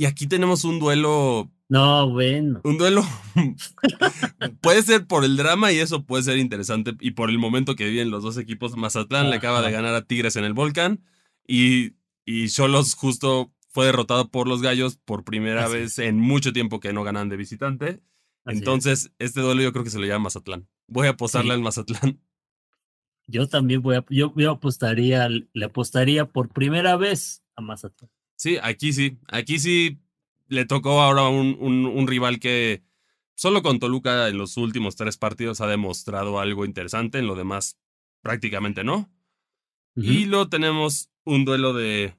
Y 0.00 0.06
aquí 0.06 0.26
tenemos 0.26 0.64
un 0.64 0.78
duelo. 0.78 1.52
No, 1.68 2.08
bueno. 2.08 2.62
Un 2.64 2.78
duelo. 2.78 3.04
puede 4.62 4.82
ser 4.82 5.06
por 5.06 5.26
el 5.26 5.36
drama 5.36 5.72
y 5.72 5.78
eso 5.78 6.06
puede 6.06 6.22
ser 6.22 6.38
interesante. 6.38 6.94
Y 7.00 7.10
por 7.10 7.28
el 7.28 7.36
momento 7.36 7.76
que 7.76 7.86
viven 7.86 8.10
los 8.10 8.22
dos 8.22 8.38
equipos. 8.38 8.78
Mazatlán 8.78 9.28
le 9.28 9.36
acaba 9.36 9.60
de 9.60 9.70
ganar 9.70 9.94
a 9.94 10.06
Tigres 10.06 10.36
en 10.36 10.44
el 10.44 10.54
Volcán. 10.54 11.04
Y, 11.46 11.96
y 12.24 12.48
Cholos 12.48 12.94
justo 12.94 13.52
fue 13.68 13.84
derrotado 13.84 14.30
por 14.30 14.48
los 14.48 14.62
Gallos 14.62 14.96
por 14.96 15.22
primera 15.22 15.68
vez 15.68 15.98
en 15.98 16.18
mucho 16.18 16.54
tiempo 16.54 16.80
que 16.80 16.94
no 16.94 17.04
ganan 17.04 17.28
de 17.28 17.36
visitante. 17.36 18.00
Entonces, 18.46 19.12
este 19.18 19.42
duelo 19.42 19.60
yo 19.60 19.72
creo 19.74 19.84
que 19.84 19.90
se 19.90 19.98
lo 19.98 20.06
llama 20.06 20.24
Mazatlán. 20.24 20.66
Voy 20.86 21.08
a 21.08 21.10
apostarle 21.10 21.52
al 21.52 21.60
Mazatlán. 21.60 22.18
Yo 23.26 23.48
también 23.48 23.82
voy 23.82 23.96
a, 23.96 24.04
yo, 24.08 24.32
apostaría, 24.50 25.28
le 25.28 25.64
apostaría 25.64 26.24
por 26.24 26.48
primera 26.48 26.96
vez 26.96 27.44
a 27.54 27.60
Mazatlán. 27.60 28.10
Sí, 28.40 28.56
aquí 28.62 28.94
sí, 28.94 29.18
aquí 29.28 29.58
sí 29.58 29.98
le 30.48 30.64
tocó 30.64 31.02
ahora 31.02 31.28
un, 31.28 31.58
un, 31.60 32.06
rival 32.08 32.40
que 32.40 32.82
solo 33.34 33.60
con 33.60 33.78
Toluca 33.78 34.28
en 34.28 34.38
los 34.38 34.56
últimos 34.56 34.96
tres 34.96 35.18
partidos 35.18 35.60
ha 35.60 35.66
demostrado 35.66 36.40
algo 36.40 36.64
interesante, 36.64 37.18
en 37.18 37.26
lo 37.26 37.34
demás 37.34 37.78
prácticamente 38.22 38.82
no. 38.82 39.12
Y 39.94 40.24
luego 40.24 40.48
tenemos 40.48 41.10
un 41.24 41.44
duelo 41.44 41.74
de, 41.74 42.16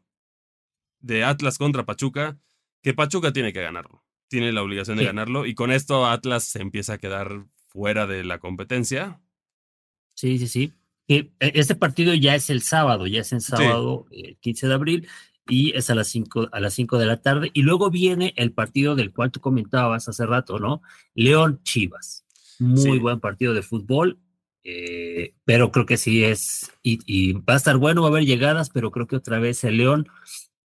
de 0.99 1.23
Atlas 1.23 1.57
contra 1.57 1.87
Pachuca, 1.87 2.37
que 2.83 2.93
Pachuca 2.93 3.33
tiene 3.33 3.51
que 3.51 3.63
ganarlo 3.63 4.03
tiene 4.27 4.53
la 4.53 4.61
obligación 4.61 4.97
de 4.97 5.05
ganarlo 5.05 5.45
y 5.47 5.55
con 5.55 5.71
esto 5.71 6.05
Atlas 6.05 6.45
se 6.45 6.61
empieza 6.61 6.93
a 6.93 6.97
quedar 6.99 7.47
fuera 7.67 8.05
de 8.07 8.23
la 8.23 8.37
competencia. 8.37 9.19
Sí, 10.13 10.37
sí, 10.37 10.47
sí. 10.47 10.73
E, 11.09 11.31
este 11.39 11.75
partido 11.75 12.13
ya 12.13 12.35
es 12.35 12.49
el 12.49 12.61
sábado, 12.61 13.07
ya 13.07 13.19
es 13.21 13.33
el 13.33 13.41
sábado 13.41 14.05
el 14.11 14.37
15 14.37 14.67
de 14.69 14.73
abril 14.73 15.09
y 15.51 15.75
es 15.75 15.89
a 15.89 15.95
las 15.95 16.07
5 16.07 16.47
a 16.51 16.59
las 16.61 16.73
5 16.73 16.97
de 16.97 17.05
la 17.05 17.21
tarde 17.21 17.51
y 17.53 17.61
luego 17.61 17.91
viene 17.91 18.33
el 18.37 18.53
partido 18.53 18.95
del 18.95 19.11
cual 19.11 19.31
tú 19.31 19.41
comentabas 19.41 20.07
hace 20.07 20.25
rato, 20.25 20.59
¿no? 20.59 20.81
León 21.13 21.59
Chivas. 21.63 22.25
Muy 22.57 22.99
buen 22.99 23.19
partido 23.19 23.53
de 23.53 23.61
fútbol. 23.61 24.19
Eh, 24.63 25.33
pero 25.43 25.71
creo 25.71 25.87
que 25.87 25.97
sí 25.97 26.23
es, 26.23 26.71
y, 26.83 27.33
va 27.33 27.55
a 27.55 27.57
estar 27.57 27.77
bueno, 27.77 28.03
va 28.03 28.09
a 28.09 28.11
haber 28.11 28.25
llegadas, 28.25 28.69
pero 28.69 28.91
creo 28.91 29.07
que 29.07 29.15
otra 29.15 29.39
vez 29.39 29.63
el 29.63 29.77
León 29.77 30.07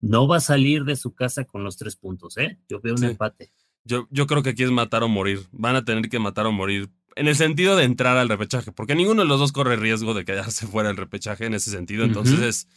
no 0.00 0.26
va 0.26 0.38
a 0.38 0.40
salir 0.40 0.84
de 0.84 0.96
su 0.96 1.14
casa 1.14 1.44
con 1.44 1.62
los 1.62 1.76
tres 1.76 1.96
puntos, 1.96 2.38
¿eh? 2.38 2.58
Yo 2.70 2.80
veo 2.80 2.94
un 2.94 3.04
empate. 3.04 3.52
Yo, 3.84 4.08
yo 4.10 4.26
creo 4.26 4.42
que 4.42 4.50
aquí 4.50 4.62
es 4.62 4.70
matar 4.70 5.02
o 5.02 5.08
morir. 5.08 5.40
Van 5.52 5.76
a 5.76 5.84
tener 5.84 6.08
que 6.08 6.18
matar 6.18 6.46
o 6.46 6.52
morir. 6.52 6.88
En 7.16 7.28
el 7.28 7.36
sentido 7.36 7.76
de 7.76 7.84
entrar 7.84 8.16
al 8.16 8.30
repechaje, 8.30 8.72
porque 8.72 8.94
ninguno 8.94 9.22
de 9.22 9.28
los 9.28 9.38
dos 9.38 9.52
corre 9.52 9.76
riesgo 9.76 10.14
de 10.14 10.24
quedarse 10.24 10.66
fuera 10.66 10.88
del 10.88 10.96
repechaje 10.96 11.44
en 11.44 11.52
ese 11.52 11.70
sentido. 11.70 12.04
Entonces 12.04 12.40
es, 12.40 12.68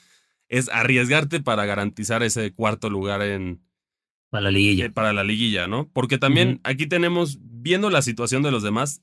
es 0.49 0.69
arriesgarte 0.69 1.39
para 1.39 1.65
garantizar 1.65 2.23
ese 2.23 2.53
cuarto 2.53 2.89
lugar 2.89 3.21
en, 3.21 3.61
Para 4.29 4.43
la 4.43 4.51
liguilla. 4.51 4.85
Eh, 4.85 4.89
para 4.91 5.13
la 5.13 5.23
liguilla, 5.23 5.67
¿no? 5.67 5.89
Porque 5.91 6.17
también 6.17 6.59
aquí 6.63 6.87
tenemos, 6.87 7.39
viendo 7.41 7.89
la 7.89 8.01
situación 8.01 8.43
de 8.43 8.51
los 8.51 8.63
demás, 8.63 9.01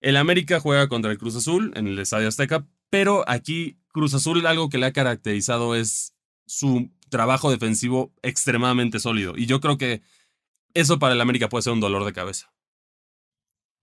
el 0.00 0.16
América 0.16 0.60
juega 0.60 0.88
contra 0.88 1.10
el 1.10 1.18
Cruz 1.18 1.36
Azul 1.36 1.72
en 1.74 1.88
el 1.88 1.98
Estadio 1.98 2.28
Azteca, 2.28 2.66
pero 2.90 3.24
aquí 3.28 3.78
Cruz 3.88 4.14
Azul 4.14 4.46
algo 4.46 4.68
que 4.68 4.78
le 4.78 4.86
ha 4.86 4.92
caracterizado 4.92 5.74
es 5.74 6.14
su 6.46 6.90
trabajo 7.08 7.50
defensivo 7.50 8.14
extremadamente 8.22 9.00
sólido. 9.00 9.34
Y 9.36 9.46
yo 9.46 9.60
creo 9.60 9.78
que 9.78 10.02
eso 10.74 10.98
para 10.98 11.14
el 11.14 11.20
América 11.20 11.48
puede 11.48 11.62
ser 11.62 11.72
un 11.72 11.80
dolor 11.80 12.04
de 12.04 12.12
cabeza. 12.12 12.52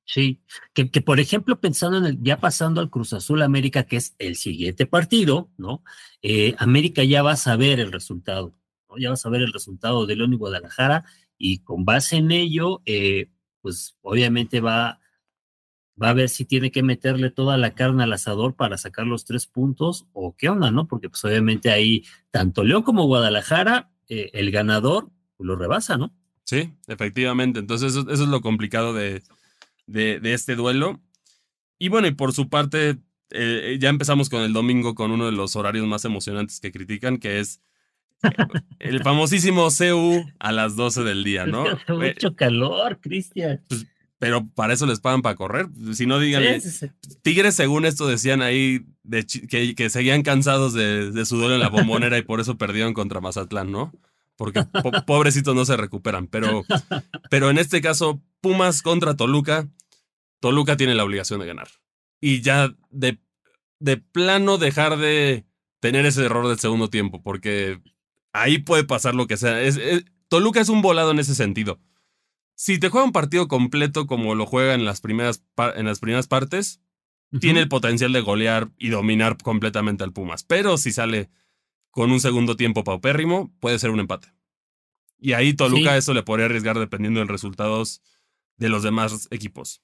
Sí, 0.05 0.41
que, 0.73 0.91
que, 0.91 1.01
por 1.01 1.19
ejemplo, 1.19 1.59
pensando 1.61 1.97
en 1.97 2.05
el, 2.05 2.21
ya 2.21 2.39
pasando 2.39 2.81
al 2.81 2.89
Cruz 2.89 3.13
Azul 3.13 3.41
América, 3.41 3.83
que 3.83 3.97
es 3.97 4.15
el 4.19 4.35
siguiente 4.35 4.85
partido, 4.85 5.49
¿no? 5.57 5.83
Eh, 6.21 6.55
América 6.57 7.03
ya 7.03 7.23
va 7.23 7.31
a 7.31 7.37
saber 7.37 7.79
el 7.79 7.91
resultado, 7.91 8.53
¿no? 8.89 8.97
Ya 8.97 9.09
va 9.09 9.13
a 9.13 9.17
saber 9.17 9.41
el 9.41 9.53
resultado 9.53 10.05
de 10.05 10.17
León 10.17 10.33
y 10.33 10.37
Guadalajara, 10.37 11.05
y 11.37 11.59
con 11.59 11.85
base 11.85 12.17
en 12.17 12.31
ello, 12.31 12.81
eh, 12.85 13.29
pues 13.61 13.95
obviamente 14.01 14.59
va, 14.59 14.99
va 16.01 16.09
a 16.09 16.13
ver 16.13 16.27
si 16.27 16.43
tiene 16.43 16.69
que 16.69 16.83
meterle 16.83 17.31
toda 17.31 17.57
la 17.57 17.73
carne 17.73 18.03
al 18.03 18.13
asador 18.13 18.55
para 18.55 18.77
sacar 18.77 19.07
los 19.07 19.23
tres 19.23 19.47
puntos, 19.47 20.05
o 20.11 20.35
qué 20.35 20.49
onda, 20.49 20.69
¿no? 20.69 20.85
Porque 20.85 21.09
pues 21.09 21.23
obviamente 21.23 21.71
ahí, 21.71 22.03
tanto 22.29 22.65
León 22.65 22.83
como 22.83 23.05
Guadalajara, 23.05 23.89
eh, 24.09 24.31
el 24.33 24.51
ganador 24.51 25.09
lo 25.39 25.55
rebasa, 25.55 25.97
¿no? 25.97 26.13
Sí, 26.43 26.73
efectivamente. 26.87 27.59
Entonces, 27.59 27.93
eso, 27.93 28.01
eso 28.11 28.23
es 28.23 28.29
lo 28.29 28.41
complicado 28.41 28.93
de, 28.93 29.23
de, 29.87 30.19
este 30.23 30.55
duelo. 30.55 31.01
Y 31.77 31.89
bueno, 31.89 32.07
y 32.07 32.11
por 32.11 32.33
su 32.33 32.49
parte, 32.49 32.97
eh, 33.31 33.77
ya 33.79 33.89
empezamos 33.89 34.29
con 34.29 34.41
el 34.41 34.53
domingo 34.53 34.95
con 34.95 35.11
uno 35.11 35.25
de 35.25 35.31
los 35.31 35.55
horarios 35.55 35.85
más 35.87 36.05
emocionantes 36.05 36.59
que 36.59 36.71
critican, 36.71 37.17
que 37.17 37.39
es 37.39 37.61
eh, 38.23 38.29
el 38.79 39.01
famosísimo 39.01 39.69
CU 39.69 40.23
a 40.39 40.51
las 40.51 40.75
12 40.75 41.03
del 41.03 41.23
día, 41.23 41.45
¿no? 41.45 41.63
Hace 41.67 41.93
mucho 41.93 42.35
calor, 42.35 42.99
Cristian. 43.01 43.61
Pues, 43.67 43.85
pero 44.19 44.47
para 44.55 44.73
eso 44.73 44.85
les 44.85 45.01
pagan 45.01 45.21
para 45.21 45.35
correr. 45.35 45.67
Si 45.93 46.05
no, 46.05 46.17
digan. 46.17 46.43
Tigres, 47.23 47.55
según 47.55 47.85
esto, 47.85 48.07
decían 48.07 48.41
ahí 48.41 48.85
de 49.03 49.25
que, 49.25 49.75
que, 49.75 49.89
seguían 49.89 50.23
cansados 50.23 50.73
de, 50.73 51.11
de 51.11 51.25
su 51.25 51.35
duelo 51.35 51.55
en 51.55 51.59
la 51.59 51.67
bombonera 51.67 52.17
y 52.17 52.21
por 52.21 52.39
eso 52.39 52.57
perdieron 52.57 52.93
contra 52.93 53.19
Mazatlán, 53.19 53.69
¿no? 53.69 53.91
porque 54.35 54.63
pobrecitos 55.05 55.55
no 55.55 55.65
se 55.65 55.77
recuperan. 55.77 56.27
Pero, 56.27 56.63
pero 57.29 57.49
en 57.49 57.57
este 57.57 57.81
caso, 57.81 58.21
Pumas 58.43 58.81
contra 58.81 59.15
Toluca, 59.15 59.69
Toluca 60.41 60.75
tiene 60.75 60.95
la 60.95 61.05
obligación 61.05 61.39
de 61.39 61.47
ganar. 61.47 61.69
Y 62.19 62.41
ya 62.41 62.75
de, 62.89 63.17
de 63.79 63.95
plano 63.95 64.57
dejar 64.57 64.97
de 64.97 65.45
tener 65.79 66.05
ese 66.05 66.25
error 66.25 66.49
del 66.49 66.59
segundo 66.59 66.89
tiempo, 66.89 67.23
porque 67.23 67.81
ahí 68.33 68.57
puede 68.57 68.83
pasar 68.83 69.15
lo 69.15 69.27
que 69.27 69.37
sea. 69.37 69.57
Toluca 70.27 70.59
es 70.59 70.67
un 70.67 70.81
volado 70.81 71.11
en 71.11 71.19
ese 71.19 71.35
sentido. 71.35 71.79
Si 72.55 72.79
te 72.79 72.89
juega 72.89 73.05
un 73.05 73.13
partido 73.13 73.47
completo 73.47 74.07
como 74.07 74.35
lo 74.35 74.45
juega 74.45 74.73
en 74.73 74.83
las 74.83 74.99
primeras, 74.99 75.41
en 75.75 75.85
las 75.85 75.99
primeras 75.99 76.27
partes, 76.27 76.81
tiene 77.39 77.61
el 77.61 77.69
potencial 77.69 78.11
de 78.11 78.19
golear 78.19 78.71
y 78.77 78.89
dominar 78.89 79.37
completamente 79.37 80.03
al 80.03 80.11
Pumas. 80.11 80.43
Pero 80.43 80.77
si 80.77 80.91
sale 80.91 81.29
con 81.91 82.11
un 82.11 82.19
segundo 82.19 82.57
tiempo 82.57 82.83
paupérrimo, 82.83 83.55
puede 83.61 83.79
ser 83.79 83.89
un 83.91 84.01
empate. 84.01 84.33
Y 85.17 85.31
ahí 85.31 85.53
Toluca 85.53 85.95
eso 85.95 86.13
le 86.13 86.23
podría 86.23 86.47
arriesgar 86.47 86.77
dependiendo 86.77 87.21
de 87.21 87.25
los 87.25 87.31
resultados 87.31 88.01
de 88.57 88.69
los 88.69 88.83
demás 88.83 89.27
equipos. 89.31 89.81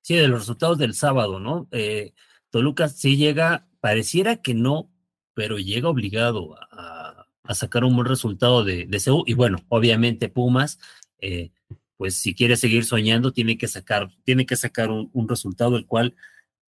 Sí, 0.00 0.16
de 0.16 0.28
los 0.28 0.40
resultados 0.40 0.78
del 0.78 0.94
sábado, 0.94 1.38
¿no? 1.40 1.68
Eh, 1.70 2.12
Toluca 2.50 2.88
sí 2.88 3.16
llega, 3.16 3.68
pareciera 3.80 4.36
que 4.36 4.54
no, 4.54 4.90
pero 5.34 5.58
llega 5.58 5.88
obligado 5.88 6.56
a, 6.70 7.26
sacar 7.54 7.84
un 7.84 7.94
buen 7.94 8.06
resultado 8.06 8.64
de, 8.64 8.86
de 8.86 9.22
Y 9.26 9.34
bueno, 9.34 9.58
obviamente 9.68 10.28
Pumas, 10.28 10.78
eh, 11.18 11.50
pues 11.98 12.14
si 12.14 12.34
quiere 12.34 12.56
seguir 12.56 12.84
soñando, 12.84 13.32
tiene 13.32 13.58
que 13.58 13.68
sacar, 13.68 14.10
tiene 14.24 14.46
que 14.46 14.56
sacar 14.56 14.90
un 14.90 15.28
resultado 15.28 15.76
el 15.76 15.86
cual 15.86 16.14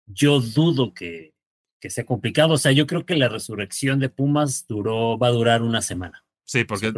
yo 0.07 0.41
dudo 0.41 0.93
que, 0.93 1.37
que 1.81 1.91
sea 1.91 2.05
complicado. 2.05 2.55
O 2.55 2.59
sea, 2.59 2.73
yo 2.73 2.87
creo 2.87 3.07
que 3.07 3.17
la 3.17 3.29
resurrección 3.29 3.99
de 3.99 4.09
Pumas 4.09 4.67
duró, 4.67 5.19
va 5.19 5.29
a 5.29 5.33
durar 5.33 5.63
una 5.63 5.83
semana. 5.83 6.25
Sí, 6.47 6.63
porque 6.63 6.93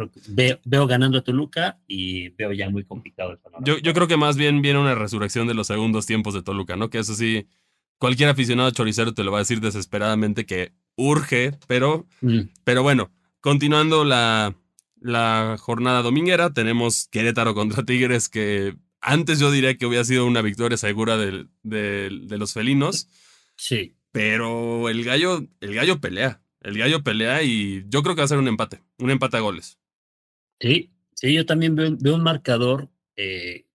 veo, 0.63 0.87
ganando 0.87 1.17
a 1.17 1.23
Toluca 1.23 1.79
y 1.87 2.29
veo 2.29 2.53
ya 2.53 2.69
muy 2.69 2.83
complicado 2.83 3.31
el 3.31 3.39
Yo, 3.65 3.79
yo 3.79 3.93
creo 3.95 4.07
que 4.07 4.15
más 4.15 4.37
bien 4.37 4.61
viene 4.61 4.79
una 4.79 4.93
resurrección 4.93 5.47
de 5.47 5.55
los 5.55 5.65
segundos 5.67 6.05
tiempos 6.05 6.35
de 6.35 6.43
Toluca, 6.43 6.75
¿no? 6.75 6.91
Que 6.91 6.99
eso 6.99 7.15
sí, 7.15 7.47
cualquier 7.97 8.29
aficionado 8.29 8.69
choricero 8.69 9.15
te 9.15 9.23
lo 9.23 9.31
va 9.31 9.39
a 9.39 9.41
decir 9.41 9.59
desesperadamente 9.59 10.45
que 10.45 10.73
urge, 10.95 11.57
pero, 11.65 12.05
mm. 12.21 12.41
pero 12.63 12.83
bueno, 12.83 13.11
continuando 13.41 14.03
la, 14.03 14.55
la 15.01 15.57
jornada 15.59 16.03
dominguera, 16.03 16.53
tenemos 16.53 17.07
Querétaro 17.07 17.55
contra 17.55 17.83
Tigres, 17.83 18.29
que 18.29 18.75
antes 19.01 19.39
yo 19.39 19.49
diría 19.49 19.75
que 19.77 19.87
hubiera 19.87 20.05
sido 20.05 20.27
una 20.27 20.43
victoria 20.43 20.77
segura 20.77 21.17
de, 21.17 21.47
de 21.63 22.37
los 22.37 22.53
felinos. 22.53 23.07
Sí. 23.55 23.95
Pero 24.11 24.89
el 24.89 25.03
gallo, 25.03 25.43
el 25.59 25.73
gallo 25.73 25.99
pelea. 25.99 26.39
El 26.61 26.77
gallo 26.77 27.03
pelea 27.03 27.41
y 27.43 27.85
yo 27.87 28.03
creo 28.03 28.15
que 28.15 28.21
va 28.21 28.25
a 28.25 28.29
ser 28.29 28.37
un 28.37 28.47
empate. 28.47 28.81
Un 28.97 29.11
empate 29.11 29.37
a 29.37 29.41
goles. 29.41 29.79
Sí, 30.59 30.91
sí, 31.13 31.33
yo 31.33 31.45
también 31.45 31.75
veo, 31.75 32.15
un 32.15 32.23
marcador 32.23 32.89
eh, 33.15 33.65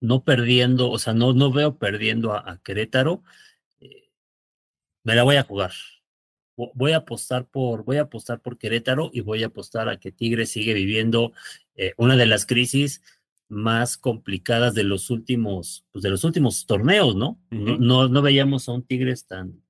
no 0.00 0.24
perdiendo, 0.24 0.90
o 0.90 0.98
sea, 0.98 1.14
no, 1.14 1.32
no 1.32 1.52
veo 1.52 1.78
perdiendo 1.78 2.34
a, 2.34 2.60
Querétaro. 2.64 3.22
Eh, 3.80 4.10
me 5.04 5.14
la 5.14 5.22
voy 5.22 5.36
a 5.36 5.44
jugar. 5.44 5.72
Voy 6.56 6.92
a 6.92 6.98
apostar 6.98 7.46
por, 7.46 7.84
voy 7.84 7.96
a 7.96 8.02
apostar 8.02 8.40
por 8.40 8.58
Querétaro 8.58 9.10
y 9.14 9.20
voy 9.20 9.42
a 9.42 9.46
apostar 9.46 9.88
a 9.88 9.98
que 9.98 10.12
Tigre 10.12 10.44
sigue 10.44 10.74
viviendo 10.74 11.32
eh, 11.74 11.94
una 11.96 12.16
de 12.16 12.26
las 12.26 12.44
crisis 12.44 13.00
más 13.48 13.96
complicadas 13.96 14.74
de 14.74 14.84
los 14.84 15.08
últimos, 15.08 15.86
pues 15.90 16.02
de 16.02 16.10
los 16.10 16.22
últimos 16.24 16.66
torneos, 16.66 17.16
¿no? 17.16 17.40
¿no? 17.50 18.08
No 18.08 18.22
veíamos 18.22 18.68
a 18.68 18.72
un 18.72 18.82
Tigres 18.82 19.26
tan, 19.26 19.62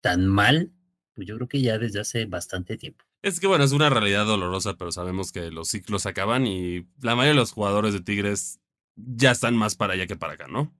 tan 0.00 0.26
mal, 0.26 0.72
pues 1.16 1.26
yo 1.26 1.34
creo 1.36 1.48
que 1.48 1.62
ya 1.62 1.78
desde 1.78 2.00
hace 2.00 2.26
bastante 2.26 2.76
tiempo. 2.76 3.04
Es 3.22 3.40
que 3.40 3.46
bueno, 3.46 3.64
es 3.64 3.72
una 3.72 3.88
realidad 3.88 4.26
dolorosa, 4.26 4.76
pero 4.76 4.92
sabemos 4.92 5.32
que 5.32 5.50
los 5.50 5.68
ciclos 5.68 6.04
acaban 6.04 6.46
y 6.46 6.86
la 7.00 7.16
mayoría 7.16 7.30
de 7.30 7.40
los 7.40 7.52
jugadores 7.52 7.94
de 7.94 8.02
Tigres 8.02 8.60
ya 8.94 9.30
están 9.30 9.56
más 9.56 9.76
para 9.76 9.94
allá 9.94 10.06
que 10.06 10.16
para 10.16 10.34
acá, 10.34 10.46
¿no? 10.46 10.72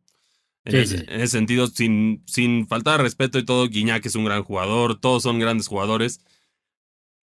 En, 0.64 0.76
ese, 0.76 1.26
sentido, 1.28 1.68
sin, 1.68 2.22
sin 2.26 2.66
faltar 2.66 3.00
respeto 3.00 3.38
y 3.38 3.44
todo, 3.44 3.68
Guiñac 3.68 4.04
es 4.04 4.14
un 4.14 4.24
gran 4.24 4.42
jugador, 4.42 5.00
todos 5.00 5.22
son 5.22 5.38
grandes 5.38 5.68
jugadores, 5.68 6.20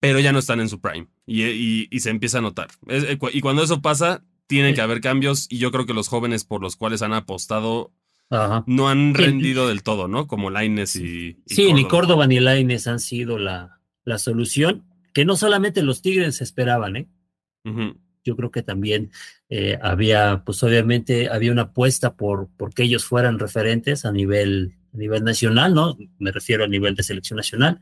pero 0.00 0.18
ya 0.18 0.32
no 0.32 0.38
están 0.38 0.60
en 0.60 0.68
su 0.68 0.80
prime 0.80 1.06
y, 1.26 1.86
y, 1.94 2.00
se 2.00 2.10
empieza 2.10 2.38
a 2.38 2.42
notar. 2.42 2.68
Eh, 2.88 3.18
y 3.32 3.40
cuando 3.40 3.62
eso 3.62 3.80
pasa, 3.80 4.24
tienen 4.46 4.74
que 4.74 4.80
haber 4.80 5.00
cambios 5.00 5.46
y 5.50 5.58
yo 5.58 5.70
creo 5.70 5.86
que 5.86 5.94
los 5.94 6.08
jóvenes 6.08 6.44
por 6.44 6.62
los 6.62 6.76
cuales 6.76 7.02
han 7.02 7.12
apostado 7.12 7.92
no 8.30 8.88
han 8.88 9.14
rendido 9.14 9.68
del 9.68 9.82
todo, 9.82 10.08
¿no? 10.08 10.26
Como 10.26 10.50
Laines 10.50 10.96
y, 10.96 11.38
Sí, 11.46 11.72
ni 11.72 11.86
Córdoba 11.86 12.26
ni 12.26 12.40
Laines 12.40 12.86
han 12.86 12.98
sido 12.98 13.38
la, 13.38 13.80
la 14.04 14.18
solución, 14.18 14.84
que 15.12 15.24
no 15.24 15.36
solamente 15.36 15.82
los 15.82 16.02
Tigres 16.02 16.40
esperaban, 16.40 16.96
¿eh? 16.96 17.08
Yo 18.24 18.36
creo 18.36 18.50
que 18.50 18.62
también 18.62 19.10
eh, 19.48 19.78
había, 19.82 20.42
pues 20.44 20.62
obviamente 20.62 21.28
había 21.28 21.52
una 21.52 21.62
apuesta 21.62 22.14
por, 22.14 22.48
por 22.56 22.74
que 22.74 22.82
ellos 22.82 23.04
fueran 23.04 23.38
referentes 23.38 24.04
a 24.04 24.12
nivel, 24.12 24.74
a 24.92 24.96
nivel 24.96 25.24
nacional, 25.24 25.74
¿no? 25.74 25.96
Me 26.18 26.32
refiero 26.32 26.64
a 26.64 26.68
nivel 26.68 26.94
de 26.94 27.02
selección 27.02 27.36
nacional. 27.36 27.80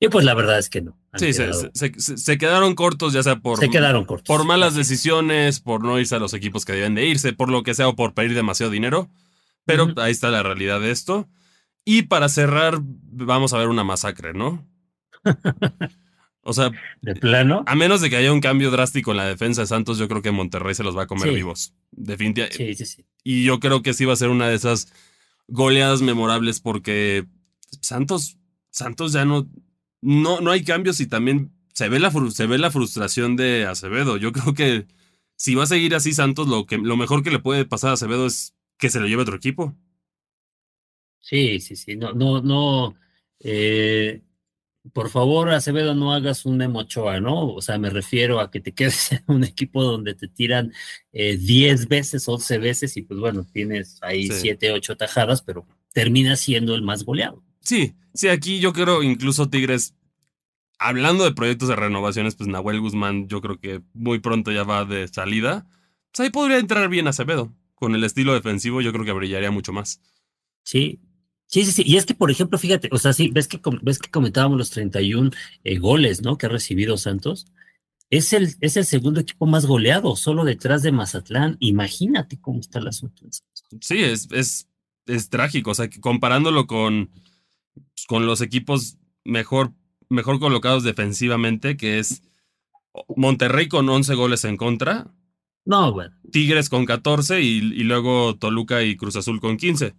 Y 0.00 0.08
pues 0.08 0.24
la 0.24 0.34
verdad 0.34 0.58
es 0.58 0.70
que 0.70 0.80
no. 0.80 0.96
Sí, 1.16 1.32
se, 1.32 2.38
quedaron 2.38 2.74
cortos, 2.74 3.12
ya 3.12 3.22
sea 3.22 3.36
por, 3.36 3.58
se 3.58 3.68
quedaron 3.68 4.04
cortos. 4.04 4.26
por 4.26 4.46
malas 4.46 4.74
decisiones, 4.74 5.60
por 5.60 5.84
no 5.84 5.98
irse 5.98 6.14
a 6.14 6.20
los 6.20 6.34
equipos 6.34 6.64
que 6.64 6.72
deben 6.72 6.94
de 6.94 7.06
irse, 7.06 7.32
por 7.32 7.50
lo 7.50 7.62
que 7.62 7.74
sea, 7.74 7.88
o 7.88 7.96
por 7.96 8.14
pedir 8.14 8.34
demasiado 8.34 8.72
dinero. 8.72 9.10
Pero 9.64 9.92
ahí 9.96 10.12
está 10.12 10.30
la 10.30 10.42
realidad 10.42 10.80
de 10.80 10.90
esto. 10.90 11.28
Y 11.84 12.02
para 12.02 12.28
cerrar, 12.28 12.78
vamos 12.82 13.52
a 13.52 13.58
ver 13.58 13.68
una 13.68 13.84
masacre, 13.84 14.32
¿no? 14.32 14.66
O 16.42 16.52
sea, 16.52 16.70
de 17.02 17.14
plano. 17.14 17.62
A 17.66 17.74
menos 17.74 18.00
de 18.00 18.08
que 18.08 18.16
haya 18.16 18.32
un 18.32 18.40
cambio 18.40 18.70
drástico 18.70 19.10
en 19.10 19.18
la 19.18 19.26
defensa 19.26 19.60
de 19.60 19.66
Santos, 19.66 19.98
yo 19.98 20.08
creo 20.08 20.22
que 20.22 20.30
Monterrey 20.30 20.74
se 20.74 20.82
los 20.82 20.96
va 20.96 21.02
a 21.02 21.06
comer 21.06 21.34
vivos. 21.34 21.74
Definitivamente. 21.90 22.56
Sí, 22.56 22.74
sí, 22.74 22.86
sí. 22.86 23.06
Y 23.22 23.44
yo 23.44 23.60
creo 23.60 23.82
que 23.82 23.92
sí 23.92 24.04
va 24.06 24.14
a 24.14 24.16
ser 24.16 24.30
una 24.30 24.48
de 24.48 24.54
esas 24.54 24.92
goleadas 25.48 26.00
memorables 26.00 26.60
porque 26.60 27.26
Santos, 27.82 28.38
Santos 28.70 29.12
ya 29.12 29.24
no, 29.24 29.50
no, 30.00 30.40
no 30.40 30.50
hay 30.50 30.64
cambios 30.64 31.00
y 31.00 31.06
también 31.06 31.52
se 31.74 31.88
ve, 31.88 32.00
la, 32.00 32.10
se 32.30 32.46
ve 32.46 32.58
la 32.58 32.70
frustración 32.70 33.36
de 33.36 33.66
Acevedo. 33.66 34.16
Yo 34.16 34.32
creo 34.32 34.54
que 34.54 34.86
si 35.36 35.54
va 35.54 35.64
a 35.64 35.66
seguir 35.66 35.94
así 35.94 36.12
Santos, 36.12 36.48
lo, 36.48 36.66
que, 36.66 36.78
lo 36.78 36.96
mejor 36.96 37.22
que 37.22 37.30
le 37.30 37.38
puede 37.38 37.64
pasar 37.64 37.90
a 37.90 37.94
Acevedo 37.94 38.26
es 38.26 38.54
que 38.80 38.90
se 38.90 39.00
lo 39.00 39.06
lleve 39.06 39.22
otro 39.22 39.36
equipo. 39.36 39.76
Sí, 41.20 41.60
sí, 41.60 41.76
sí. 41.76 41.96
No, 41.96 42.12
no, 42.12 42.40
no. 42.40 42.96
Eh, 43.40 44.22
por 44.92 45.10
favor, 45.10 45.50
Acevedo, 45.50 45.94
no 45.94 46.14
hagas 46.14 46.46
un 46.46 46.56
Memochoa, 46.56 47.20
¿no? 47.20 47.48
O 47.52 47.60
sea, 47.60 47.78
me 47.78 47.90
refiero 47.90 48.40
a 48.40 48.50
que 48.50 48.60
te 48.60 48.72
quedes 48.72 49.12
en 49.12 49.22
un 49.26 49.44
equipo 49.44 49.84
donde 49.84 50.14
te 50.14 50.28
tiran 50.28 50.72
10 51.12 51.82
eh, 51.82 51.86
veces, 51.88 52.26
11 52.26 52.58
veces 52.58 52.96
y 52.96 53.02
pues 53.02 53.20
bueno, 53.20 53.46
tienes 53.52 53.98
ahí 54.02 54.28
7, 54.28 54.72
8 54.72 54.96
tajadas, 54.96 55.42
pero 55.42 55.66
termina 55.92 56.36
siendo 56.36 56.74
el 56.74 56.82
más 56.82 57.04
goleado. 57.04 57.44
Sí, 57.60 57.94
sí, 58.14 58.28
aquí 58.28 58.58
yo 58.58 58.72
creo 58.72 59.02
incluso 59.02 59.50
Tigres 59.50 59.94
hablando 60.78 61.24
de 61.24 61.32
proyectos 61.32 61.68
de 61.68 61.76
renovaciones, 61.76 62.34
pues 62.34 62.48
Nahuel 62.48 62.80
Guzmán 62.80 63.28
yo 63.28 63.42
creo 63.42 63.60
que 63.60 63.82
muy 63.92 64.18
pronto 64.18 64.50
ya 64.50 64.64
va 64.64 64.84
de 64.86 65.06
salida. 65.08 65.66
Pues 66.10 66.20
ahí 66.20 66.30
podría 66.30 66.58
entrar 66.58 66.88
bien 66.88 67.06
Acevedo. 67.06 67.54
Con 67.80 67.96
el 67.96 68.04
estilo 68.04 68.34
defensivo 68.34 68.80
yo 68.80 68.92
creo 68.92 69.04
que 69.04 69.12
brillaría 69.12 69.50
mucho 69.50 69.72
más. 69.72 70.00
Sí, 70.62 71.00
Sí, 71.50 71.64
sí, 71.64 71.72
sí. 71.72 71.82
Y 71.84 71.96
es 71.96 72.06
que, 72.06 72.14
por 72.14 72.30
ejemplo, 72.30 72.58
fíjate, 72.58 72.88
o 72.92 72.98
sea, 72.98 73.12
sí, 73.12 73.28
ves 73.28 73.48
que, 73.48 73.60
ves 73.82 73.98
que 73.98 74.08
comentábamos 74.08 74.56
los 74.56 74.70
31 74.70 75.32
eh, 75.64 75.78
goles, 75.78 76.22
¿no? 76.22 76.38
Que 76.38 76.46
ha 76.46 76.48
recibido 76.48 76.96
Santos. 76.96 77.44
Es 78.08 78.32
el, 78.32 78.54
es 78.60 78.76
el 78.76 78.84
segundo 78.84 79.20
equipo 79.20 79.46
más 79.46 79.66
goleado, 79.66 80.14
solo 80.14 80.44
detrás 80.44 80.82
de 80.82 80.92
Mazatlán. 80.92 81.56
Imagínate 81.58 82.40
cómo 82.40 82.60
está 82.60 82.78
el 82.78 82.86
asunto. 82.86 83.26
Sí, 83.80 83.98
es, 83.98 84.28
es, 84.30 84.68
es 85.06 85.28
trágico. 85.28 85.72
O 85.72 85.74
sea, 85.74 85.90
comparándolo 86.00 86.68
con, 86.68 87.10
con 88.06 88.26
los 88.26 88.42
equipos 88.42 88.98
mejor, 89.24 89.72
mejor 90.08 90.38
colocados 90.38 90.84
defensivamente, 90.84 91.76
que 91.76 91.98
es 91.98 92.22
Monterrey 93.16 93.66
con 93.66 93.88
11 93.88 94.14
goles 94.14 94.44
en 94.44 94.56
contra. 94.56 95.12
No, 95.70 95.92
bueno. 95.92 96.12
Tigres 96.32 96.68
con 96.68 96.84
14 96.84 97.42
y, 97.42 97.58
y 97.58 97.84
luego 97.84 98.34
Toluca 98.34 98.82
y 98.82 98.96
Cruz 98.96 99.14
Azul 99.14 99.40
con 99.40 99.56
15. 99.56 99.94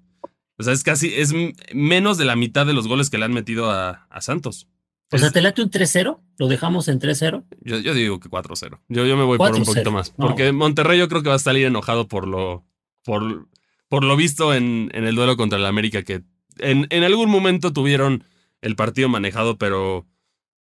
O 0.58 0.64
sea, 0.64 0.74
es 0.74 0.84
casi, 0.84 1.14
es 1.16 1.34
menos 1.74 2.18
de 2.18 2.26
la 2.26 2.36
mitad 2.36 2.66
de 2.66 2.74
los 2.74 2.90
goles 2.90 3.10
que 3.10 3.18
le 3.18 3.24
han 3.24 3.32
metido 3.32 3.72
a, 3.72 4.06
Santos. 4.20 4.68
O 5.14 5.18
sea, 5.18 5.32
¿te 5.32 5.42
late 5.42 5.62
un 5.62 5.72
3-0? 5.72 6.20
¿Lo 6.38 6.48
dejamos 6.50 6.90
en 6.90 7.00
3-0? 7.00 7.46
Yo, 7.62 7.80
yo, 7.80 7.94
digo 7.94 8.20
que 8.20 8.30
4-0. 8.30 8.80
Yo, 8.90 9.06
yo 9.06 9.16
me 9.16 9.24
voy 9.24 9.38
por 9.38 9.56
un 9.56 9.64
poquito 9.64 9.92
más. 9.92 10.10
Porque 10.10 10.52
Monterrey 10.52 11.00
yo 11.00 11.08
creo 11.08 11.24
que 11.24 11.30
va 11.30 11.36
a 11.36 11.40
salir 11.40 11.66
enojado 11.66 12.10
por 12.10 12.28
lo, 12.28 12.66
por, 13.06 13.48
por 13.88 14.04
lo 14.04 14.18
visto 14.18 14.54
en, 14.54 14.92
en 14.94 15.06
el 15.06 15.16
duelo 15.16 15.38
contra 15.38 15.58
el 15.58 15.66
América, 15.66 16.04
que 16.04 16.22
en, 16.58 16.86
en 16.90 17.04
algún 17.04 17.30
momento 17.30 17.72
tuvieron 17.72 18.26
el 18.60 18.76
partido 18.76 19.08
manejado, 19.08 19.58
pero 19.58 20.06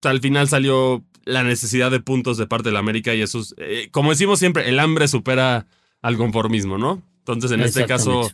al 0.03 0.21
final 0.21 0.49
salió 0.49 1.05
la 1.27 1.43
necesidad 1.45 1.91
de 1.91 2.01
puntos 2.01 2.39
de 2.39 2.47
parte 2.47 2.71
del 2.71 2.79
América 2.79 3.15
y 3.15 3.21
eso, 3.21 3.43
eh, 3.59 3.89
como 3.91 4.11
decimos 4.11 4.39
siempre, 4.39 4.69
el 4.69 4.79
hambre 4.79 5.09
supera 5.09 5.67
al 6.01 6.17
conformismo, 6.17 6.79
¿no? 6.79 7.03
Entonces, 7.19 7.51
en 7.51 7.61
este 7.61 7.85
caso 7.85 8.31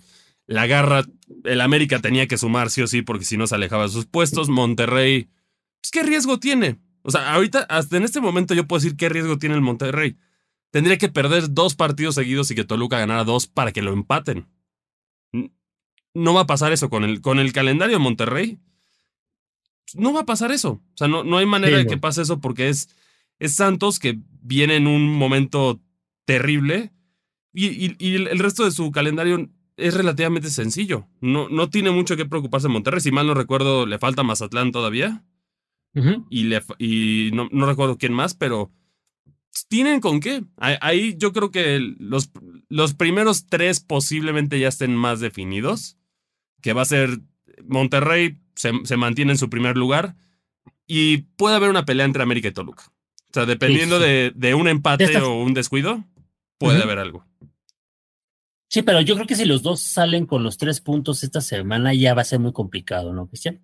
la 0.46 0.66
garra, 0.66 1.04
el 1.44 1.60
América 1.60 2.00
tenía 2.00 2.26
que 2.26 2.36
sumar 2.38 2.70
sí 2.70 2.82
o 2.82 2.86
sí 2.86 3.02
porque 3.02 3.24
si 3.24 3.36
no 3.36 3.46
se 3.46 3.54
alejaba 3.54 3.84
de 3.84 3.88
sus 3.88 4.06
puestos. 4.06 4.48
Monterrey, 4.48 5.28
pues 5.80 5.90
qué 5.90 6.02
riesgo 6.02 6.38
tiene. 6.38 6.78
O 7.02 7.10
sea, 7.10 7.32
ahorita, 7.34 7.60
hasta 7.60 7.96
en 7.96 8.04
este 8.04 8.20
momento 8.20 8.54
yo 8.54 8.66
puedo 8.66 8.80
decir 8.80 8.96
qué 8.96 9.08
riesgo 9.08 9.38
tiene 9.38 9.54
el 9.54 9.62
Monterrey. 9.62 10.16
Tendría 10.70 10.98
que 10.98 11.08
perder 11.08 11.52
dos 11.52 11.74
partidos 11.74 12.14
seguidos 12.14 12.50
y 12.50 12.54
que 12.54 12.64
Toluca 12.64 12.98
ganara 12.98 13.24
dos 13.24 13.46
para 13.46 13.72
que 13.72 13.82
lo 13.82 13.92
empaten. 13.92 14.46
No 16.14 16.34
va 16.34 16.42
a 16.42 16.46
pasar 16.46 16.72
eso 16.72 16.90
con 16.90 17.04
el, 17.04 17.20
con 17.22 17.38
el 17.38 17.52
calendario 17.52 17.96
de 17.96 18.02
Monterrey. 18.02 18.58
No 19.94 20.12
va 20.12 20.20
a 20.20 20.26
pasar 20.26 20.52
eso. 20.52 20.70
O 20.70 20.96
sea, 20.96 21.08
no, 21.08 21.24
no 21.24 21.38
hay 21.38 21.46
manera 21.46 21.78
de 21.78 21.86
que 21.86 21.98
pase 21.98 22.22
eso 22.22 22.40
porque 22.40 22.68
es, 22.68 22.88
es 23.38 23.54
Santos 23.54 23.98
que 23.98 24.18
viene 24.40 24.76
en 24.76 24.86
un 24.86 25.12
momento 25.14 25.80
terrible 26.24 26.92
y, 27.52 27.94
y 27.98 28.14
el 28.14 28.38
resto 28.38 28.64
de 28.64 28.70
su 28.70 28.90
calendario 28.90 29.50
es 29.76 29.94
relativamente 29.94 30.50
sencillo. 30.50 31.08
No, 31.20 31.48
no 31.48 31.70
tiene 31.70 31.90
mucho 31.90 32.16
que 32.16 32.26
preocuparse 32.26 32.66
en 32.66 32.72
Monterrey. 32.72 33.00
Si 33.00 33.10
mal 33.10 33.26
no 33.26 33.34
recuerdo, 33.34 33.86
le 33.86 33.98
falta 33.98 34.22
Mazatlán 34.22 34.72
todavía. 34.72 35.24
Y, 36.30 36.44
le, 36.44 36.62
y 36.78 37.30
no, 37.34 37.50
no, 37.52 37.66
recuerdo 37.66 37.98
quién 37.98 38.14
más, 38.14 38.32
pero 38.32 38.70
tienen 39.68 40.00
con 40.00 40.20
qué. 40.20 40.42
Ahí 40.56 41.16
yo 41.18 41.34
creo 41.34 41.50
que 41.50 41.78
los, 41.98 42.30
los 42.70 42.94
primeros 42.94 43.46
tres 43.46 43.80
posiblemente 43.80 44.58
ya 44.58 44.68
estén 44.68 44.96
más 44.96 45.20
definidos. 45.20 45.98
Que 46.62 46.72
va 46.72 46.82
a 46.82 46.86
ser 46.86 47.20
Monterrey, 47.66 48.38
se, 48.84 48.96
mantiene 48.96 49.32
en 49.32 49.38
su 49.38 49.50
primer 49.50 49.76
lugar. 49.76 50.14
Y 50.86 51.18
puede 51.36 51.56
haber 51.56 51.70
una 51.70 51.84
pelea 51.84 52.06
entre 52.06 52.22
América 52.22 52.48
y 52.48 52.52
Toluca. 52.52 52.84
O 53.30 53.34
sea, 53.34 53.46
dependiendo 53.46 53.98
De, 53.98 54.32
de, 54.34 54.54
un 54.54 54.68
empate 54.68 55.16
o 55.18 55.42
un 55.42 55.54
descuido, 55.54 56.04
puede 56.58 56.82
haber 56.82 56.98
algo. 56.98 57.26
Sí, 58.68 58.82
pero 58.82 59.00
yo 59.00 59.14
creo 59.14 59.26
que 59.26 59.36
si 59.36 59.44
los 59.44 59.62
dos 59.62 59.80
salen 59.80 60.26
con 60.26 60.42
los 60.42 60.56
tres 60.56 60.80
puntos 60.80 61.22
esta 61.22 61.40
semana 61.40 61.92
ya 61.92 62.14
va 62.14 62.22
a 62.22 62.26
ser 62.26 62.40
muy 62.40 62.52
complicado, 62.52 63.12
¿no, 63.12 63.26
Cristian? 63.28 63.60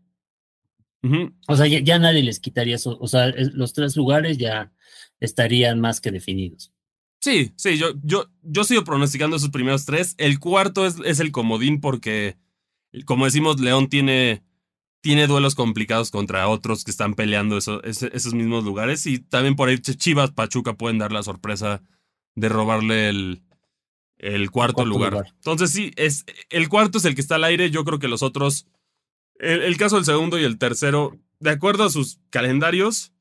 O 1.46 1.57
sea, 1.57 1.66
ya, 1.66 1.99
nadie 1.99 2.22
les 2.22 2.40
quitaría 2.40 2.74
eso. 2.74 2.99
O 3.01 3.07
sea, 3.07 3.32
los 3.55 3.72
tres 3.72 3.96
lugares 3.96 4.36
ya 4.36 4.72
estarían 5.20 5.80
más 5.80 6.01
que 6.01 6.11
definidos. 6.11 6.72
Sí, 7.20 7.53
sí, 7.57 7.78
yo, 7.78 7.94
yo, 8.03 8.30
yo 8.42 8.64
sigo 8.64 8.84
pronosticando 8.84 9.36
esos 9.36 9.51
primeros 9.51 9.84
tres. 9.84 10.14
El 10.18 10.38
cuarto 10.40 10.86
es, 10.86 10.96
es 11.05 11.20
el 11.20 11.32
comodín 11.32 11.80
porque, 11.80 12.36
como 13.05 13.24
decimos, 13.24 13.61
León 13.61 13.88
tiene, 13.88 14.42
tiene 15.09 15.27
duelos 15.27 15.55
complicados 15.55 16.11
contra 16.11 16.47
otros 16.49 16.85
que 16.85 16.91
están 16.91 17.15
peleando 17.15 17.57
esos 17.57 18.35
mismos 18.35 18.63
lugares. 18.63 19.07
Y 19.07 19.19
también 19.19 19.57
por 19.57 19.71
ahí 19.71 19.79
Chivas, 19.79 20.33
Pachuca 20.33 20.75
pueden 20.75 20.99
dar 20.99 21.13
la 21.13 21.23
sorpresa 21.23 21.81
de 22.35 22.51
robarle 22.51 23.09
el, 23.09 23.43
el 24.19 24.51
cuarto, 24.51 24.85
lugar. 24.85 25.33
Entonces, 25.37 25.71
sí, 25.71 25.93
es, 25.97 26.27
el 26.51 26.69
cuarto 26.69 26.99
es 26.99 27.07
el 27.07 27.15
que 27.15 27.23
está 27.23 27.37
al 27.37 27.45
aire. 27.45 27.71
Yo 27.71 27.87
creo 27.87 27.99
que 27.99 28.07
los 28.07 28.23
otros, 28.23 28.67
el, 29.39 29.75
caso 29.79 29.97
del 29.97 30.05
segundo 30.05 30.39
y 30.39 30.45
el 30.45 30.59
tercero, 30.59 31.17
de 31.41 31.53
acuerdo 31.53 31.85
a 31.85 31.91
sus 31.91 32.21
calendarios, 32.29 33.15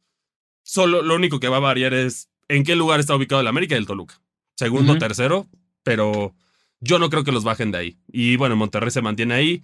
solo 0.64 1.02
lo 1.02 1.16
único 1.16 1.40
que 1.40 1.48
va 1.48 1.56
a 1.56 1.62
variar 1.62 1.94
es 1.94 2.28
en 2.50 2.66
qué 2.66 2.76
lugar 2.76 3.00
está 3.00 3.16
ubicado 3.16 3.40
el 3.40 3.48
América 3.48 3.76
y 3.76 3.78
el 3.78 3.88
Toluca. 3.88 4.22
Segundo, 4.58 4.98
tercero, 4.98 5.48
pero 5.84 6.36
yo 6.82 7.00
no 7.00 7.10
creo 7.10 7.24
que 7.24 7.32
los 7.32 7.46
bajen 7.46 7.72
de 7.72 7.78
ahí. 7.78 7.98
Y 8.10 8.36
bueno, 8.36 8.58
Monterrey 8.58 8.92
se 8.92 9.02
mantiene 9.02 9.36
ahí. 9.36 9.64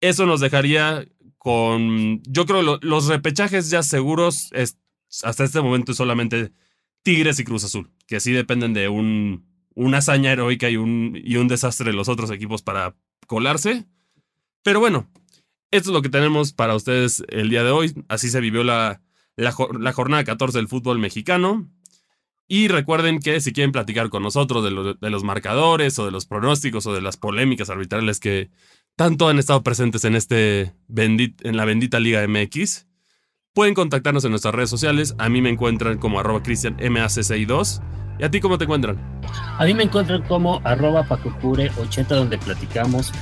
Eso 0.00 0.24
nos 0.24 0.38
dejaría 0.38 1.04
con, 1.38 2.22
yo 2.24 2.46
creo, 2.46 2.62
los 2.62 3.06
repechajes 3.06 3.70
ya 3.70 3.82
seguros 3.82 4.50
es, 4.52 4.76
hasta 5.22 5.44
este 5.44 5.60
momento 5.60 5.94
solamente 5.94 6.52
Tigres 7.02 7.38
y 7.40 7.44
Cruz 7.44 7.64
Azul, 7.64 7.90
que 8.06 8.20
sí 8.20 8.32
dependen 8.32 8.74
de 8.74 8.88
un 8.88 9.48
una 9.78 9.98
hazaña 9.98 10.32
heroica 10.32 10.68
y 10.68 10.76
un, 10.76 11.18
y 11.22 11.36
un 11.36 11.46
desastre 11.46 11.92
de 11.92 11.96
los 11.96 12.08
otros 12.08 12.32
equipos 12.32 12.62
para 12.62 12.96
colarse. 13.28 13.86
Pero 14.64 14.80
bueno, 14.80 15.08
esto 15.70 15.90
es 15.90 15.94
lo 15.94 16.02
que 16.02 16.08
tenemos 16.08 16.52
para 16.52 16.74
ustedes 16.74 17.22
el 17.28 17.48
día 17.48 17.62
de 17.62 17.70
hoy. 17.70 17.94
Así 18.08 18.28
se 18.28 18.40
vivió 18.40 18.64
la, 18.64 19.00
la, 19.36 19.52
jornada 19.52 20.24
14 20.24 20.58
del 20.58 20.66
fútbol 20.66 20.98
mexicano. 20.98 21.70
Y 22.48 22.66
recuerden 22.66 23.20
que 23.20 23.40
si 23.40 23.52
quieren 23.52 23.70
platicar 23.70 24.08
con 24.08 24.24
nosotros 24.24 24.64
de, 24.64 25.10
los 25.10 25.22
marcadores 25.22 25.96
o 26.00 26.06
de 26.06 26.10
los 26.10 26.26
pronósticos 26.26 26.86
o 26.86 26.92
de 26.92 27.02
las 27.02 27.16
polémicas 27.16 27.70
arbitrales 27.70 28.18
que 28.18 28.50
tanto 28.98 29.28
han 29.28 29.38
estado 29.38 29.62
presentes 29.62 30.04
en, 30.04 30.16
este 30.16 30.74
en 30.88 31.56
la 31.56 31.64
bendita 31.64 32.00
Liga 32.00 32.26
MX, 32.26 32.88
pueden 33.54 33.72
contactarnos 33.74 34.24
en 34.24 34.30
nuestras 34.30 34.52
redes 34.52 34.70
sociales. 34.70 35.14
A 35.18 35.28
mí 35.28 35.40
me 35.40 35.50
encuentran 35.50 35.98
como 35.98 36.18
arroba 36.18 36.42
cristianmac62 36.42 37.80
¿Y 38.18 38.24
a 38.24 38.30
ti 38.30 38.40
cómo 38.40 38.58
te 38.58 38.64
encuentran? 38.64 38.98
A 39.56 39.64
mí 39.64 39.72
me 39.72 39.84
encuentran 39.84 40.22
como 40.22 40.60
arroba 40.64 41.04
pacocure80 41.04 42.08
donde 42.08 42.38
platicamos 42.38 43.12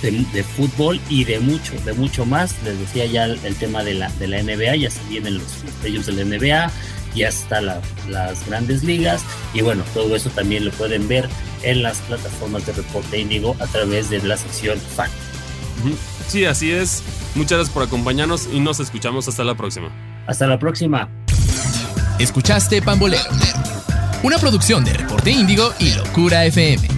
de, 0.00 0.42
fútbol 0.42 0.98
y 1.10 1.24
de 1.24 1.38
mucho, 1.38 1.74
de 1.84 1.92
mucho 1.92 2.24
más. 2.24 2.56
Les 2.62 2.78
decía 2.78 3.04
ya 3.04 3.26
el, 3.26 3.56
tema 3.56 3.84
de 3.84 3.92
la, 3.92 4.08
de 4.12 4.26
la 4.26 4.42
NBA, 4.42 4.76
ya 4.76 4.90
se 4.90 5.06
vienen 5.10 5.36
los 5.36 5.64
ellos 5.84 6.06
de 6.06 6.12
la 6.12 6.24
NBA, 6.24 6.70
ya 7.14 7.28
está 7.28 7.60
las 7.60 8.46
grandes 8.46 8.84
ligas 8.84 9.22
y 9.54 9.62
bueno, 9.62 9.84
todo 9.94 10.14
eso 10.16 10.30
también 10.30 10.64
lo 10.64 10.70
pueden 10.72 11.08
ver 11.08 11.28
en 11.62 11.82
las 11.82 11.98
plataformas 12.02 12.66
de 12.66 12.72
Reporte 12.72 13.18
Índigo 13.18 13.56
a 13.60 13.66
través 13.66 14.10
de 14.10 14.22
la 14.22 14.36
sección 14.36 14.78
fan. 14.78 15.10
Sí, 16.26 16.44
así 16.44 16.70
es. 16.70 17.02
Muchas 17.34 17.58
gracias 17.58 17.74
por 17.74 17.82
acompañarnos 17.82 18.48
y 18.52 18.60
nos 18.60 18.80
escuchamos 18.80 19.28
hasta 19.28 19.44
la 19.44 19.54
próxima. 19.54 19.90
Hasta 20.26 20.46
la 20.46 20.58
próxima. 20.58 21.08
Escuchaste 22.18 22.82
Pambolero 22.82 23.22
una 24.22 24.38
producción 24.38 24.84
de 24.84 24.94
Reporte 24.94 25.30
Índigo 25.30 25.72
y 25.78 25.94
Locura 25.94 26.44
FM. 26.44 26.88